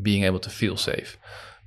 being 0.00 0.24
able 0.24 0.40
to 0.40 0.50
feel 0.50 0.76
safe 0.76 1.18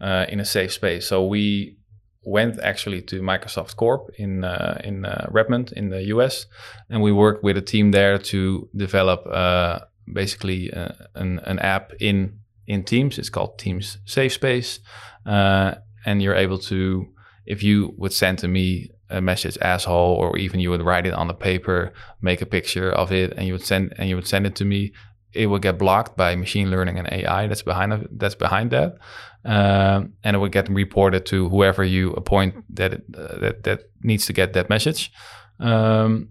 uh, 0.01 0.25
in 0.29 0.39
a 0.39 0.45
safe 0.45 0.73
space. 0.73 1.07
So 1.07 1.25
we 1.25 1.77
went 2.23 2.59
actually 2.59 3.01
to 3.03 3.21
Microsoft 3.21 3.75
Corp 3.75 4.09
in 4.17 4.43
uh, 4.43 4.81
in 4.83 5.05
uh, 5.05 5.27
Redmond 5.29 5.71
in 5.73 5.89
the 5.89 6.03
US, 6.05 6.47
and 6.89 7.01
we 7.01 7.11
worked 7.11 7.43
with 7.43 7.57
a 7.57 7.61
team 7.61 7.91
there 7.91 8.17
to 8.17 8.69
develop 8.75 9.25
uh, 9.27 9.79
basically 10.11 10.73
uh, 10.73 10.89
an 11.13 11.39
an 11.39 11.59
app 11.59 11.93
in 11.99 12.39
in 12.67 12.83
Teams. 12.83 13.19
It's 13.19 13.29
called 13.29 13.59
Teams 13.59 13.99
Safe 14.05 14.33
Space, 14.33 14.79
uh, 15.25 15.75
and 16.05 16.21
you're 16.21 16.35
able 16.35 16.57
to 16.59 17.07
if 17.45 17.61
you 17.61 17.93
would 17.97 18.13
send 18.13 18.39
to 18.39 18.47
me 18.47 18.89
a 19.09 19.21
message 19.21 19.57
asshole 19.61 20.15
or 20.15 20.35
even 20.35 20.59
you 20.59 20.71
would 20.71 20.81
write 20.81 21.05
it 21.05 21.13
on 21.13 21.27
the 21.27 21.33
paper 21.33 21.93
make 22.21 22.41
a 22.41 22.45
picture 22.45 22.91
of 22.91 23.11
it 23.11 23.33
and 23.37 23.45
you 23.45 23.53
would 23.53 23.63
send 23.63 23.93
and 23.99 24.09
you 24.09 24.15
would 24.15 24.27
send 24.27 24.47
it 24.47 24.55
to 24.55 24.65
me 24.65 24.91
it 25.35 25.47
will 25.47 25.59
get 25.59 25.77
blocked 25.77 26.17
by 26.17 26.35
machine 26.35 26.71
learning 26.71 26.97
and 26.97 27.07
ai 27.11 27.47
that's 27.47 27.61
behind 27.61 28.07
that's 28.11 28.35
behind 28.35 28.71
that. 28.71 28.97
Um, 29.43 30.13
and 30.23 30.35
it 30.35 30.39
will 30.39 30.49
get 30.49 30.69
reported 30.69 31.25
to 31.27 31.49
whoever 31.49 31.83
you 31.83 32.13
appoint 32.13 32.55
that 32.75 32.93
uh, 32.93 33.39
that 33.39 33.63
that 33.63 33.79
needs 34.01 34.25
to 34.25 34.33
get 34.33 34.53
that 34.53 34.69
message. 34.69 35.11
Um, 35.59 36.29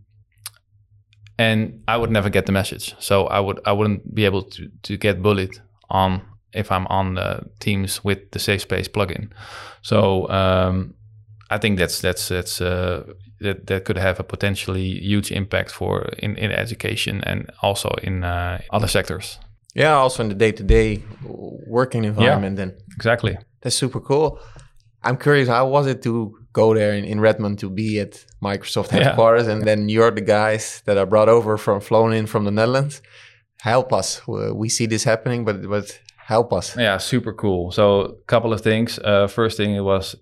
and 1.36 1.82
i 1.88 1.96
would 1.96 2.10
never 2.10 2.30
get 2.30 2.46
the 2.46 2.52
message. 2.52 2.94
So 2.98 3.26
i 3.26 3.40
would 3.40 3.60
i 3.66 3.72
wouldn't 3.72 4.14
be 4.14 4.24
able 4.24 4.42
to 4.42 4.68
to 4.82 4.96
get 4.96 5.22
bullied 5.22 5.60
on 5.90 6.22
if 6.52 6.70
i'm 6.70 6.86
on 6.86 7.14
the 7.14 7.42
teams 7.58 8.04
with 8.04 8.30
the 8.30 8.38
safe 8.38 8.62
space 8.62 8.88
plugin. 8.88 9.30
So 9.82 10.28
um, 10.30 10.94
I 11.54 11.58
think 11.58 11.78
that's 11.78 12.00
that's 12.00 12.28
that's 12.28 12.60
uh, 12.60 13.02
that 13.40 13.66
that 13.66 13.84
could 13.84 13.98
have 13.98 14.20
a 14.20 14.24
potentially 14.24 15.00
huge 15.00 15.30
impact 15.32 15.70
for 15.70 16.02
in, 16.18 16.36
in 16.36 16.50
education 16.52 17.22
and 17.26 17.50
also 17.62 17.88
in 18.02 18.24
uh, 18.24 18.58
other 18.70 18.88
sectors. 18.88 19.38
Yeah, 19.76 19.94
also 20.02 20.22
in 20.22 20.28
the 20.28 20.34
day-to-day 20.36 21.02
working 21.66 22.04
environment. 22.04 22.56
Then 22.56 22.72
Exactly. 22.96 23.36
that's 23.60 23.76
super 23.76 24.00
cool. 24.00 24.38
I'm 25.02 25.16
curious, 25.16 25.48
how 25.48 25.68
was 25.68 25.86
it 25.86 26.02
to 26.02 26.32
go 26.52 26.74
there 26.74 26.94
in, 26.94 27.04
in 27.04 27.20
Redmond 27.20 27.58
to 27.58 27.68
be 27.70 28.00
at 28.00 28.24
Microsoft 28.40 28.92
Yeah. 28.92 29.04
headquarters, 29.04 29.48
and 29.48 29.62
then 29.62 29.88
you're 29.88 30.10
the 30.14 30.20
guys 30.24 30.82
that 30.86 30.96
are 30.96 31.06
brought 31.06 31.28
over 31.28 31.58
from 31.58 31.80
flown 31.80 32.12
in 32.14 32.26
from 32.26 32.44
the 32.44 32.50
Netherlands. 32.50 33.02
Help 33.60 33.92
us. 33.92 34.22
We 34.26 34.52
we 34.52 34.68
see 34.68 34.86
this 34.86 35.04
happening, 35.04 35.44
but 35.44 35.56
but 35.68 36.00
help 36.28 36.52
us. 36.52 36.76
Yeah, 36.76 36.98
super 36.98 37.32
cool. 37.34 37.70
So 37.72 38.00
a 38.00 38.12
couple 38.26 38.52
of 38.52 38.60
things. 38.60 38.98
Uh, 38.98 39.26
first 39.28 39.56
thing, 39.56 39.74
it 39.76 39.82
was 39.84 40.16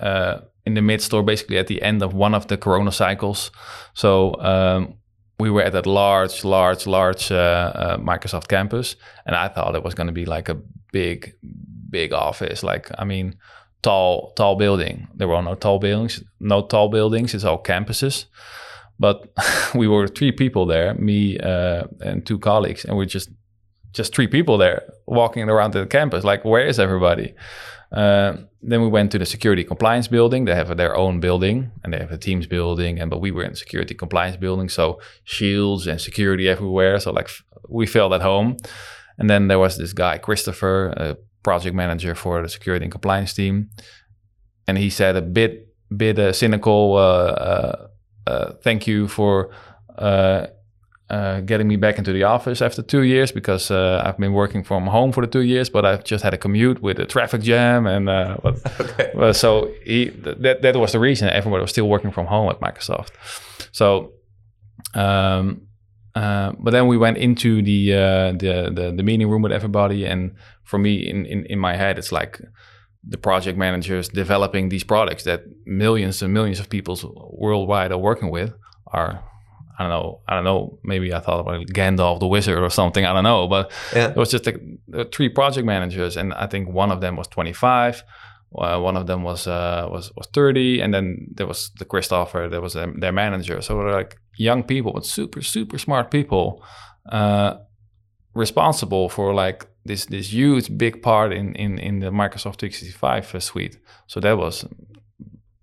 uh, 0.00 0.40
in 0.66 0.74
the 0.74 0.82
midst 0.82 1.12
or 1.12 1.22
basically 1.22 1.58
at 1.58 1.66
the 1.66 1.82
end 1.82 2.02
of 2.02 2.14
one 2.14 2.34
of 2.34 2.46
the 2.48 2.56
Corona 2.56 2.92
cycles. 2.92 3.50
So 3.94 4.34
um, 4.40 4.94
we 5.38 5.50
were 5.50 5.62
at 5.62 5.72
that 5.72 5.86
large, 5.86 6.44
large, 6.44 6.86
large 6.86 7.30
uh, 7.30 7.72
uh, 7.74 7.96
Microsoft 7.98 8.48
campus, 8.48 8.96
and 9.26 9.34
I 9.36 9.48
thought 9.48 9.74
it 9.74 9.82
was 9.82 9.94
going 9.94 10.06
to 10.06 10.12
be 10.12 10.24
like 10.24 10.48
a 10.48 10.60
big, 10.92 11.34
big 11.90 12.12
office. 12.12 12.62
Like 12.62 12.90
I 12.98 13.04
mean, 13.04 13.36
tall, 13.82 14.32
tall 14.36 14.56
building. 14.56 15.08
There 15.14 15.28
were 15.28 15.42
no 15.42 15.54
tall 15.54 15.78
buildings. 15.78 16.22
No 16.40 16.62
tall 16.62 16.88
buildings. 16.88 17.34
It's 17.34 17.44
all 17.44 17.62
campuses. 17.62 18.26
But 18.98 19.32
we 19.74 19.88
were 19.88 20.06
three 20.08 20.32
people 20.32 20.66
there, 20.66 20.94
me 20.94 21.38
uh, 21.38 21.84
and 22.00 22.24
two 22.24 22.38
colleagues, 22.38 22.84
and 22.84 22.96
we 22.96 23.06
just 23.06 23.30
just 23.92 24.14
three 24.14 24.26
people 24.26 24.58
there 24.58 24.82
walking 25.06 25.48
around 25.48 25.72
the 25.72 25.86
campus. 25.86 26.24
Like, 26.24 26.44
where 26.44 26.66
is 26.66 26.78
everybody? 26.80 27.34
Uh, 27.94 28.36
then 28.60 28.82
we 28.82 28.88
went 28.88 29.12
to 29.12 29.18
the 29.18 29.26
security 29.26 29.62
compliance 29.62 30.08
building. 30.08 30.44
They 30.44 30.54
have 30.54 30.76
their 30.76 30.96
own 30.96 31.20
building 31.20 31.70
and 31.82 31.92
they 31.92 31.98
have 31.98 32.10
a 32.10 32.18
Teams 32.18 32.46
building. 32.46 32.98
And 32.98 33.08
but 33.08 33.20
we 33.20 33.30
were 33.30 33.44
in 33.44 33.54
security 33.54 33.94
compliance 33.94 34.36
building, 34.36 34.68
so 34.68 35.00
shields 35.22 35.86
and 35.86 36.00
security 36.00 36.48
everywhere. 36.48 36.98
So 36.98 37.12
like 37.12 37.28
we 37.68 37.86
felt 37.86 38.12
at 38.12 38.22
home. 38.22 38.56
And 39.18 39.30
then 39.30 39.46
there 39.48 39.60
was 39.60 39.78
this 39.78 39.92
guy 39.92 40.18
Christopher, 40.18 40.88
a 40.96 41.16
project 41.44 41.76
manager 41.76 42.14
for 42.16 42.42
the 42.42 42.48
security 42.48 42.84
and 42.84 42.92
compliance 42.92 43.32
team, 43.32 43.70
and 44.66 44.76
he 44.76 44.90
said 44.90 45.14
a 45.14 45.22
bit 45.22 45.68
bit 45.96 46.18
uh, 46.18 46.32
cynical. 46.32 46.96
Uh, 46.96 46.98
uh, 47.00 47.86
uh, 48.26 48.52
thank 48.62 48.86
you 48.86 49.06
for 49.06 49.50
uh, 51.10 51.40
getting 51.40 51.68
me 51.68 51.76
back 51.76 51.98
into 51.98 52.12
the 52.12 52.22
office 52.22 52.62
after 52.62 52.82
two 52.82 53.02
years 53.02 53.30
because 53.30 53.70
uh, 53.70 54.02
I've 54.04 54.16
been 54.16 54.32
working 54.32 54.64
from 54.64 54.86
home 54.86 55.12
for 55.12 55.20
the 55.20 55.30
two 55.30 55.42
years, 55.42 55.68
but 55.68 55.84
I've 55.84 56.02
just 56.02 56.24
had 56.24 56.32
a 56.32 56.38
commute 56.38 56.80
with 56.80 56.98
a 56.98 57.04
traffic 57.04 57.42
jam 57.42 57.86
and 57.86 58.08
uh, 58.08 58.38
but, 58.42 58.58
well, 59.14 59.34
so 59.34 59.70
he, 59.84 60.06
th- 60.06 60.38
that 60.40 60.62
that 60.62 60.76
was 60.76 60.92
the 60.92 60.98
reason 60.98 61.28
everybody 61.28 61.60
was 61.60 61.70
still 61.70 61.88
working 61.88 62.10
from 62.10 62.26
home 62.26 62.48
at 62.48 62.60
Microsoft. 62.60 63.10
So, 63.72 64.12
um, 64.94 65.66
uh, 66.14 66.52
but 66.58 66.70
then 66.70 66.86
we 66.86 66.96
went 66.96 67.18
into 67.18 67.60
the, 67.60 67.92
uh, 67.92 68.32
the 68.32 68.72
the 68.72 68.94
the 68.96 69.02
meeting 69.02 69.28
room 69.28 69.42
with 69.42 69.52
everybody, 69.52 70.06
and 70.06 70.36
for 70.62 70.78
me, 70.78 70.94
in, 70.94 71.26
in 71.26 71.44
in 71.46 71.58
my 71.58 71.74
head, 71.76 71.98
it's 71.98 72.12
like 72.12 72.40
the 73.06 73.18
project 73.18 73.58
managers 73.58 74.08
developing 74.08 74.68
these 74.68 74.84
products 74.84 75.24
that 75.24 75.42
millions 75.66 76.22
and 76.22 76.32
millions 76.32 76.60
of 76.60 76.70
people 76.70 76.96
worldwide 77.32 77.92
are 77.92 77.98
working 77.98 78.30
with 78.30 78.54
are 78.86 79.22
I 79.78 79.82
don't 79.82 79.90
know 79.90 80.20
I 80.28 80.34
don't 80.34 80.44
know 80.44 80.78
maybe 80.82 81.12
I 81.14 81.20
thought 81.20 81.40
about 81.40 81.66
Gandalf 81.66 82.20
the 82.20 82.26
wizard 82.28 82.58
or 82.62 82.70
something 82.70 83.04
I 83.04 83.12
don't 83.12 83.24
know 83.24 83.48
but 83.48 83.70
Yeah. 83.94 84.10
it 84.10 84.16
was 84.16 84.30
just 84.30 84.46
like 84.46 84.60
three 85.12 85.28
project 85.28 85.66
managers 85.66 86.16
and 86.16 86.32
I 86.34 86.46
think 86.46 86.68
one 86.68 86.92
of 86.92 87.00
them 87.00 87.16
was 87.16 87.28
25 87.28 88.02
uh, 88.56 88.78
one 88.78 88.96
of 88.96 89.06
them 89.06 89.22
was 89.24 89.46
uh, 89.48 89.88
was 89.90 90.12
was 90.16 90.26
30 90.32 90.80
and 90.82 90.92
then 90.94 91.26
there 91.36 91.46
was 91.46 91.70
the 91.78 91.84
Christopher 91.84 92.48
there 92.48 92.60
was 92.60 92.74
their, 92.74 92.92
their 93.00 93.12
manager 93.12 93.60
so 93.62 93.76
they're 93.78 93.96
like 93.98 94.16
young 94.36 94.62
people 94.62 94.92
but 94.92 95.04
super 95.06 95.42
super 95.42 95.78
smart 95.78 96.10
people 96.10 96.62
uh, 97.12 97.54
responsible 98.34 99.08
for 99.08 99.34
like 99.34 99.66
this 99.84 100.06
this 100.06 100.32
huge 100.32 100.76
big 100.76 101.02
part 101.02 101.32
in 101.32 101.54
in 101.56 101.78
in 101.78 102.00
the 102.00 102.10
Microsoft 102.10 102.58
365 102.58 103.42
suite. 103.42 103.78
So 104.06 104.20
that 104.20 104.36
was 104.38 104.64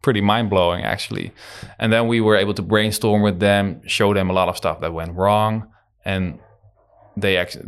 pretty 0.01 0.21
mind 0.21 0.49
blowing 0.49 0.83
actually. 0.83 1.31
And 1.79 1.91
then 1.93 2.07
we 2.07 2.21
were 2.21 2.35
able 2.35 2.53
to 2.55 2.61
brainstorm 2.61 3.21
with 3.21 3.39
them, 3.39 3.81
show 3.87 4.13
them 4.13 4.29
a 4.29 4.33
lot 4.33 4.49
of 4.49 4.57
stuff 4.57 4.79
that 4.81 4.93
went 4.93 5.15
wrong, 5.15 5.67
and 6.05 6.39
they 7.17 7.37
actually 7.37 7.63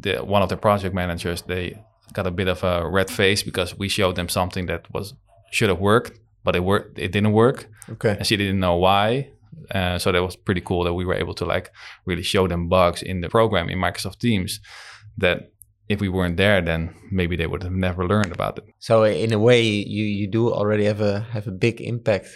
the, 0.00 0.18
one 0.18 0.42
of 0.42 0.48
the 0.48 0.56
project 0.56 0.94
managers 0.94 1.42
they 1.42 1.82
got 2.12 2.26
a 2.26 2.30
bit 2.30 2.48
of 2.48 2.64
a 2.64 2.88
red 2.88 3.08
face 3.10 3.42
because 3.42 3.78
we 3.78 3.88
showed 3.88 4.16
them 4.16 4.28
something 4.28 4.66
that 4.66 4.92
was 4.92 5.14
should 5.52 5.68
have 5.68 5.80
worked, 5.80 6.18
but 6.44 6.54
it 6.56 6.60
worked 6.64 6.98
it 6.98 7.12
didn't 7.12 7.32
work, 7.32 7.68
Okay. 7.88 8.16
and 8.18 8.26
she 8.26 8.36
didn't 8.36 8.60
know 8.60 8.76
why. 8.76 9.30
Uh, 9.74 9.98
so 9.98 10.10
that 10.10 10.22
was 10.22 10.34
pretty 10.36 10.60
cool 10.60 10.82
that 10.84 10.94
we 10.94 11.04
were 11.04 11.14
able 11.14 11.34
to 11.34 11.44
like 11.44 11.70
really 12.04 12.22
show 12.22 12.48
them 12.48 12.68
bugs 12.68 13.02
in 13.02 13.20
the 13.20 13.28
program 13.28 13.68
in 13.68 13.78
Microsoft 13.78 14.18
Teams 14.18 14.60
that 15.18 15.52
if 15.90 16.00
we 16.00 16.08
weren't 16.08 16.36
there, 16.36 16.62
then 16.62 16.94
maybe 17.10 17.36
they 17.36 17.48
would 17.48 17.64
have 17.64 17.72
never 17.72 18.06
learned 18.06 18.32
about 18.32 18.58
it. 18.58 18.64
So 18.78 19.02
in 19.02 19.32
a 19.32 19.38
way, 19.38 19.60
you 19.96 20.04
you 20.04 20.28
do 20.28 20.52
already 20.52 20.84
have 20.84 21.00
a 21.00 21.20
have 21.32 21.48
a 21.48 21.50
big 21.50 21.80
impact. 21.80 22.28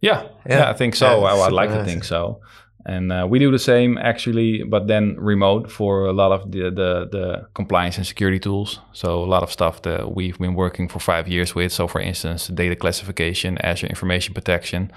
Yeah, 0.00 0.22
yeah, 0.46 0.58
Yeah. 0.58 0.70
I 0.70 0.74
think 0.74 0.94
so. 0.94 1.06
Yeah, 1.06 1.26
I, 1.26 1.32
I'd 1.32 1.38
super 1.38 1.54
like 1.54 1.70
to 1.70 1.84
think 1.84 2.04
so. 2.04 2.40
And 2.86 3.12
uh, 3.12 3.26
we 3.30 3.38
do 3.38 3.50
the 3.50 3.58
same 3.58 3.98
actually, 3.98 4.62
but 4.62 4.86
then 4.86 5.16
remote 5.18 5.70
for 5.70 6.06
a 6.06 6.12
lot 6.12 6.32
of 6.32 6.50
the, 6.52 6.70
the 6.70 7.08
the 7.16 7.48
compliance 7.52 7.98
and 7.98 8.06
security 8.06 8.38
tools. 8.38 8.80
So 8.92 9.08
a 9.24 9.28
lot 9.34 9.42
of 9.42 9.50
stuff 9.50 9.82
that 9.82 10.14
we've 10.14 10.38
been 10.38 10.54
working 10.54 10.88
for 10.88 11.00
five 11.00 11.28
years 11.28 11.54
with. 11.54 11.72
So 11.72 11.88
for 11.88 12.00
instance, 12.00 12.46
data 12.54 12.76
classification, 12.76 13.58
Azure 13.58 13.88
information 13.88 14.34
protection, 14.34 14.92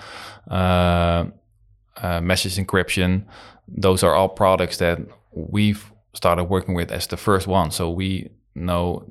uh, 0.51 1.26
uh, 2.03 2.22
message 2.22 2.57
encryption. 2.57 3.26
Those 3.68 4.05
are 4.05 4.14
all 4.16 4.30
products 4.30 4.78
that 4.78 4.99
we've 5.32 5.93
started 6.14 6.45
working 6.45 6.76
with 6.76 6.91
as 6.91 7.07
the 7.07 7.18
first 7.18 7.47
one. 7.47 7.72
So 7.72 7.89
we 7.89 8.30
know 8.55 9.05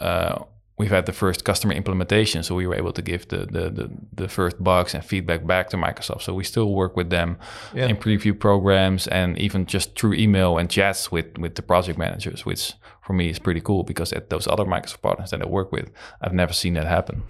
uh, 0.00 0.38
we've 0.78 0.90
had 0.90 1.04
the 1.06 1.12
first 1.12 1.44
customer 1.44 1.74
implementation, 1.74 2.42
so 2.42 2.54
we 2.54 2.66
were 2.66 2.74
able 2.74 2.92
to 2.92 3.02
give 3.02 3.28
the, 3.28 3.38
the 3.38 3.70
the 3.70 3.90
the 4.22 4.28
first 4.28 4.56
bugs 4.62 4.94
and 4.94 5.04
feedback 5.04 5.46
back 5.46 5.68
to 5.70 5.76
Microsoft. 5.76 6.22
So 6.22 6.34
we 6.34 6.44
still 6.44 6.72
work 6.74 6.96
with 6.96 7.10
them 7.10 7.36
Yeah. 7.74 7.88
in 7.90 7.96
preview 7.96 8.34
programs 8.38 9.06
and 9.08 9.38
even 9.38 9.66
just 9.66 9.98
through 9.98 10.14
email 10.14 10.58
and 10.58 10.70
chats 10.70 11.12
with 11.12 11.38
with 11.38 11.54
the 11.54 11.62
project 11.62 11.98
managers, 11.98 12.46
which 12.46 12.74
for 13.06 13.12
me 13.12 13.28
is 13.30 13.38
pretty 13.38 13.60
cool 13.60 13.82
because 13.84 14.12
at 14.16 14.28
those 14.30 14.46
other 14.48 14.64
Microsoft 14.64 15.02
partners 15.02 15.30
that 15.30 15.42
I 15.42 15.46
work 15.46 15.72
with, 15.72 15.90
I've 16.22 16.34
never 16.34 16.52
seen 16.54 16.74
that 16.74 16.86
happen. 16.86 17.22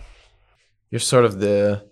You're 0.90 1.00
sort 1.00 1.24
of 1.24 1.38
the 1.40 1.82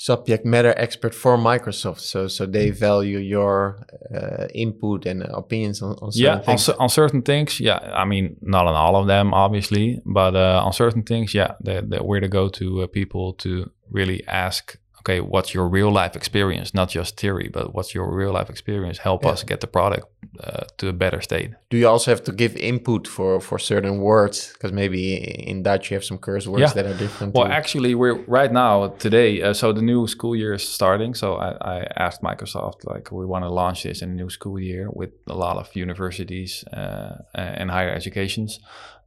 subject 0.00 0.46
matter 0.46 0.72
expert 0.76 1.12
for 1.12 1.36
Microsoft, 1.36 1.98
so 1.98 2.28
so 2.28 2.46
they 2.46 2.70
value 2.70 3.18
your 3.18 3.84
uh, 4.14 4.46
input 4.54 5.06
and 5.06 5.22
opinions 5.22 5.82
on, 5.82 5.96
on 6.00 6.12
certain 6.12 6.38
yeah, 6.38 6.38
things. 6.38 6.68
on 6.68 6.88
certain 6.88 7.22
things, 7.22 7.58
yeah. 7.58 7.78
I 7.92 8.04
mean, 8.04 8.36
not 8.40 8.66
on 8.66 8.74
all 8.74 8.94
of 8.94 9.08
them, 9.08 9.34
obviously, 9.34 10.00
but 10.06 10.36
uh, 10.36 10.62
on 10.64 10.72
certain 10.72 11.02
things, 11.02 11.34
yeah, 11.34 11.54
that 11.64 11.90
that 11.90 12.04
we're 12.04 12.20
to 12.20 12.28
go 12.28 12.48
to 12.48 12.82
uh, 12.82 12.86
people 12.86 13.32
to 13.34 13.70
really 13.90 14.24
ask, 14.28 14.78
okay, 15.00 15.20
what's 15.20 15.54
your 15.54 15.68
real 15.68 15.90
life 15.92 16.16
experience, 16.16 16.74
not 16.74 16.88
just 16.90 17.16
theory, 17.20 17.48
but 17.52 17.74
what's 17.74 17.94
your 17.94 18.10
real 18.16 18.32
life 18.32 18.50
experience? 18.50 18.98
Help 18.98 19.24
Yeah. 19.24 19.32
us 19.32 19.44
get 19.44 19.60
the 19.60 19.66
product 19.66 20.06
uh, 20.44 20.64
to 20.78 20.88
a 20.88 20.92
better 20.92 21.20
state. 21.20 21.50
Do 21.70 21.76
you 21.76 21.88
also 21.88 22.10
have 22.10 22.22
to 22.24 22.32
give 22.32 22.56
input 22.56 23.06
for 23.08 23.40
for 23.40 23.58
certain 23.58 23.98
words? 24.00 24.52
Because 24.52 24.72
maybe 24.72 25.14
in 25.50 25.62
Dutch 25.62 25.90
you 25.90 25.94
have 25.96 26.04
some 26.04 26.18
curse 26.18 26.46
words 26.50 26.60
Yeah. 26.62 26.72
that 26.74 26.86
are 26.86 26.98
different. 26.98 27.34
Well, 27.34 27.46
actually, 27.60 27.94
we're 27.94 28.18
right 28.26 28.52
now 28.52 28.88
today. 28.98 29.42
Uh, 29.42 29.52
so 29.54 29.72
the 29.72 29.82
new 29.82 30.06
school 30.06 30.34
year 30.36 30.54
is 30.54 30.68
starting. 30.68 31.14
So 31.14 31.34
I, 31.36 31.48
I 31.76 31.86
asked 31.96 32.22
Microsoft, 32.22 32.84
like, 32.94 33.10
we 33.12 33.26
want 33.26 33.44
to 33.44 33.50
launch 33.50 33.82
this 33.82 34.02
in 34.02 34.08
the 34.10 34.16
new 34.22 34.30
school 34.30 34.58
year 34.60 34.88
with 35.00 35.10
a 35.26 35.34
lot 35.34 35.56
of 35.56 35.74
universities 35.76 36.64
uh, 36.72 37.16
and 37.34 37.70
higher 37.70 37.90
educations. 37.90 38.60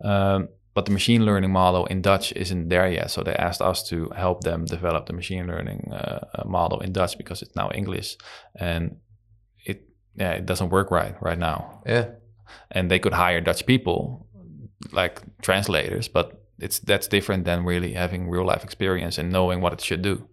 Um, 0.03 0.47
but 0.73 0.85
the 0.85 0.91
machine 0.91 1.25
learning 1.25 1.51
model 1.51 1.85
in 1.85 2.01
Dutch 2.01 2.31
isn't 2.33 2.69
there 2.69 2.89
yet. 2.89 3.11
So 3.11 3.23
they 3.23 3.33
asked 3.33 3.61
us 3.61 3.87
to 3.89 4.09
help 4.15 4.41
them 4.41 4.65
develop 4.65 5.05
the 5.05 5.13
machine 5.13 5.47
learning 5.47 5.91
uh, 5.91 6.25
uh, 6.33 6.43
model 6.45 6.79
in 6.79 6.93
Dutch 6.93 7.17
because 7.17 7.41
it's 7.41 7.55
now 7.55 7.69
English, 7.73 8.17
and 8.55 8.97
it 9.65 9.83
yeah 10.15 10.31
it 10.31 10.45
doesn't 10.45 10.69
work 10.69 10.91
right 10.91 11.15
right 11.21 11.37
now 11.37 11.81
yeah, 11.85 12.05
and 12.71 12.89
they 12.89 12.99
could 12.99 13.13
hire 13.13 13.41
Dutch 13.41 13.65
people 13.65 14.27
like 14.91 15.21
translators, 15.41 16.07
but 16.07 16.41
it's 16.59 16.79
that's 16.79 17.07
different 17.07 17.45
than 17.45 17.65
really 17.65 17.93
having 17.93 18.29
real 18.29 18.45
life 18.45 18.63
experience 18.63 19.17
and 19.17 19.31
knowing 19.31 19.61
what 19.61 19.73
it 19.73 19.81
should 19.81 20.01
do. 20.01 20.27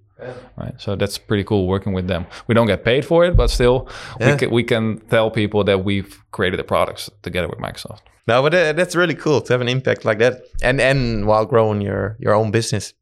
Right? 0.56 0.74
So 0.78 0.96
that's 0.96 1.18
pretty 1.18 1.44
cool 1.44 1.66
working 1.66 1.92
with 1.94 2.06
them. 2.08 2.26
We 2.46 2.54
don't 2.54 2.66
get 2.66 2.84
paid 2.84 3.04
for 3.04 3.24
it, 3.24 3.36
but 3.36 3.50
still, 3.50 3.88
Yeah. 4.20 4.32
we 4.32 4.38
can 4.38 4.50
we 4.50 4.62
can 4.64 4.98
tell 5.10 5.30
people 5.30 5.64
that 5.64 5.84
we've 5.84 6.12
created 6.30 6.58
the 6.58 6.64
products 6.64 7.10
together 7.22 7.48
with 7.48 7.58
Microsoft. 7.58 8.00
No, 8.26 8.42
but 8.42 8.54
uh, 8.54 8.72
that's 8.74 8.94
really 8.96 9.14
cool 9.14 9.40
to 9.40 9.52
have 9.52 9.60
an 9.62 9.68
impact 9.68 10.04
like 10.04 10.18
that, 10.18 10.42
and 10.62 10.80
and 10.80 11.26
while 11.26 11.46
growing 11.46 11.80
your 11.80 12.16
your 12.20 12.34
own 12.34 12.50
business. 12.50 12.94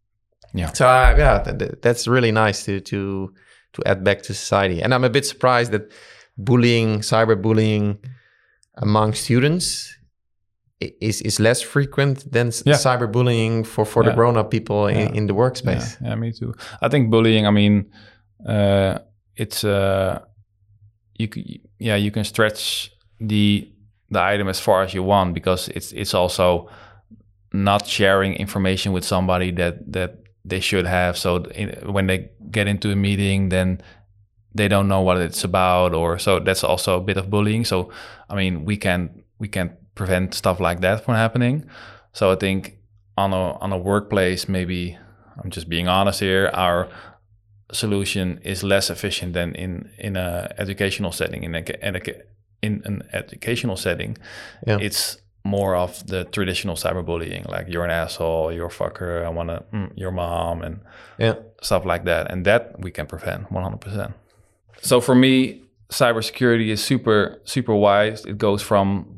Yeah. 0.54 0.72
So 0.72 0.86
uh, 0.86 1.14
yeah, 1.18 1.42
th- 1.44 1.58
th- 1.58 1.72
that's 1.82 2.06
really 2.08 2.32
nice 2.32 2.64
to 2.66 2.80
to 2.80 3.32
to 3.72 3.82
add 3.86 4.04
back 4.04 4.22
to 4.22 4.34
society. 4.34 4.82
And 4.82 4.92
I'm 4.94 5.04
a 5.04 5.10
bit 5.10 5.26
surprised 5.26 5.72
that 5.72 5.82
bullying, 6.38 7.00
cyberbullying 7.02 7.98
among 8.76 9.14
students 9.14 9.92
is 10.80 11.20
is 11.22 11.38
less 11.40 11.62
frequent 11.62 12.30
than 12.32 12.46
Yeah. 12.64 12.74
cyberbullying 12.76 13.64
for 13.66 13.84
for 13.86 14.04
the 14.04 14.12
grown 14.12 14.36
up 14.36 14.50
people 14.50 14.86
in, 14.86 14.98
Yeah. 14.98 15.14
in 15.14 15.26
the 15.26 15.34
workspace. 15.34 15.96
Yeah, 16.00 16.08
yeah, 16.08 16.14
me 16.16 16.32
too. 16.32 16.54
I 16.82 16.88
think 16.88 17.10
bullying. 17.10 17.46
I 17.46 17.50
mean, 17.50 17.86
uh, 18.46 18.98
it's 19.36 19.64
uh, 19.64 20.18
you. 21.18 21.28
c- 21.34 21.60
Yeah, 21.78 21.96
you 21.98 22.10
can 22.10 22.24
stretch 22.24 22.90
the 23.20 23.68
the 24.10 24.20
item 24.34 24.48
as 24.48 24.60
far 24.60 24.82
as 24.82 24.92
you 24.94 25.02
want 25.06 25.34
because 25.34 25.68
it's 25.74 25.92
it's 25.92 26.14
also 26.14 26.68
not 27.52 27.86
sharing 27.86 28.34
information 28.34 28.92
with 28.94 29.04
somebody 29.04 29.52
that 29.52 29.92
that 29.92 30.10
they 30.48 30.60
should 30.60 30.86
have. 30.86 31.16
So 31.18 31.36
in, 31.54 31.68
when 31.92 32.06
they 32.06 32.30
get 32.50 32.66
into 32.66 32.90
a 32.90 32.96
meeting, 32.96 33.50
then 33.50 33.80
they 34.54 34.68
don't 34.68 34.86
know 34.88 35.02
what 35.02 35.18
it's 35.18 35.44
about, 35.44 35.94
or 35.94 36.18
so 36.18 36.40
that's 36.40 36.64
also 36.64 36.96
a 36.96 37.00
bit 37.04 37.16
of 37.16 37.28
bullying. 37.28 37.64
So 37.66 37.90
I 38.30 38.34
mean, 38.36 38.64
we 38.66 38.76
can 38.76 39.10
we 39.38 39.48
can 39.48 39.70
prevent 39.96 40.34
stuff 40.34 40.60
like 40.60 40.80
that 40.82 41.04
from 41.04 41.14
happening. 41.14 41.64
So 42.12 42.30
I 42.30 42.36
think 42.36 42.78
on 43.16 43.32
a 43.32 43.58
on 43.64 43.72
a 43.72 43.78
workplace, 43.78 44.48
maybe 44.48 44.96
I'm 45.42 45.50
just 45.50 45.68
being 45.68 45.88
honest 45.88 46.20
here. 46.20 46.50
Our 46.54 46.88
solution 47.72 48.38
is 48.44 48.62
less 48.62 48.90
efficient 48.90 49.32
than 49.32 49.54
in 49.54 49.90
in 49.98 50.16
a 50.16 50.54
educational 50.58 51.10
setting. 51.12 51.42
In 51.42 51.54
a 51.54 51.62
in 52.62 52.82
an 52.84 53.02
educational 53.12 53.76
setting, 53.76 54.16
Yeah. 54.66 54.78
it's 54.80 55.18
more 55.44 55.76
of 55.76 56.04
the 56.06 56.24
traditional 56.24 56.74
cyberbullying, 56.74 57.48
like 57.48 57.68
you're 57.68 57.84
an 57.84 57.90
asshole, 57.90 58.50
you're 58.52 58.66
a 58.66 58.70
fucker, 58.70 59.24
I 59.24 59.28
want 59.28 59.48
to 59.50 59.62
mm, 59.72 59.90
your 59.96 60.10
mom, 60.10 60.62
and 60.62 60.80
Yeah. 61.18 61.34
stuff 61.62 61.84
like 61.84 62.04
that. 62.04 62.30
And 62.32 62.44
that 62.46 62.74
we 62.80 62.90
can 62.90 63.06
prevent 63.06 63.50
100%. 63.52 64.14
So 64.82 65.00
for 65.00 65.14
me, 65.14 65.62
cybersecurity 65.90 66.68
is 66.70 66.82
super, 66.82 67.40
super 67.44 67.74
wise. 67.74 68.24
It 68.24 68.38
goes 68.38 68.60
from 68.62 69.15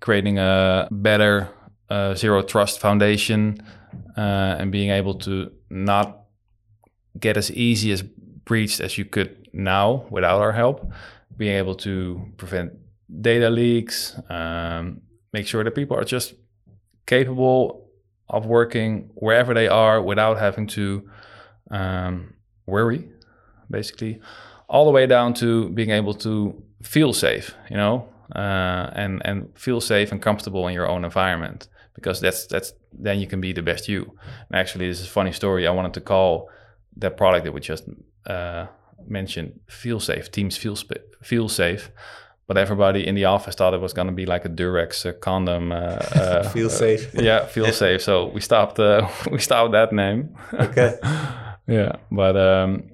creating 0.00 0.38
a 0.38 0.88
better 0.90 1.48
uh, 1.88 2.14
zero 2.14 2.42
trust 2.42 2.80
foundation 2.80 3.60
uh, 4.16 4.56
and 4.58 4.72
being 4.72 4.90
able 4.90 5.14
to 5.14 5.50
not 5.68 6.20
get 7.18 7.36
as 7.36 7.50
easy 7.52 7.92
as 7.92 8.02
breached 8.02 8.80
as 8.80 8.96
you 8.98 9.04
could 9.04 9.48
now 9.52 10.06
without 10.10 10.40
our 10.40 10.52
help, 10.52 10.90
being 11.36 11.56
able 11.56 11.74
to 11.74 12.32
prevent 12.36 12.72
data 13.20 13.50
leaks, 13.50 14.16
um, 14.28 15.00
make 15.32 15.46
sure 15.46 15.64
that 15.64 15.74
people 15.74 15.96
are 15.96 16.04
just 16.04 16.34
capable 17.06 17.88
of 18.28 18.46
working 18.46 19.10
wherever 19.14 19.52
they 19.54 19.68
are 19.68 20.00
without 20.00 20.38
having 20.38 20.66
to 20.66 21.08
um, 21.70 22.34
worry, 22.66 23.08
basically, 23.70 24.20
all 24.68 24.84
the 24.84 24.90
way 24.92 25.06
down 25.06 25.34
to 25.34 25.68
being 25.70 25.90
able 25.90 26.14
to 26.14 26.62
feel 26.82 27.12
safe, 27.12 27.54
you 27.68 27.76
know, 27.76 28.08
and 28.36 29.22
and 29.24 29.48
feel 29.54 29.80
safe 29.80 30.12
and 30.12 30.22
comfortable 30.22 30.68
in 30.68 30.74
your 30.74 30.88
own 30.88 31.04
environment 31.04 31.68
because 31.94 32.20
that's 32.20 32.46
that's 32.46 32.72
then 32.92 33.20
you 33.20 33.26
can 33.26 33.40
be 33.40 33.52
the 33.52 33.62
best 33.62 33.88
you. 33.88 34.02
And 34.48 34.60
actually, 34.60 34.88
this 34.88 35.00
is 35.00 35.06
a 35.06 35.10
funny 35.10 35.32
story. 35.32 35.66
I 35.66 35.70
wanted 35.70 35.94
to 35.94 36.00
call 36.00 36.48
that 36.96 37.16
product 37.16 37.44
that 37.44 37.52
we 37.52 37.60
just 37.60 37.84
uh, 38.26 38.66
mentioned 39.06 39.60
"Feel 39.68 40.00
Safe." 40.00 40.30
Teams 40.30 40.56
feel 40.56 40.76
sp- 40.76 41.04
feel 41.22 41.48
safe. 41.48 41.90
But 42.46 42.58
everybody 42.58 43.06
in 43.06 43.14
the 43.14 43.26
office 43.26 43.54
thought 43.54 43.74
it 43.74 43.80
was 43.80 43.92
going 43.92 44.08
to 44.08 44.12
be 44.12 44.26
like 44.26 44.44
a 44.44 44.48
Durex 44.48 45.06
uh, 45.06 45.12
condom. 45.12 45.70
Uh, 45.70 45.74
uh, 46.14 46.48
Feel 46.48 46.68
safe. 46.68 47.08
yeah, 47.14 47.46
feel 47.46 47.72
safe. 47.72 48.02
So 48.02 48.26
we 48.26 48.40
stopped. 48.40 48.78
Uh, 48.80 49.08
we 49.30 49.38
stopped 49.38 49.70
that 49.72 49.92
name. 49.92 50.36
Okay. 50.52 50.98
yeah, 51.68 51.92
but 52.10 52.36
um, 52.36 52.90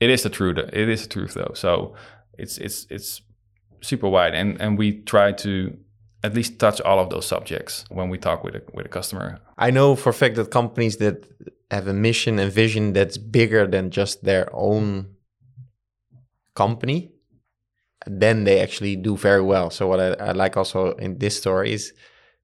it 0.00 0.10
is 0.10 0.22
the 0.22 0.30
truth. 0.30 0.58
It 0.72 0.88
is 0.88 1.02
the 1.02 1.08
truth, 1.08 1.34
though. 1.34 1.52
So 1.54 1.94
it's 2.36 2.58
it's 2.58 2.86
it's 2.90 3.22
super 3.80 4.08
wide, 4.08 4.34
and 4.34 4.60
and 4.60 4.78
we 4.78 5.02
try 5.02 5.32
to 5.32 5.76
at 6.24 6.34
least 6.34 6.58
touch 6.58 6.80
all 6.80 6.98
of 6.98 7.10
those 7.10 7.26
subjects 7.26 7.84
when 7.90 8.08
we 8.08 8.18
talk 8.18 8.44
with 8.44 8.54
a 8.54 8.62
with 8.74 8.86
a 8.86 8.88
customer. 8.88 9.38
I 9.56 9.70
know 9.70 9.96
for 9.96 10.10
a 10.10 10.14
fact 10.14 10.34
that 10.36 10.50
companies 10.50 10.96
that 10.96 11.26
have 11.70 11.86
a 11.86 11.92
mission 11.92 12.38
and 12.38 12.52
vision 12.52 12.92
that's 12.92 13.18
bigger 13.18 13.66
than 13.66 13.90
just 13.90 14.24
their 14.24 14.48
own 14.52 15.14
company, 16.54 17.12
then 18.06 18.44
they 18.44 18.60
actually 18.60 18.96
do 18.96 19.16
very 19.16 19.42
well. 19.42 19.70
So 19.70 19.86
what 19.86 20.00
I, 20.00 20.28
I 20.28 20.32
like 20.32 20.56
also 20.56 20.92
in 20.92 21.18
this 21.18 21.36
story 21.36 21.72
is, 21.72 21.92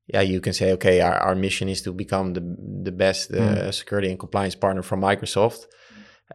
yeah, 0.07 0.21
you 0.21 0.41
can 0.41 0.53
say, 0.53 0.73
okay, 0.73 1.01
our, 1.01 1.15
our 1.15 1.35
mission 1.35 1.69
is 1.69 1.83
to 1.83 1.93
become 1.93 2.35
the 2.35 2.43
the 2.83 2.93
best 2.93 3.31
uh, 3.33 3.73
security 3.73 4.11
and 4.11 4.19
compliance 4.19 4.55
partner 4.55 4.83
from 4.83 5.01
Microsoft. 5.01 5.67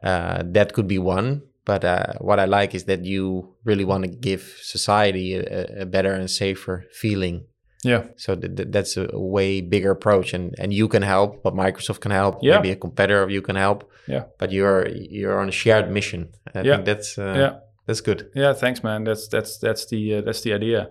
Uh, 0.04 0.44
that 0.46 0.74
could 0.74 0.88
be 0.88 1.00
one. 1.00 1.42
But 1.72 1.84
uh, 1.84 2.14
what 2.28 2.40
I 2.40 2.46
like 2.60 2.76
is 2.78 2.84
that 2.86 3.00
you 3.06 3.56
really 3.66 3.86
want 3.86 4.04
to 4.06 4.10
give 4.30 4.42
society 4.76 5.28
a, 5.36 5.82
a 5.82 5.86
better 5.86 6.14
and 6.20 6.30
safer 6.30 6.76
feeling 7.02 7.46
Yeah, 7.86 8.04
so 8.18 8.36
th- 8.36 8.56
th- 8.58 8.70
that's 8.76 8.98
a 8.98 9.08
way 9.36 9.62
bigger 9.62 9.92
approach, 9.92 10.34
and 10.36 10.54
and 10.62 10.74
you 10.74 10.88
can 10.90 11.04
help, 11.04 11.30
but 11.44 11.54
Microsoft 11.54 12.00
can 12.00 12.12
help. 12.12 12.34
Yeah. 12.44 12.56
Maybe 12.56 12.72
a 12.72 12.76
competitor 12.76 13.24
of 13.24 13.30
you 13.30 13.42
can 13.42 13.56
help. 13.56 13.84
Yeah. 14.08 14.24
But 14.40 14.50
you're 14.52 14.88
you're 15.18 15.40
on 15.42 15.48
a 15.50 15.52
shared 15.52 15.90
mission. 15.92 16.22
I 16.56 16.62
Yeah. 16.64 16.76
think 16.76 16.86
that's 16.86 17.18
uh, 17.18 17.34
yeah. 17.38 17.54
that's 17.88 18.02
good. 18.02 18.22
Yeah, 18.36 18.56
thanks, 18.60 18.84
man. 18.84 19.06
That's 19.06 19.28
that's 19.30 19.60
that's 19.60 19.86
the 19.92 20.16
uh, 20.18 20.22
that's 20.26 20.42
the 20.42 20.54
idea. 20.56 20.88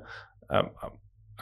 Um, 0.51 0.71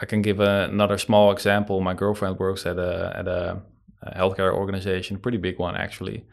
I 0.03 0.05
can 0.05 0.21
give 0.21 0.39
another 0.43 0.97
small 0.97 1.31
example. 1.31 1.81
My 1.81 1.95
girlfriend 1.95 2.39
works 2.39 2.65
at 2.65 2.77
a 2.77 3.13
at 3.19 3.27
a, 3.27 3.61
a 4.01 4.09
healthcare 4.19 4.53
organization, 4.53 5.19
pretty 5.19 5.39
big 5.39 5.59
one 5.59 5.75
actually, 5.85 6.23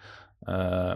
uh, 0.48 0.94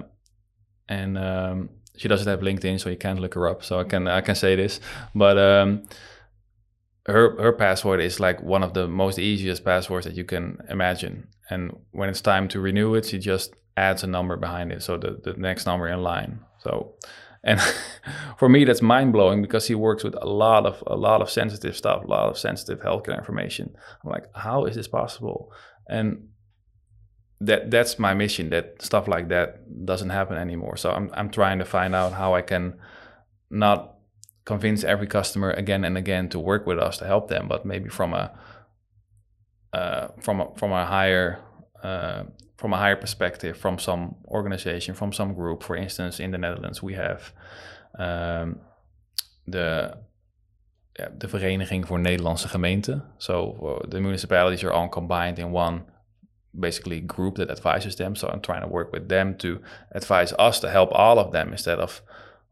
and 0.89 1.17
um, 1.19 1.69
she 1.99 2.09
doesn't 2.09 2.29
have 2.29 2.41
LinkedIn, 2.41 2.81
so 2.81 2.89
you 2.89 2.97
can't 2.97 3.21
look 3.21 3.35
her 3.35 3.49
up. 3.49 3.63
So 3.63 3.81
I 3.81 3.85
can 3.85 4.09
I 4.09 4.21
can 4.21 4.35
say 4.35 4.57
this, 4.57 4.81
but 5.15 5.37
um, 5.37 5.83
her 7.07 7.41
her 7.41 7.53
password 7.53 8.01
is 8.01 8.21
like 8.21 8.43
one 8.43 8.63
of 8.63 8.73
the 8.73 8.87
most 8.89 9.19
easiest 9.19 9.65
passwords 9.65 10.07
that 10.07 10.15
you 10.15 10.25
can 10.25 10.59
imagine. 10.71 11.29
And 11.51 11.77
when 11.91 12.09
it's 12.09 12.21
time 12.21 12.49
to 12.49 12.61
renew 12.61 12.95
it, 12.95 13.07
she 13.07 13.19
just 13.19 13.55
adds 13.77 14.03
a 14.03 14.07
number 14.07 14.37
behind 14.37 14.73
it, 14.73 14.83
so 14.83 14.97
the 14.97 15.21
the 15.23 15.35
next 15.35 15.67
number 15.67 15.89
in 15.89 16.03
line. 16.03 16.41
So 16.61 16.95
and 17.43 17.61
for 18.39 18.49
me 18.49 18.65
that's 18.65 18.83
mind 18.83 19.13
blowing 19.13 19.43
because 19.43 19.67
he 19.67 19.75
works 19.75 20.05
with 20.05 20.15
a 20.21 20.27
lot 20.27 20.67
of 20.67 20.83
a 20.87 20.97
lot 20.97 21.21
of 21.21 21.31
sensitive 21.31 21.77
stuff, 21.77 22.05
a 22.05 22.07
lot 22.07 22.29
of 22.29 22.39
sensitive 22.39 22.81
healthcare 22.81 23.19
information. 23.19 23.75
I'm 24.05 24.11
like, 24.11 24.27
how 24.35 24.67
is 24.67 24.77
this 24.77 24.89
possible? 24.89 25.53
And 25.89 26.29
that 27.41 27.71
that's 27.71 27.99
my 27.99 28.15
mission. 28.15 28.51
That 28.51 28.83
stuff 28.83 29.09
like 29.09 29.29
that 29.29 29.87
doesn't 29.87 30.11
happen 30.11 30.37
anymore. 30.37 30.77
So 30.77 30.91
I'm 30.91 31.11
I'm 31.15 31.31
trying 31.31 31.59
to 31.59 31.65
find 31.65 31.95
out 31.95 32.13
how 32.13 32.35
I 32.35 32.43
can 32.43 32.75
not 33.51 33.95
convince 34.45 34.83
every 34.85 35.07
customer 35.07 35.51
again 35.51 35.85
and 35.85 35.97
again 35.97 36.29
to 36.31 36.39
work 36.39 36.67
with 36.67 36.79
us 36.79 36.99
to 36.99 37.07
help 37.07 37.29
them, 37.29 37.49
but 37.49 37.65
maybe 37.65 37.89
from 37.89 38.13
a 38.15 38.33
uh, 39.73 40.09
from 40.21 40.41
a 40.41 40.47
from 40.57 40.73
a 40.73 40.85
higher 40.85 41.39
uh, 41.83 42.25
from 42.57 42.73
a 42.73 42.77
higher 42.77 42.97
perspective, 42.97 43.57
from 43.57 43.79
some 43.79 44.17
organization, 44.27 44.95
from 44.95 45.13
some 45.13 45.35
group. 45.35 45.63
For 45.63 45.77
instance, 45.77 46.19
in 46.19 46.33
the 46.33 46.39
Netherlands, 46.39 46.83
we 46.83 46.95
have 46.95 47.33
um, 47.99 48.61
the 49.47 49.97
ja, 50.93 51.09
de 51.17 51.29
Vereniging 51.29 51.87
voor 51.87 52.01
Nederlandse 52.01 52.49
Gemeenten. 52.49 53.05
So 53.19 53.53
uh, 53.63 53.91
the 53.91 54.01
municipalities 54.01 54.65
are 54.65 54.73
all 54.73 54.89
combined 54.89 55.39
in 55.39 55.53
one 55.53 55.85
basically 56.59 57.01
group 57.01 57.37
that 57.37 57.51
advises 57.51 57.97
them. 57.97 58.17
So 58.17 58.29
I'm 58.29 58.41
trying 58.41 58.63
to 58.63 58.69
work 58.69 58.93
with 58.93 59.09
them 59.09 59.37
to 59.39 59.61
advise 59.93 60.33
us 60.39 60.61
to 60.61 60.71
help 60.71 60.91
all 60.93 61.19
of 61.19 61.33
them 61.33 61.53
instead 61.53 61.79
of 61.79 62.03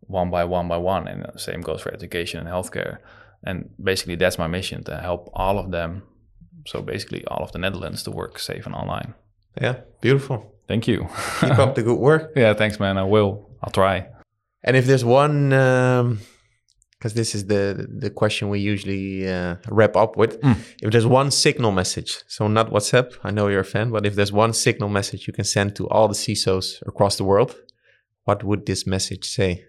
one 0.01 0.31
by 0.31 0.45
one 0.45 0.69
by 0.69 0.77
one. 0.77 1.09
And 1.09 1.27
the 1.33 1.39
same 1.39 1.61
goes 1.61 1.81
for 1.81 1.93
education 1.93 2.41
and 2.41 2.49
healthcare. 2.49 2.99
And 3.45 3.71
basically, 3.83 4.17
that's 4.17 4.39
my 4.39 4.47
mission 4.47 4.85
to 4.85 4.99
help 4.99 5.31
all 5.33 5.59
of 5.59 5.71
them. 5.71 6.03
So 6.67 6.83
basically, 6.83 7.25
all 7.27 7.45
of 7.45 7.53
the 7.53 7.59
Netherlands 7.59 8.03
to 8.05 8.11
work 8.11 8.39
safe 8.39 8.67
and 8.67 8.75
online. 8.75 9.15
Yeah, 9.61 9.81
beautiful. 10.01 10.53
Thank 10.69 10.89
you. 10.89 11.09
Keep 11.41 11.59
up 11.59 11.75
the 11.77 11.83
good 11.83 11.99
work. 11.99 12.33
yeah, 12.37 12.55
thanks, 12.55 12.81
man. 12.81 12.99
I 12.99 13.05
will. 13.05 13.49
I'll 13.63 13.71
try. 13.71 14.09
And 14.65 14.77
if 14.77 14.87
there's 14.87 15.05
one, 15.05 15.53
um, 15.53 16.21
because 16.99 17.15
this 17.15 17.35
is 17.35 17.47
the 17.47 17.87
the 18.03 18.11
question 18.11 18.49
we 18.49 18.59
usually 18.59 19.29
uh, 19.29 19.57
wrap 19.69 19.97
up 19.97 20.17
with, 20.17 20.41
Mm. 20.41 20.57
if 20.83 20.91
there's 20.93 21.07
one 21.07 21.31
signal 21.31 21.73
message, 21.73 22.11
so 22.27 22.49
not 22.49 22.71
WhatsApp, 22.71 23.09
I 23.25 23.31
know 23.31 23.49
you're 23.49 23.61
a 23.61 23.65
fan, 23.65 23.91
but 23.91 24.07
if 24.07 24.15
there's 24.15 24.33
one 24.33 24.53
signal 24.53 24.89
message 24.89 25.27
you 25.27 25.33
can 25.35 25.45
send 25.45 25.75
to 25.77 25.87
all 25.89 26.09
the 26.09 26.15
CISOs 26.15 26.83
across 26.87 27.17
the 27.17 27.25
world, 27.25 27.55
what 28.25 28.43
would 28.45 28.65
this 28.67 28.87
message 28.87 29.25
say? 29.25 29.65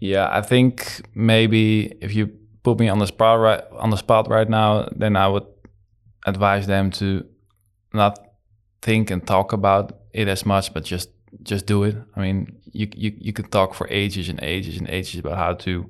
Yeah, 0.00 0.28
I 0.38 0.42
think 0.42 1.02
maybe 1.14 1.92
if 2.00 2.14
you 2.14 2.30
put 2.62 2.78
me 2.78 2.88
on 2.90 2.98
the 2.98 3.06
spot 3.06 3.38
right 3.38 3.62
on 3.78 3.90
the 3.90 3.96
spot 3.96 4.28
right 4.28 4.48
now, 4.48 4.88
then 4.96 5.14
I 5.16 5.28
would 5.28 5.46
advise 6.26 6.66
them 6.66 6.90
to 6.90 7.24
not 7.94 8.18
think 8.82 9.10
and 9.10 9.26
talk 9.26 9.52
about 9.52 9.92
it 10.12 10.28
as 10.28 10.44
much, 10.44 10.72
but 10.74 10.84
just 10.84 11.10
just 11.42 11.66
do 11.66 11.84
it. 11.84 11.96
I 12.16 12.20
mean, 12.20 12.46
you 12.72 12.88
you 12.96 13.12
you 13.26 13.32
could 13.32 13.50
talk 13.50 13.74
for 13.74 13.86
ages 13.90 14.28
and 14.28 14.38
ages 14.42 14.78
and 14.78 14.88
ages 14.88 15.20
about 15.20 15.36
how 15.38 15.54
to 15.54 15.84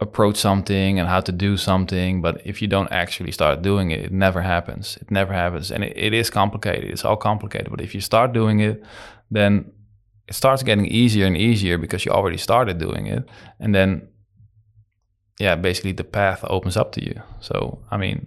approach 0.00 0.36
something 0.36 0.98
and 0.98 1.08
how 1.08 1.20
to 1.20 1.32
do 1.32 1.56
something, 1.56 2.22
but 2.22 2.40
if 2.44 2.62
you 2.62 2.68
don't 2.68 2.90
actually 2.90 3.32
start 3.32 3.62
doing 3.62 3.90
it, 3.90 4.00
it 4.00 4.12
never 4.12 4.40
happens. 4.42 4.96
It 5.00 5.10
never 5.10 5.32
happens, 5.34 5.70
and 5.70 5.84
it, 5.84 5.92
it 5.96 6.12
is 6.14 6.30
complicated. 6.30 6.90
It's 6.90 7.04
all 7.04 7.16
complicated. 7.16 7.70
But 7.70 7.80
if 7.80 7.94
you 7.94 8.00
start 8.00 8.32
doing 8.32 8.60
it, 8.60 8.82
then 9.30 9.72
it 10.28 10.34
starts 10.34 10.62
getting 10.62 10.86
easier 10.86 11.26
and 11.26 11.36
easier 11.36 11.78
because 11.78 12.04
you 12.06 12.12
already 12.12 12.38
started 12.38 12.78
doing 12.78 13.06
it, 13.06 13.28
and 13.58 13.74
then 13.74 14.08
yeah, 15.38 15.56
basically 15.56 15.92
the 15.92 16.04
path 16.04 16.44
opens 16.44 16.76
up 16.76 16.92
to 16.92 17.04
you. 17.04 17.22
So 17.40 17.78
I 17.90 17.96
mean, 17.96 18.26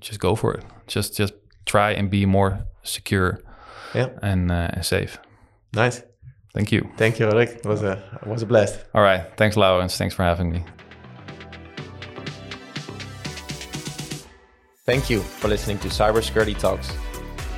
just 0.00 0.20
go 0.20 0.34
for 0.36 0.54
it. 0.54 0.64
Just 0.86 1.16
just 1.16 1.34
try 1.66 1.92
and 1.92 2.10
be 2.10 2.26
more 2.26 2.64
secure 2.82 3.40
Yeah. 3.94 4.08
and 4.22 4.50
uh, 4.50 4.82
safe. 4.82 5.18
Nice. 5.74 6.02
Thank 6.54 6.70
you. 6.70 6.88
Thank 6.98 7.18
you, 7.18 7.30
Rick. 7.30 7.60
It 7.64 7.66
was 7.66 7.82
a 7.82 8.02
it 8.22 8.28
was 8.28 8.42
a 8.42 8.46
blast. 8.46 8.84
All 8.94 9.02
right. 9.02 9.24
Thanks, 9.36 9.56
Laurens. 9.56 9.96
Thanks 9.96 10.14
for 10.14 10.22
having 10.22 10.50
me. 10.52 10.64
Thank 14.84 15.08
you 15.08 15.20
for 15.20 15.48
listening 15.48 15.78
to 15.78 15.88
Cybersecurity 15.88 16.58
Talks. 16.58 16.92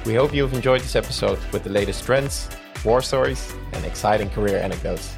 We 0.04 0.14
hope 0.14 0.34
you've 0.34 0.52
enjoyed 0.52 0.82
this 0.82 0.94
episode 0.94 1.38
with 1.52 1.64
the 1.64 1.70
latest 1.70 2.04
trends, 2.04 2.48
war 2.84 3.00
stories, 3.00 3.52
and 3.72 3.84
exciting 3.84 4.28
career 4.30 4.58
anecdotes. 4.58 5.16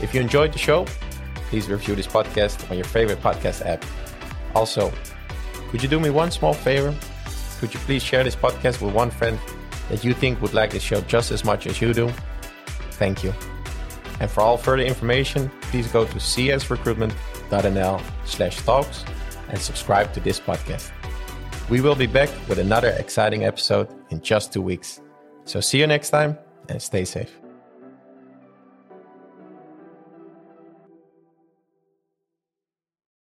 If 0.00 0.14
you 0.14 0.20
enjoyed 0.20 0.52
the 0.52 0.58
show, 0.58 0.86
please 1.50 1.68
review 1.68 1.96
this 1.96 2.06
podcast 2.06 2.70
on 2.70 2.76
your 2.76 2.86
favorite 2.86 3.20
podcast 3.20 3.66
app. 3.66 3.84
Also, 4.54 4.92
could 5.70 5.82
you 5.82 5.88
do 5.88 5.98
me 5.98 6.10
one 6.10 6.30
small 6.30 6.54
favor? 6.54 6.94
Could 7.58 7.74
you 7.74 7.80
please 7.80 8.02
share 8.02 8.22
this 8.24 8.36
podcast 8.36 8.80
with 8.80 8.94
one 8.94 9.10
friend 9.10 9.38
that 9.90 10.04
you 10.04 10.14
think 10.14 10.40
would 10.40 10.54
like 10.54 10.70
this 10.70 10.82
show 10.82 11.00
just 11.02 11.32
as 11.32 11.44
much 11.44 11.66
as 11.66 11.80
you 11.80 11.92
do? 11.92 12.10
Thank 13.02 13.24
you. 13.24 13.34
And 14.20 14.30
for 14.30 14.42
all 14.42 14.56
further 14.56 14.84
information, 14.84 15.50
please 15.62 15.88
go 15.88 16.04
to 16.04 16.14
csrecruitment.nl 16.14 18.00
slash 18.24 18.56
talks 18.58 19.04
and 19.48 19.58
subscribe 19.58 20.12
to 20.12 20.20
this 20.20 20.38
podcast. 20.38 20.92
We 21.68 21.80
will 21.80 21.96
be 21.96 22.06
back 22.06 22.30
with 22.48 22.60
another 22.60 22.90
exciting 22.90 23.44
episode 23.44 23.88
in 24.10 24.20
just 24.20 24.52
two 24.52 24.62
weeks. 24.62 25.00
So 25.46 25.60
see 25.60 25.80
you 25.80 25.88
next 25.88 26.10
time 26.10 26.38
and 26.68 26.80
stay 26.80 27.04
safe. 27.04 27.41